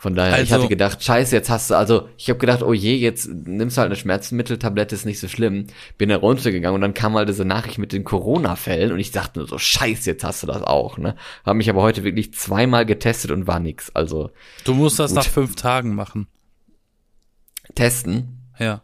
Von 0.00 0.14
daher, 0.14 0.34
ich 0.34 0.52
Also- 0.52 0.54
hatte 0.62 0.68
gedacht, 0.68 1.02
scheiße, 1.02 1.34
jetzt 1.34 1.50
hast 1.50 1.70
du, 1.70 1.74
also 1.74 2.08
ich 2.16 2.28
habe 2.30 2.38
gedacht, 2.38 2.62
oh 2.62 2.72
je, 2.72 2.94
jetzt 2.94 3.28
nimmst 3.28 3.76
du 3.76 3.80
halt 3.80 3.88
eine 3.88 3.96
Schmerzmitteltablette, 3.96 4.94
ist 4.94 5.04
nicht 5.04 5.18
so 5.18 5.26
schlimm. 5.26 5.66
Bin 5.96 6.10
da 6.10 6.16
runtergegangen 6.18 6.76
und 6.76 6.80
dann 6.82 6.94
kam 6.94 7.14
halt 7.14 7.28
diese 7.28 7.44
Nachricht 7.44 7.78
mit 7.78 7.92
den 7.92 8.04
Corona-Fällen 8.04 8.92
und 8.92 9.00
ich 9.00 9.10
dachte 9.10 9.40
nur 9.40 9.48
so, 9.48 9.58
scheiße, 9.58 10.08
jetzt 10.08 10.22
hast 10.22 10.44
du 10.44 10.46
das 10.46 10.62
auch, 10.62 10.98
ne? 10.98 11.16
Habe 11.44 11.56
mich 11.56 11.68
aber 11.68 11.82
heute 11.82 12.04
wirklich 12.04 12.32
zweimal 12.32 12.86
getestet 12.86 13.32
und 13.32 13.48
war 13.48 13.58
nix. 13.58 13.90
Also 13.92 14.30
Du 14.62 14.72
musst 14.74 15.00
das 15.00 15.10
Gut. 15.10 15.16
nach 15.16 15.26
fünf 15.26 15.56
Tagen 15.56 15.96
machen. 15.96 16.28
Testen. 17.74 18.40
Ja. 18.58 18.82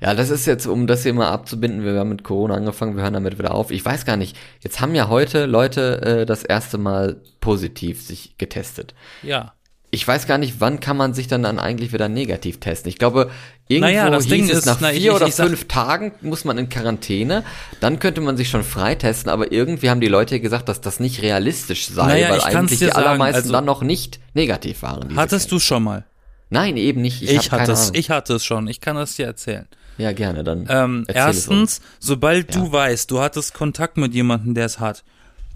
Ja, 0.00 0.14
das 0.14 0.30
ist 0.30 0.46
jetzt, 0.46 0.66
um 0.66 0.86
das 0.86 1.02
hier 1.04 1.14
mal 1.14 1.28
abzubinden, 1.30 1.84
wir 1.84 1.94
haben 2.00 2.08
mit 2.08 2.24
Corona 2.24 2.54
angefangen, 2.54 2.96
wir 2.96 3.02
hören 3.04 3.12
damit 3.14 3.38
wieder 3.38 3.54
auf. 3.54 3.70
Ich 3.70 3.84
weiß 3.84 4.04
gar 4.06 4.16
nicht, 4.16 4.36
jetzt 4.60 4.80
haben 4.80 4.94
ja 4.94 5.08
heute 5.08 5.46
Leute 5.46 6.02
äh, 6.02 6.26
das 6.26 6.42
erste 6.42 6.78
Mal 6.78 7.20
positiv 7.40 8.02
sich 8.04 8.36
getestet. 8.38 8.94
Ja. 9.22 9.52
Ich 9.90 10.06
weiß 10.06 10.26
gar 10.26 10.36
nicht, 10.36 10.56
wann 10.58 10.80
kann 10.80 10.96
man 10.98 11.14
sich 11.14 11.28
dann, 11.28 11.42
dann 11.44 11.58
eigentlich 11.58 11.92
wieder 11.94 12.08
negativ 12.10 12.60
testen. 12.60 12.90
Ich 12.90 12.98
glaube, 12.98 13.30
irgendwo 13.68 13.86
Naja, 13.88 14.10
das 14.10 14.24
hieß 14.24 14.30
Ding 14.32 14.44
es 14.50 14.58
ist, 14.58 14.66
nach 14.66 14.80
na, 14.80 14.88
vier 14.88 14.98
ich- 14.98 15.04
ich- 15.06 15.10
oder 15.12 15.26
ich 15.28 15.34
sag- 15.34 15.46
fünf 15.46 15.66
Tagen 15.68 16.12
muss 16.22 16.44
man 16.44 16.58
in 16.58 16.68
Quarantäne. 16.68 17.42
Dann 17.80 17.98
könnte 17.98 18.20
man 18.20 18.36
sich 18.36 18.50
schon 18.50 18.64
freitesten, 18.64 19.30
aber 19.30 19.50
irgendwie 19.52 19.88
haben 19.88 20.00
die 20.02 20.08
Leute 20.08 20.40
gesagt, 20.40 20.68
dass 20.68 20.80
das 20.82 20.98
nicht 21.00 21.22
realistisch 21.22 21.86
sei, 21.88 22.06
Naja, 22.06 22.30
weil 22.30 22.40
eigentlich 22.42 22.80
die 22.80 22.86
sagen, 22.86 22.96
allermeisten 22.98 23.42
also- 23.42 23.52
dann 23.52 23.64
noch 23.64 23.82
nicht 23.82 24.18
negativ 24.34 24.82
waren. 24.82 25.14
Hattest 25.16 25.52
du 25.52 25.58
schon 25.60 25.84
mal? 25.84 26.04
Nein, 26.50 26.76
eben 26.76 27.02
nicht. 27.02 27.22
Ich, 27.22 27.30
Ich, 27.30 27.52
hatte 27.52 27.72
es, 27.72 27.90
ich 27.94 28.10
hatte 28.10 28.34
es 28.34 28.44
schon. 28.44 28.68
Ich 28.68 28.80
kann 28.80 28.96
es 28.96 29.16
dir 29.16 29.26
erzählen. 29.26 29.68
Ja, 29.98 30.12
gerne, 30.12 30.44
dann. 30.44 30.66
Ähm, 30.68 31.04
es 31.08 31.14
erstens, 31.14 31.80
sobald 31.98 32.54
Ja. 32.54 32.60
du 32.60 32.72
weißt, 32.72 33.10
du 33.10 33.20
hattest 33.20 33.52
Kontakt 33.54 33.96
mit 33.96 34.14
jemandem, 34.14 34.54
der 34.54 34.66
es 34.66 34.78
hat, 34.80 35.04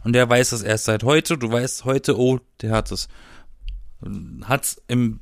und 0.05 0.15
der 0.15 0.29
weiß 0.29 0.53
es 0.53 0.63
erst 0.63 0.85
seit 0.87 1.05
heute, 1.05 1.39
du 1.39 1.51
weißt 1.51 1.85
heute, 1.85 2.19
oh, 2.19 2.41
der 2.61 2.73
hat 2.73 2.91
es, 2.91 3.09
hat's 4.45 4.83
im 4.89 5.21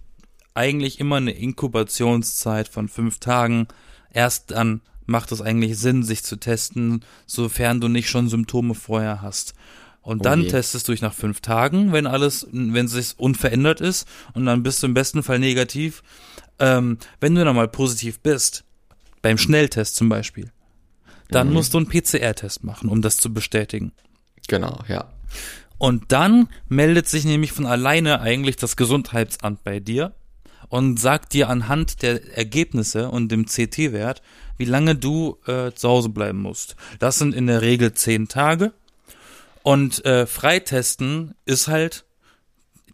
eigentlich 0.55 0.99
immer 0.99 1.17
eine 1.17 1.31
Inkubationszeit 1.33 2.69
von 2.69 2.89
fünf 2.89 3.21
Tagen. 3.21 3.69
Erst 4.13 4.51
dann 4.51 4.81
macht 5.07 5.33
es 5.33 5.41
eigentlich 5.41 5.79
Sinn, 5.79 6.03
sich 6.03 6.25
zu 6.25 6.37
testen, 6.37 7.05
sofern 7.27 7.81
du 7.81 7.89
nicht 7.89 8.09
schon 8.09 8.29
Symptome 8.29 8.75
vorher 8.75 9.23
hast. 9.23 9.55
Und 10.11 10.23
Oh 10.23 10.25
dann 10.25 10.43
je. 10.43 10.49
testest 10.49 10.89
du 10.89 10.93
dich 10.93 11.03
nach 11.03 11.15
fünf 11.15 11.41
Tagen, 11.41 11.93
wenn 11.93 12.09
alles, 12.09 12.45
wenn 12.51 12.87
es 12.87 12.91
sich 12.93 13.15
unverändert 13.17 13.81
ist, 13.81 14.09
und 14.35 14.45
dann 14.45 14.65
bist 14.65 14.83
du 14.83 14.89
im 14.89 14.95
besten 14.95 15.23
Fall 15.23 15.39
negativ. 15.39 16.03
Ähm, 16.59 16.99
wenn 17.21 17.37
du 17.37 17.45
dann 17.45 17.55
mal 17.55 17.69
positiv 17.69 18.19
bist, 18.19 18.65
beim 19.23 19.39
Schnelltest 19.39 19.95
zum 19.95 20.09
Beispiel, 20.09 20.51
dann 21.31 21.47
Mhm. 21.49 21.53
musst 21.55 21.75
du 21.75 21.79
einen 21.79 21.87
PCR-Test 21.89 22.65
machen, 22.65 22.89
um 22.89 23.03
das 23.03 23.19
zu 23.19 23.33
bestätigen. 23.33 23.93
Genau, 24.49 24.81
ja. 24.89 25.13
Und 25.79 26.11
dann 26.11 26.49
meldet 26.69 27.09
sich 27.09 27.25
nämlich 27.25 27.53
von 27.53 27.67
alleine 27.67 28.21
eigentlich 28.21 28.57
das 28.57 28.77
Gesundheitsamt 28.77 29.63
bei 29.63 29.79
dir 29.79 30.13
und 30.69 30.99
sagt 30.99 31.35
dir 31.35 31.49
anhand 31.49 32.03
der 32.03 32.37
Ergebnisse 32.37 33.11
und 33.11 33.31
dem 33.31 33.47
CT-Wert, 33.47 34.23
wie 34.59 34.65
lange 34.65 34.97
du 34.97 35.39
äh, 35.47 35.71
zu 35.73 35.89
Hause 35.89 36.09
bleiben 36.09 36.41
musst. 36.43 36.75
Das 36.99 37.19
sind 37.19 37.33
in 37.35 37.47
der 37.47 37.63
Regel 37.63 37.93
zehn 37.95 38.27
Tage. 38.29 38.73
Und 39.63 40.05
äh, 40.05 40.27
Freitesten 40.27 41.35
ist 41.45 41.69
halt 41.69 42.05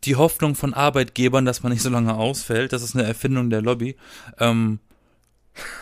die 0.05 0.17
Hoffnung 0.17 0.55
von 0.55 0.75
Arbeitgebern, 0.75 1.45
dass 1.45 1.63
man 1.63 1.73
nicht 1.73 1.83
so 1.83 1.91
lange 1.91 2.15
ausfällt. 2.15 2.73
Das 2.73 2.83
ist 2.83 2.95
eine 2.95 3.07
Erfindung 3.07 3.51
der 3.51 3.63
Lobby. 3.63 3.97
Ähm, 4.39 4.81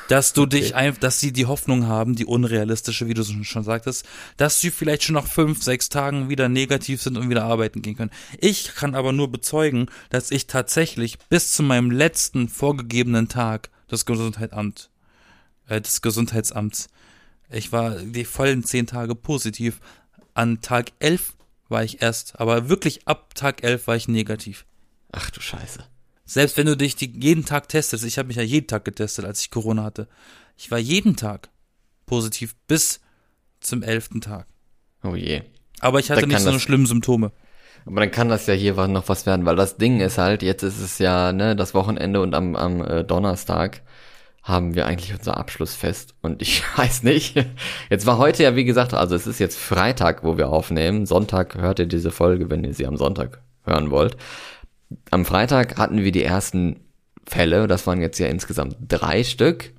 dass 0.09 0.33
du 0.33 0.47
dich 0.47 0.75
einfach, 0.77 1.01
dass 1.01 1.19
sie 1.19 1.33
die 1.33 1.47
Hoffnung 1.47 1.87
haben, 1.89 2.15
die 2.15 2.27
unrealistische, 2.27 3.09
wie 3.09 3.15
du 3.15 3.25
schon- 3.25 3.65
sagtest, 3.65 4.07
dass 4.37 4.61
sie 4.61 4.71
vielleicht 4.71 5.03
schon 5.03 5.15
nach 5.15 5.27
fünf, 5.27 5.63
sechs 5.63 5.89
Tagen 5.89 6.29
wieder 6.29 6.49
negativ 6.49 7.03
sind 7.03 7.17
und 7.17 7.29
wieder 7.29 7.45
arbeiten 7.45 7.83
gehen 7.83 7.97
können. 7.97 8.13
Ich 8.39 8.75
kann 8.75 8.95
aber 8.95 9.13
nur 9.13 9.33
bezeugen, 9.33 9.87
dass 10.11 10.31
ich 10.31 10.47
tatsächlich 10.47 11.19
bis 11.29 11.53
zu 11.53 11.63
meinem 11.63 11.91
letzten 11.91 12.49
vorgegebenen 12.49 13.29
Tag 13.29 13.71
des 13.91 14.07
Gesundheitsamt, 14.07 14.91
äh, 15.67 15.81
des 15.81 16.03
Gesundheitsamts, 16.03 16.89
ich 17.51 17.73
war 17.73 17.97
die 17.97 18.25
vollen 18.25 18.65
zehn 18.65 18.87
Tage 18.87 19.15
positiv. 19.15 19.81
An 20.35 20.61
Tag 20.61 20.93
elf 20.99 21.35
war 21.69 21.85
ich 21.85 22.03
erst, 22.03 22.39
aber 22.41 22.69
wirklich 22.69 23.07
ab 23.07 23.35
Tag 23.35 23.63
elf 23.65 23.87
war 23.87 23.97
ich 23.97 24.09
negativ. 24.09 24.67
Ach 25.13 25.31
du 25.31 25.41
Scheiße. 25.41 25.85
Selbst 26.27 26.57
wenn 26.57 26.67
du 26.67 26.77
dich 26.77 26.97
die, 26.97 27.13
jeden 27.21 27.45
Tag 27.45 27.69
testest, 27.69 28.05
ich 28.05 28.19
habe 28.19 28.29
mich 28.29 28.37
ja 28.37 28.43
jeden 28.43 28.67
Tag 28.67 28.85
getestet, 28.85 29.25
als 29.25 29.43
ich 29.43 29.51
Corona 29.51 29.85
hatte. 29.85 30.09
Ich 30.57 30.71
war 30.71 30.79
jeden 30.79 31.17
Tag 31.17 31.51
positiv 32.07 32.55
bis 32.67 33.01
zum 33.61 33.83
elften 33.83 34.21
Tag. 34.21 34.47
Oh 35.03 35.15
je. 35.15 35.43
Aber 35.81 36.01
ich 36.01 36.11
hatte 36.11 36.23
Dann 36.23 36.31
nicht 36.31 36.41
so 36.41 36.51
eine 36.51 36.61
schlimmen 36.61 36.87
Symptome. 36.87 37.33
Aber 37.87 38.01
dann 38.01 38.11
kann 38.11 38.29
das 38.29 38.47
ja 38.47 38.55
hier 38.55 38.75
noch 38.89 39.09
was 39.09 39.27
werden, 39.27 39.45
weil 39.45 39.57
das 39.57 39.77
Ding 39.77 40.01
ist 40.01 40.17
halt, 40.17 40.43
jetzt 40.43 40.63
ist 40.63 40.81
es 40.81 40.99
ja 40.99 41.33
ne, 41.33 41.55
das 41.55 41.75
Wochenende 41.75 42.23
und 42.23 42.35
am, 42.35 42.57
am 42.57 42.83
äh, 42.83 43.05
Donnerstag 43.05 43.83
haben 44.45 44.75
wir 44.75 44.85
eigentlich 44.85 45.15
unser 45.15 45.39
Abschlussfest 45.39 46.15
und 46.21 46.43
ich 46.43 46.63
weiß 46.77 47.03
nicht. 47.03 47.35
Jetzt 47.91 48.07
war 48.07 48.19
heute 48.19 48.43
ja 48.43 48.55
wie 48.55 48.65
gesagt, 48.65 48.95
also 48.95 49.17
es 49.17 49.27
ist 49.27 49.41
jetzt 49.41 49.59
Freitag, 49.59 50.23
wo 50.23 50.37
wir 50.37 50.51
aufnehmen. 50.51 51.07
Sonntag 51.07 51.57
hört 51.57 51.79
ihr 51.79 51.87
diese 51.87 52.13
Folge, 52.13 52.51
wenn 52.51 52.63
ihr 52.63 52.75
sie 52.75 52.87
am 52.87 52.99
Sonntag 52.99 53.41
hören 53.65 53.91
wollt. 53.91 54.17
Am 55.11 55.25
Freitag 55.25 55.79
hatten 55.79 56.05
wir 56.05 56.13
die 56.13 56.23
ersten 56.23 56.81
Fälle, 57.27 57.67
das 57.67 57.87
waren 57.87 58.03
jetzt 58.03 58.19
ja 58.19 58.27
insgesamt 58.27 58.77
drei 58.87 59.25
Stück. 59.25 59.73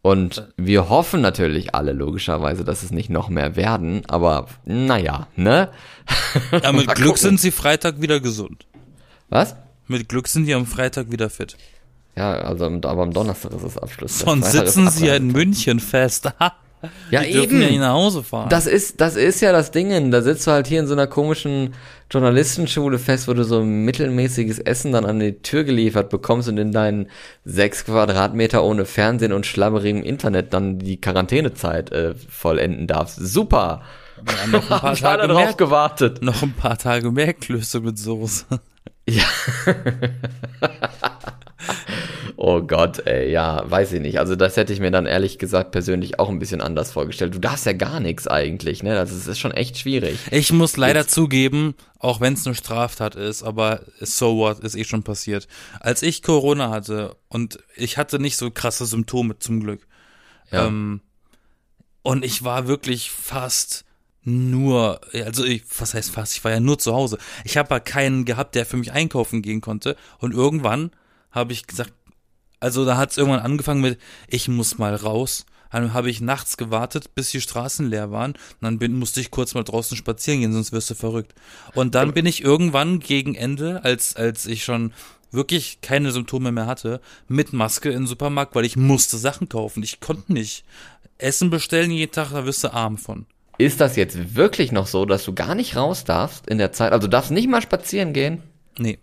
Und 0.00 0.48
wir 0.56 0.88
hoffen 0.88 1.20
natürlich 1.20 1.74
alle 1.74 1.92
logischerweise, 1.92 2.64
dass 2.64 2.82
es 2.82 2.92
nicht 2.92 3.10
noch 3.10 3.28
mehr 3.28 3.56
werden, 3.56 4.02
aber 4.06 4.46
naja, 4.64 5.26
ne? 5.36 5.70
Ja, 6.62 6.72
mit 6.72 6.86
Glück 6.94 7.08
gucken. 7.08 7.16
sind 7.20 7.40
sie 7.40 7.50
Freitag 7.50 8.00
wieder 8.00 8.20
gesund. 8.20 8.66
Was? 9.28 9.56
Mit 9.88 10.08
Glück 10.08 10.28
sind 10.28 10.46
die 10.46 10.54
am 10.54 10.64
Freitag 10.64 11.10
wieder 11.10 11.28
fit. 11.28 11.56
Ja, 12.16 12.32
also 12.32 12.64
aber 12.66 13.02
am 13.02 13.12
Donnerstag 13.12 13.52
ist 13.52 13.64
das 13.64 13.78
Abschluss. 13.78 14.18
Sonst 14.20 14.52
sitzen 14.52 14.88
sie 14.88 15.06
ja 15.06 15.16
in 15.16 15.28
München 15.28 15.80
fest. 15.80 16.30
Ja, 17.10 17.22
Die 17.22 17.30
eben. 17.30 17.60
ja 17.62 17.68
nicht 17.68 17.80
nach 17.80 17.94
Hause 17.94 18.22
fahren. 18.22 18.48
Das 18.50 18.66
ist, 18.66 19.00
das 19.00 19.16
ist 19.16 19.40
ja 19.40 19.50
das 19.50 19.70
Ding. 19.70 20.10
Da 20.10 20.20
sitzt 20.22 20.46
du 20.46 20.50
halt 20.52 20.66
hier 20.66 20.78
in 20.78 20.86
so 20.86 20.92
einer 20.92 21.06
komischen 21.06 21.74
Journalistenschule 22.10 22.98
fest, 22.98 23.26
wo 23.26 23.32
du 23.34 23.44
so 23.44 23.64
mittelmäßiges 23.64 24.58
Essen 24.60 24.92
dann 24.92 25.04
an 25.04 25.18
die 25.18 25.40
Tür 25.40 25.64
geliefert 25.64 26.10
bekommst 26.10 26.48
und 26.48 26.58
in 26.58 26.72
deinen 26.72 27.08
sechs 27.44 27.86
Quadratmeter 27.86 28.62
ohne 28.62 28.84
Fernsehen 28.84 29.32
und 29.32 29.46
schlabberigem 29.46 30.02
Internet 30.02 30.52
dann 30.52 30.78
die 30.78 31.00
Quarantänezeit 31.00 31.90
äh, 31.92 32.14
vollenden 32.28 32.86
darfst. 32.86 33.16
Super! 33.18 33.82
ja, 34.28 34.46
noch, 34.46 34.70
ein 34.70 34.78
paar 34.80 34.94
Tage 34.94 35.26
drauf 35.28 35.44
mehr, 35.44 35.54
gewartet. 35.54 36.22
noch 36.22 36.42
ein 36.42 36.52
paar 36.52 36.76
Tage 36.78 37.10
mehr 37.10 37.32
Klöße 37.32 37.80
mit 37.80 37.98
Soße. 37.98 38.44
Ja. 39.08 39.24
oh 42.36 42.60
Gott, 42.60 43.06
ey, 43.06 43.30
ja, 43.30 43.62
weiß 43.68 43.92
ich 43.94 44.00
nicht. 44.00 44.18
Also 44.18 44.36
das 44.36 44.56
hätte 44.56 44.72
ich 44.72 44.80
mir 44.80 44.90
dann 44.90 45.06
ehrlich 45.06 45.38
gesagt 45.38 45.70
persönlich 45.70 46.18
auch 46.18 46.28
ein 46.28 46.38
bisschen 46.38 46.60
anders 46.60 46.92
vorgestellt. 46.92 47.34
Du 47.34 47.38
darfst 47.38 47.66
ja 47.66 47.72
gar 47.72 48.00
nichts 48.00 48.26
eigentlich, 48.26 48.82
ne? 48.82 48.94
Das 48.94 49.12
ist, 49.12 49.26
ist 49.26 49.38
schon 49.38 49.52
echt 49.52 49.78
schwierig. 49.78 50.18
Ich 50.30 50.52
muss 50.52 50.76
leider 50.76 51.08
zugeben, 51.08 51.74
auch 51.98 52.20
wenn 52.20 52.34
es 52.34 52.46
eine 52.46 52.54
Straftat 52.54 53.14
ist, 53.14 53.42
aber 53.42 53.80
so 54.00 54.36
what, 54.36 54.60
ist 54.60 54.76
eh 54.76 54.84
schon 54.84 55.02
passiert. 55.02 55.48
Als 55.80 56.02
ich 56.02 56.22
Corona 56.22 56.70
hatte 56.70 57.16
und 57.28 57.58
ich 57.74 57.96
hatte 57.96 58.18
nicht 58.18 58.36
so 58.36 58.50
krasse 58.50 58.84
Symptome 58.84 59.38
zum 59.38 59.60
Glück. 59.60 59.86
Ja. 60.50 60.66
Ähm, 60.66 61.00
und 62.02 62.24
ich 62.24 62.44
war 62.44 62.68
wirklich 62.68 63.10
fast 63.10 63.84
nur, 64.22 65.00
also 65.12 65.44
ich, 65.44 65.62
was 65.78 65.94
heißt 65.94 66.10
fast, 66.10 66.36
ich 66.36 66.44
war 66.44 66.50
ja 66.50 66.60
nur 66.60 66.78
zu 66.78 66.92
Hause. 66.92 67.18
Ich 67.44 67.56
habe 67.56 67.74
ja 67.74 67.80
keinen 67.80 68.24
gehabt, 68.24 68.54
der 68.56 68.66
für 68.66 68.76
mich 68.76 68.92
einkaufen 68.92 69.40
gehen 69.40 69.60
konnte. 69.60 69.96
Und 70.18 70.34
irgendwann 70.34 70.90
habe 71.30 71.52
ich 71.52 71.66
gesagt, 71.66 71.92
also 72.66 72.84
da 72.84 72.96
hat 72.96 73.12
es 73.12 73.16
irgendwann 73.16 73.42
angefangen 73.42 73.80
mit, 73.80 73.96
ich 74.26 74.48
muss 74.48 74.76
mal 74.76 74.96
raus. 74.96 75.46
Dann 75.70 75.92
habe 75.92 76.10
ich 76.10 76.20
nachts 76.20 76.56
gewartet, 76.56 77.14
bis 77.14 77.30
die 77.30 77.40
Straßen 77.40 77.88
leer 77.88 78.10
waren. 78.10 78.32
Und 78.32 78.62
dann 78.62 78.78
bin, 78.80 78.98
musste 78.98 79.20
ich 79.20 79.30
kurz 79.30 79.54
mal 79.54 79.62
draußen 79.62 79.96
spazieren 79.96 80.40
gehen, 80.40 80.52
sonst 80.52 80.72
wirst 80.72 80.90
du 80.90 80.94
verrückt. 80.94 81.32
Und 81.74 81.94
dann 81.94 82.12
bin 82.12 82.26
ich 82.26 82.42
irgendwann 82.42 82.98
gegen 82.98 83.36
Ende, 83.36 83.84
als, 83.84 84.16
als 84.16 84.46
ich 84.46 84.64
schon 84.64 84.92
wirklich 85.30 85.80
keine 85.80 86.10
Symptome 86.10 86.50
mehr 86.50 86.66
hatte, 86.66 87.00
mit 87.28 87.52
Maske 87.52 87.90
in 87.90 88.00
den 88.00 88.06
Supermarkt, 88.08 88.56
weil 88.56 88.64
ich 88.64 88.74
musste 88.74 89.16
Sachen 89.16 89.48
kaufen. 89.48 89.84
Ich 89.84 90.00
konnte 90.00 90.32
nicht 90.32 90.64
Essen 91.18 91.50
bestellen 91.50 91.92
jeden 91.92 92.10
Tag, 92.10 92.30
da 92.32 92.46
wirst 92.46 92.64
du 92.64 92.72
arm 92.72 92.98
von. 92.98 93.26
Ist 93.58 93.80
das 93.80 93.94
jetzt 93.94 94.34
wirklich 94.34 94.72
noch 94.72 94.88
so, 94.88 95.04
dass 95.04 95.24
du 95.24 95.34
gar 95.34 95.54
nicht 95.54 95.76
raus 95.76 96.02
darfst 96.02 96.48
in 96.48 96.58
der 96.58 96.72
Zeit? 96.72 96.92
Also 96.92 97.06
du 97.06 97.10
darfst 97.10 97.30
nicht 97.30 97.48
mal 97.48 97.62
spazieren 97.62 98.12
gehen? 98.12 98.42
Nee. 98.76 98.98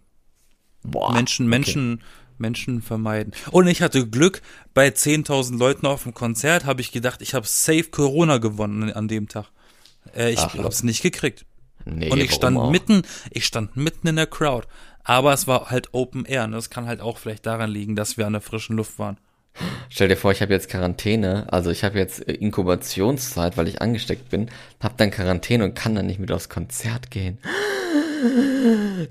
Boah. 0.84 1.14
Menschen, 1.14 1.48
Menschen, 1.48 2.02
Menschen 2.44 2.82
vermeiden. 2.82 3.34
Und 3.52 3.68
ich 3.68 3.82
hatte 3.82 4.08
Glück, 4.08 4.42
bei 4.74 4.90
10.000 4.90 5.58
Leuten 5.58 5.88
auf 5.88 6.04
dem 6.04 6.14
Konzert 6.14 6.66
habe 6.66 6.82
ich 6.82 6.92
gedacht, 6.92 7.22
ich 7.22 7.34
habe 7.34 7.48
safe 7.48 7.86
Corona 7.86 8.38
gewonnen 8.38 8.92
an 8.92 9.08
dem 9.08 9.28
Tag. 9.28 9.46
Äh, 10.16 10.32
ich 10.32 10.40
Ach, 10.40 10.56
hab's 10.58 10.84
nicht 10.84 11.02
gekriegt. 11.02 11.46
Nee, 11.86 12.10
Und 12.10 12.20
ich 12.20 12.32
stand 12.32 12.58
auch? 12.58 12.70
mitten, 12.72 13.02
ich 13.32 13.46
stand 13.46 13.76
mitten 13.76 14.08
in 14.08 14.16
der 14.16 14.28
Crowd. 14.28 14.68
Aber 15.04 15.34
es 15.34 15.48
war 15.48 15.70
halt 15.70 15.90
Open 15.94 16.26
Air. 16.26 16.48
Ne? 16.48 16.56
Das 16.56 16.70
kann 16.70 16.86
halt 16.86 17.02
auch 17.02 17.18
vielleicht 17.18 17.46
daran 17.46 17.70
liegen, 17.70 17.96
dass 17.96 18.18
wir 18.18 18.28
an 18.28 18.34
der 18.34 18.42
frischen 18.42 18.78
Luft 18.78 19.00
waren. 19.00 19.18
Stell 19.90 20.08
dir 20.08 20.18
vor, 20.18 20.32
ich 20.32 20.42
habe 20.42 20.54
jetzt 20.54 20.70
Quarantäne, 20.70 21.46
also 21.52 21.70
ich 21.70 21.84
habe 21.84 22.00
jetzt 22.00 22.28
äh, 22.28 22.34
Inkubationszeit, 22.34 23.58
weil 23.58 23.68
ich 23.68 23.82
angesteckt 23.82 24.30
bin, 24.30 24.50
hab 24.80 24.98
dann 24.98 25.12
Quarantäne 25.12 25.64
und 25.66 25.76
kann 25.76 25.94
dann 25.94 26.08
nicht 26.08 26.20
mit 26.20 26.32
aufs 26.32 26.50
Konzert 26.50 27.12
gehen. 27.12 27.38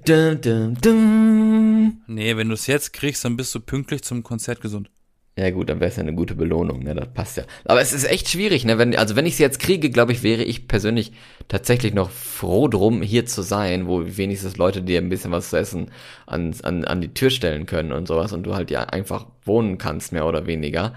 Dum, 0.07 0.41
dum, 0.41 0.75
dum. 0.81 2.03
Nee, 2.07 2.37
wenn 2.37 2.49
du 2.49 2.55
es 2.55 2.67
jetzt 2.67 2.95
kriegst, 2.95 3.25
dann 3.25 3.37
bist 3.37 3.55
du 3.55 3.61
pünktlich 3.61 4.03
zum 4.03 4.23
Konzert 4.23 4.63
gesund. 4.63 4.91
Ja 5.39 5.51
gut, 5.51 5.71
dann 5.71 5.81
wäre 5.81 5.91
es 5.91 5.97
ja 5.97 6.03
eine 6.03 6.15
gute 6.15 6.35
Belohnung, 6.35 6.83
ne? 6.83 6.95
Das 6.95 7.13
passt 7.13 7.37
ja. 7.39 7.45
Aber 7.65 7.81
es 7.81 7.93
ist 7.93 8.05
echt 8.05 8.29
schwierig, 8.29 8.65
ne? 8.65 8.79
Wenn, 8.79 8.97
also 8.97 9.17
wenn 9.17 9.27
ich 9.27 9.35
es 9.35 9.39
jetzt 9.39 9.61
kriege, 9.61 9.91
glaube 9.91 10.13
ich, 10.13 10.23
wäre 10.23 10.43
ich 10.43 10.69
persönlich 10.69 11.13
tatsächlich 11.49 11.95
noch 11.95 12.11
froh 12.11 12.69
drum, 12.69 13.03
hier 13.03 13.27
zu 13.27 13.43
sein, 13.43 13.87
wo 13.87 14.03
wenigstens 14.05 14.57
Leute 14.57 14.83
dir 14.83 15.01
ein 15.01 15.09
bisschen 15.09 15.31
was 15.31 15.51
zu 15.51 15.57
essen 15.57 15.91
an, 16.27 16.55
an, 16.63 16.85
an 16.85 17.01
die 17.01 17.15
Tür 17.15 17.31
stellen 17.31 17.67
können 17.67 17.93
und 17.93 18.09
sowas 18.09 18.33
und 18.33 18.45
du 18.45 18.55
halt 18.55 18.71
ja 18.71 18.85
einfach 18.85 19.27
wohnen 19.45 19.79
kannst, 19.79 20.13
mehr 20.13 20.27
oder 20.27 20.47
weniger. 20.47 20.95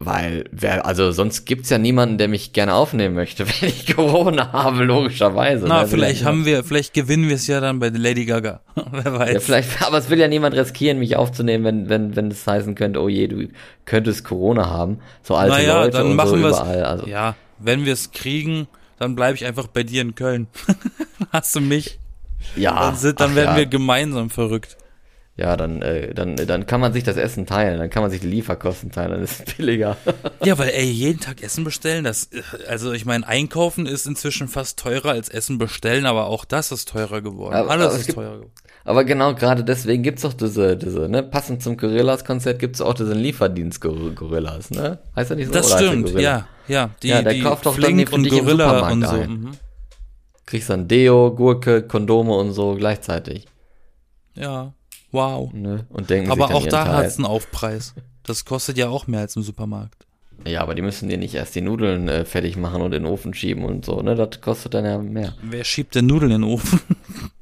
Weil, 0.00 0.44
wer, 0.52 0.86
also 0.86 1.10
sonst 1.10 1.44
gibt's 1.44 1.70
ja 1.70 1.78
niemanden, 1.78 2.18
der 2.18 2.28
mich 2.28 2.52
gerne 2.52 2.74
aufnehmen 2.74 3.16
möchte, 3.16 3.46
wenn 3.60 3.68
ich 3.68 3.94
Corona 3.94 4.52
habe, 4.52 4.84
logischerweise. 4.84 5.66
Na, 5.66 5.82
ne? 5.82 5.88
vielleicht 5.88 6.24
haben 6.24 6.44
wir, 6.44 6.62
vielleicht 6.62 6.94
gewinnen 6.94 7.28
wir 7.28 7.34
es 7.34 7.48
ja 7.48 7.60
dann 7.60 7.80
bei 7.80 7.88
Lady 7.88 8.24
Gaga. 8.24 8.60
Wer 8.92 9.18
weiß. 9.18 9.32
Ja, 9.34 9.40
vielleicht, 9.40 9.82
aber 9.82 9.98
es 9.98 10.08
will 10.08 10.20
ja 10.20 10.28
niemand 10.28 10.54
riskieren, 10.54 11.00
mich 11.00 11.16
aufzunehmen, 11.16 11.64
wenn, 11.64 11.88
wenn, 11.88 12.14
wenn 12.14 12.30
es 12.30 12.46
heißen 12.46 12.76
könnte, 12.76 13.02
oh 13.02 13.08
je, 13.08 13.26
du 13.26 13.48
könntest 13.86 14.24
Corona 14.24 14.70
haben. 14.70 15.00
So 15.22 15.34
alte 15.34 15.56
naja, 15.56 15.82
Leute 15.82 15.96
dann 15.96 16.06
und 16.06 16.16
machen 16.16 16.28
so 16.30 16.36
überall. 16.36 16.84
Also. 16.84 17.06
Ja, 17.06 17.34
wenn 17.58 17.84
wir 17.84 17.92
es 17.92 18.12
kriegen, 18.12 18.68
dann 18.98 19.16
bleibe 19.16 19.34
ich 19.34 19.46
einfach 19.46 19.66
bei 19.66 19.82
dir 19.82 20.02
in 20.02 20.14
Köln. 20.14 20.46
Hast 21.32 21.56
du 21.56 21.60
mich? 21.60 21.98
Ja, 22.56 22.80
Dann, 22.80 22.96
sind, 22.96 23.20
dann 23.20 23.34
werden 23.34 23.50
ja. 23.50 23.56
wir 23.56 23.66
gemeinsam 23.66 24.30
verrückt. 24.30 24.76
Ja, 25.40 25.56
dann, 25.56 25.82
äh, 25.82 26.12
dann, 26.14 26.34
dann 26.34 26.66
kann 26.66 26.80
man 26.80 26.92
sich 26.92 27.04
das 27.04 27.16
Essen 27.16 27.46
teilen, 27.46 27.78
dann 27.78 27.90
kann 27.90 28.02
man 28.02 28.10
sich 28.10 28.20
die 28.20 28.26
Lieferkosten 28.26 28.90
teilen, 28.90 29.12
dann 29.12 29.22
ist 29.22 29.46
es 29.48 29.54
billiger. 29.56 29.96
Ja, 30.44 30.58
weil 30.58 30.70
ey, 30.70 30.84
jeden 30.90 31.20
Tag 31.20 31.42
Essen 31.44 31.62
bestellen, 31.62 32.02
das, 32.02 32.28
also 32.68 32.92
ich 32.92 33.04
meine, 33.04 33.24
einkaufen 33.26 33.86
ist 33.86 34.06
inzwischen 34.08 34.48
fast 34.48 34.80
teurer 34.80 35.10
als 35.10 35.28
Essen 35.28 35.58
bestellen, 35.58 36.06
aber 36.06 36.26
auch 36.26 36.44
das 36.44 36.72
ist 36.72 36.88
teurer 36.88 37.20
geworden. 37.22 37.54
Aber- 37.54 37.70
Alles 37.70 37.86
aber 37.86 37.94
ist 37.96 38.06
gibt- 38.06 38.16
teurer 38.18 38.34
geworden. 38.34 38.52
Aber 38.84 39.04
genau 39.04 39.34
gerade 39.36 39.62
deswegen 39.62 40.02
gibt's 40.02 40.22
doch 40.22 40.32
diese, 40.32 40.76
diese, 40.76 41.08
ne, 41.08 41.22
passend 41.22 41.62
zum 41.62 41.76
Gorillas-Konzert 41.76 42.58
gibt's 42.58 42.80
auch 42.80 42.94
diesen 42.94 43.18
Lieferdienst 43.18 43.80
Gor- 43.80 44.10
Gorillas, 44.16 44.70
ne? 44.70 44.98
Heißt 45.14 45.30
er 45.30 45.36
nicht 45.36 45.46
so? 45.48 45.52
Das 45.52 45.70
Oder 45.72 45.78
stimmt, 45.86 46.06
Gorilla? 46.06 46.20
ja, 46.20 46.48
ja. 46.66 46.90
Die, 47.02 47.08
Ja, 47.08 47.22
der 47.22 47.34
die 47.34 47.42
kauft 47.42 47.64
doch 47.64 47.74
dann 47.76 47.84
Flink 47.84 48.08
für 48.08 48.14
und 48.16 48.28
Gorilla 48.28 48.88
und 48.90 49.02
so. 49.04 49.10
ein. 49.14 49.30
Mhm. 49.30 49.50
Kriegst 50.46 50.70
dann 50.70 50.88
Deo, 50.88 51.32
Gurke, 51.32 51.82
Kondome 51.82 52.32
und 52.34 52.52
so 52.52 52.74
gleichzeitig, 52.74 53.46
Ja, 54.34 54.72
wow. 55.12 55.52
ne? 55.52 55.86
Und 55.90 56.10
denken 56.10 56.30
Aber 56.30 56.54
auch 56.54 56.66
da 56.66 56.84
Teil. 56.84 56.96
hat's 56.96 57.16
einen 57.16 57.26
Aufpreis. 57.26 57.94
Das 58.22 58.44
kostet 58.44 58.76
ja 58.76 58.88
auch 58.88 59.06
mehr 59.06 59.20
als 59.20 59.36
im 59.36 59.42
Supermarkt. 59.42 60.06
Ja, 60.46 60.60
aber 60.60 60.74
die 60.74 60.82
müssen 60.82 61.08
dir 61.08 61.18
nicht 61.18 61.34
erst 61.34 61.54
die 61.56 61.60
Nudeln 61.60 62.08
äh, 62.08 62.24
fertig 62.24 62.56
machen 62.56 62.80
und 62.82 62.94
in 62.94 63.02
den 63.02 63.12
Ofen 63.12 63.34
schieben 63.34 63.64
und 63.64 63.84
so, 63.84 64.02
ne? 64.02 64.14
Das 64.14 64.40
kostet 64.40 64.74
dann 64.74 64.84
ja 64.84 64.98
mehr. 64.98 65.34
Wer 65.42 65.64
schiebt 65.64 65.94
denn 65.94 66.06
Nudeln 66.06 66.30
in 66.32 66.42
den 66.42 66.50
Ofen? 66.50 66.80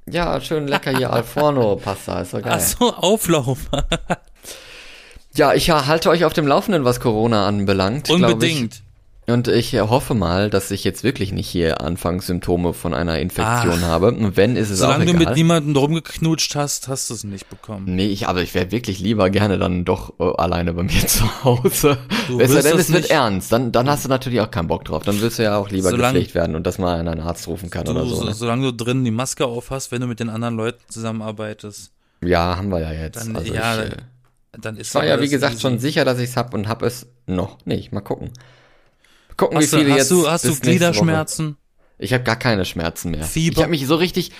Ja, 0.09 0.41
schön 0.41 0.69
lecker 0.69 0.97
hier 0.97 1.13
Alforno-Pasta, 1.13 2.21
ist 2.21 2.33
doch 2.33 2.41
geil. 2.41 2.53
Ach 2.55 2.61
so, 2.61 2.95
Auflauf. 2.95 3.69
Ja, 5.35 5.53
ich 5.53 5.69
halte 5.71 6.09
euch 6.09 6.25
auf 6.25 6.33
dem 6.33 6.47
Laufenden, 6.47 6.85
was 6.85 6.99
Corona 6.99 7.47
anbelangt. 7.47 8.09
Unbedingt. 8.09 8.83
Und 9.29 9.49
ich 9.49 9.73
hoffe 9.81 10.15
mal, 10.15 10.51
dass 10.51 10.71
ich 10.71 10.85
jetzt 10.85 11.03
wirklich 11.03 11.33
nicht 11.33 11.49
hier 11.49 11.81
Anfangssymptome 11.81 12.73
von 12.73 12.95
einer 12.95 13.19
Infektion 13.19 13.81
Ach. 13.83 13.89
habe. 13.89 14.13
Und 14.13 14.37
wenn, 14.37 14.55
ist 14.55 14.71
es 14.71 14.79
Solange 14.79 15.03
auch 15.03 15.07
du 15.09 15.17
egal. 15.17 15.27
mit 15.27 15.35
niemandem 15.37 15.75
rumgeknutscht 15.77 16.55
hast, 16.55 16.87
hast 16.87 17.11
du 17.11 17.15
es 17.15 17.25
nicht 17.25 17.49
bekommen. 17.51 17.87
Nee, 17.97 18.07
ich, 18.07 18.29
aber 18.29 18.43
ich 18.43 18.55
wäre 18.55 18.71
wirklich 18.71 19.01
lieber 19.01 19.29
gerne 19.31 19.59
dann 19.59 19.85
doch 19.85 20.15
äh, 20.21 20.33
alleine 20.39 20.75
bei 20.75 20.85
mir 20.85 20.91
zu 21.09 21.25
Hause. 21.43 21.99
Du 22.29 22.39
Es 22.39 22.53
sei 22.53 22.63
denn, 22.63 22.79
es 22.79 22.93
wird 22.93 23.03
nicht- 23.03 23.11
ernst. 23.11 23.51
Dann, 23.51 23.73
dann 23.73 23.91
hast 23.91 24.05
du 24.05 24.09
natürlich 24.09 24.41
auch 24.41 24.51
keinen 24.53 24.69
Bock 24.69 24.85
drauf. 24.85 25.03
Dann 25.03 25.21
willst 25.21 25.41
du 25.41 25.43
ja 25.43 25.57
auch 25.57 25.71
lieber 25.71 25.91
Solang- 25.91 26.13
gepflegt 26.15 26.37
werden 26.37 26.55
und 26.55 26.65
dass 26.65 26.79
mal 26.79 26.97
einen 27.01 27.19
Arzt 27.21 27.49
rufen 27.49 27.69
kann 27.69 27.85
Du, 27.85 27.91
oder 27.91 28.07
so. 28.07 28.23
Ne? 28.23 28.33
solange 28.33 28.71
du 28.71 28.85
drin 28.85 29.05
die 29.05 29.11
Maske 29.11 29.45
aufhast, 29.45 29.91
wenn 29.91 30.03
du 30.03 30.07
mit 30.07 30.21
den 30.21 30.29
anderen 30.29 30.55
Leuten 30.57 30.79
zusammenarbeitest, 30.89 31.91
Ja, 32.23 32.57
haben 32.57 32.69
wir 32.69 32.79
ja 32.79 32.93
jetzt. 32.93 33.17
dann, 33.27 33.35
also 33.35 33.53
ja, 33.53 33.83
ich, 33.83 33.91
äh, 33.93 33.97
dann 34.61 34.77
ist 34.77 34.95
war 34.95 35.05
ja, 35.05 35.21
wie 35.21 35.29
gesagt, 35.29 35.55
easy. 35.55 35.63
schon 35.63 35.79
sicher, 35.81 36.05
dass 36.05 36.19
ich 36.21 36.31
es 36.31 36.37
hab 36.37 36.55
und 36.55 36.69
hab 36.69 36.83
es 36.83 37.09
noch 37.27 37.59
nicht. 37.67 37.91
Mal 37.93 38.03
gucken. 38.03 38.31
Gucken, 39.37 39.59
Hast 39.59 39.73
wie 39.73 39.77
viele 39.79 39.91
du, 39.91 39.91
jetzt 39.91 40.01
hast 40.01 40.11
du, 40.11 40.31
hast 40.31 40.45
du 40.45 40.57
Gliederschmerzen? 40.57 41.57
Ich 41.99 42.13
habe 42.13 42.25
gar 42.25 42.37
keine 42.37 42.65
Schmerzen 42.65 43.11
mehr. 43.11 43.23
Fieber? 43.23 43.57
Ich 43.57 43.63
habe 43.63 43.71
mich 43.71 43.87
so 43.87 43.97
richtig, 43.97 44.33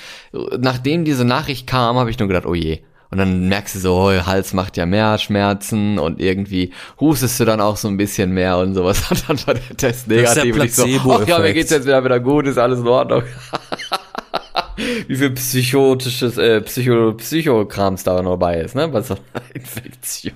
nachdem 0.59 1.05
diese 1.05 1.25
Nachricht 1.25 1.67
kam, 1.67 1.97
habe 1.97 2.11
ich 2.11 2.19
nur 2.19 2.29
gedacht, 2.29 2.47
oh 2.47 2.55
je. 2.55 2.81
Und 3.11 3.19
dann 3.19 3.49
merkst 3.49 3.77
du 3.77 3.79
so, 3.79 3.95
oh, 3.95 4.11
Hals 4.11 4.53
macht 4.53 4.77
ja 4.77 4.85
mehr 4.85 5.17
Schmerzen 5.19 5.99
und 5.99 6.21
irgendwie 6.21 6.73
hustest 6.99 7.39
du 7.39 7.45
dann 7.45 7.61
auch 7.61 7.77
so 7.77 7.89
ein 7.89 7.97
bisschen 7.97 8.33
mehr 8.33 8.59
und 8.59 8.75
sowas. 8.75 9.11
Und 9.11 9.29
dann 9.29 9.47
war 9.47 9.55
der 9.55 9.77
Test 9.77 10.01
ist 10.01 10.11
der 10.11 10.45
negativ. 10.45 10.57
und 10.57 10.65
ich 10.65 10.75
so, 10.75 10.85
oh 10.85 11.23
ja, 11.25 11.39
mir 11.39 11.55
geht's 11.55 11.71
jetzt 11.71 11.87
wieder 11.87 12.05
wieder 12.05 12.21
gut, 12.21 12.47
ist 12.47 12.59
alles 12.59 12.81
in 12.81 12.89
Ordnung. 12.89 13.23
Wie 15.07 15.17
viel 15.17 15.31
psychotisches, 15.31 16.37
äh, 16.37 16.61
Psycho, 16.61 17.15
Psychokrams 17.15 18.03
da 18.03 18.21
noch 18.21 18.37
bei 18.37 18.61
ist, 18.61 18.75
ne? 18.75 18.89
Bei 18.89 19.01
so 19.01 19.15
einer 19.15 19.45
Infektion. 19.55 20.35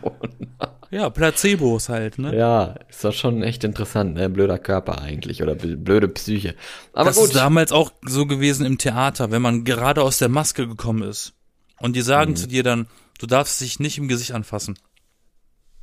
Ja, 0.91 1.09
Placebos 1.09 1.89
halt, 1.89 2.19
ne? 2.19 2.37
Ja, 2.37 2.75
ist 2.89 3.05
doch 3.05 3.13
schon 3.13 3.43
echt 3.45 3.63
interessant, 3.63 4.15
ne? 4.15 4.29
Blöder 4.29 4.59
Körper 4.59 5.01
eigentlich 5.01 5.41
oder 5.43 5.55
blöde 5.55 6.09
Psyche. 6.09 6.57
Aber 6.93 7.05
das 7.11 7.17
gut. 7.17 7.27
ist 7.27 7.37
damals 7.37 7.71
auch 7.71 7.93
so 8.05 8.27
gewesen 8.27 8.67
im 8.67 8.77
Theater, 8.77 9.31
wenn 9.31 9.41
man 9.41 9.65
gerade 9.65 10.03
aus 10.03 10.19
der 10.19 10.29
Maske 10.29 10.67
gekommen 10.67 11.03
ist 11.03 11.33
und 11.79 11.95
die 11.95 12.01
Mhm. 12.01 12.05
sagen 12.05 12.37
zu 12.37 12.49
dir 12.49 12.65
dann, 12.65 12.89
du 13.21 13.27
darfst 13.27 13.61
dich 13.61 13.79
nicht 13.79 13.99
im 13.99 14.09
Gesicht 14.09 14.33
anfassen. 14.33 14.79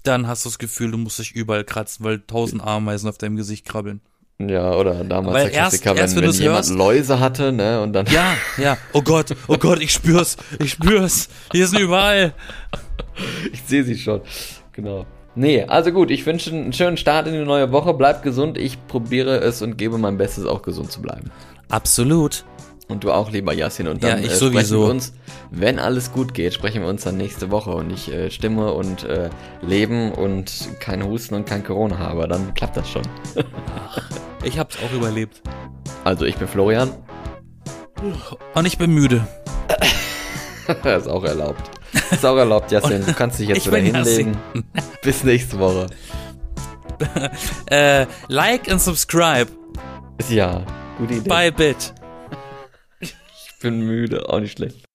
Dann 0.04 0.28
hast 0.28 0.44
du 0.46 0.50
das 0.50 0.60
Gefühl, 0.60 0.92
du 0.92 0.98
musst 0.98 1.20
dich 1.20 1.32
überall 1.34 1.64
kratzen, 1.64 2.04
weil 2.06 2.20
tausend 2.20 2.62
Ameisen 2.62 3.08
auf 3.10 3.18
deinem 3.18 3.36
Gesicht 3.38 3.66
krabbeln. 3.66 4.02
Ja, 4.40 4.74
oder 4.74 5.04
damals 5.04 5.34
Weil 5.34 5.44
der 5.46 5.54
erst- 5.54 5.82
Klassiker, 5.82 5.96
erst 6.00 6.16
wenn, 6.16 6.22
wenn 6.22 6.24
wenn 6.24 6.30
du's 6.32 6.40
jemand 6.40 6.58
hörst- 6.66 6.70
Läuse 6.78 7.20
hatte, 7.20 7.52
ne? 7.52 7.82
Und 7.82 7.94
dann. 7.94 8.06
Ja, 8.08 8.36
ja. 8.58 8.78
Oh 8.94 9.02
Gott, 9.02 9.36
oh 9.48 9.58
Gott, 9.58 9.80
ich 9.82 9.92
spür's, 9.94 10.38
ich 10.60 10.72
spür's. 10.72 11.30
Hier 11.54 11.66
sind 11.68 11.80
überall. 11.80 12.34
ich 13.54 13.62
sehe 13.64 13.84
sie 13.84 13.98
schon. 13.98 14.22
Genau. 14.78 15.08
Nee, 15.34 15.64
also 15.64 15.92
gut, 15.92 16.12
ich 16.12 16.26
wünsche 16.26 16.52
einen 16.52 16.72
schönen 16.72 16.98
Start 16.98 17.28
in 17.28 17.34
die 17.34 17.44
neue 17.44 17.72
Woche. 17.72 17.94
Bleibt 17.96 18.22
gesund. 18.22 18.58
Ich 18.58 18.86
probiere 18.88 19.38
es 19.40 19.62
und 19.64 19.78
gebe 19.78 19.98
mein 19.98 20.18
Bestes, 20.18 20.46
auch 20.46 20.62
gesund 20.62 20.92
zu 20.92 21.02
bleiben. 21.02 21.32
Absolut. 21.70 22.46
Und 22.88 23.04
du 23.04 23.12
auch, 23.12 23.32
lieber 23.32 23.54
Yasin. 23.54 23.88
Und 23.88 24.04
dann 24.04 24.20
Ja, 24.20 24.26
ich 24.26 24.32
äh, 24.32 24.36
sowieso. 24.36 24.60
sprechen 24.60 24.80
wir 24.80 24.90
uns, 24.92 25.14
wenn 25.50 25.80
alles 25.80 26.14
gut 26.14 26.34
geht, 26.36 26.54
sprechen 26.54 26.84
wir 26.84 26.90
uns 26.90 27.04
dann 27.04 27.18
nächste 27.18 27.50
Woche 27.50 27.72
und 27.72 27.92
ich 27.92 28.12
äh, 28.14 28.30
Stimme 28.30 28.72
und 28.72 29.04
äh, 29.04 29.30
Leben 29.62 30.12
und 30.12 30.70
kein 30.80 31.04
Husten 31.04 31.34
und 31.34 31.46
kein 31.46 31.64
Corona 31.64 31.98
habe. 31.98 32.28
Dann 32.28 32.54
klappt 32.54 32.78
das 32.78 32.90
schon. 32.90 33.04
Ich 34.44 34.60
hab's 34.60 34.78
auch 34.78 34.96
überlebt. 34.96 35.42
Also 36.04 36.26
ich 36.26 36.38
bin 36.38 36.48
Florian. 36.48 36.90
Und 38.54 38.66
ich 38.66 38.78
bin 38.78 38.92
müde. 38.92 39.28
ist 40.84 41.08
auch 41.08 41.24
erlaubt. 41.24 41.77
Ist 42.12 42.26
auch 42.26 42.38
erlaubt, 42.38 42.72
Yasin. 42.72 43.06
Du 43.06 43.14
kannst 43.14 43.40
dich 43.40 43.50
jetzt 43.50 43.68
wieder 43.68 43.78
hinlegen. 43.78 44.38
Bis 45.02 45.24
nächste 45.24 45.60
Woche. 45.60 45.88
Äh, 47.70 48.08
like 48.28 48.72
and 48.72 48.82
subscribe. 48.82 49.52
Ja, 50.30 50.66
gute 50.98 51.14
Idee. 51.16 51.30
Bye 51.30 51.52
Bit. 51.52 51.94
Ich 53.00 53.14
bin 53.62 53.82
müde, 53.82 54.28
auch 54.30 54.40
nicht 54.40 54.58
schlecht. 54.58 54.87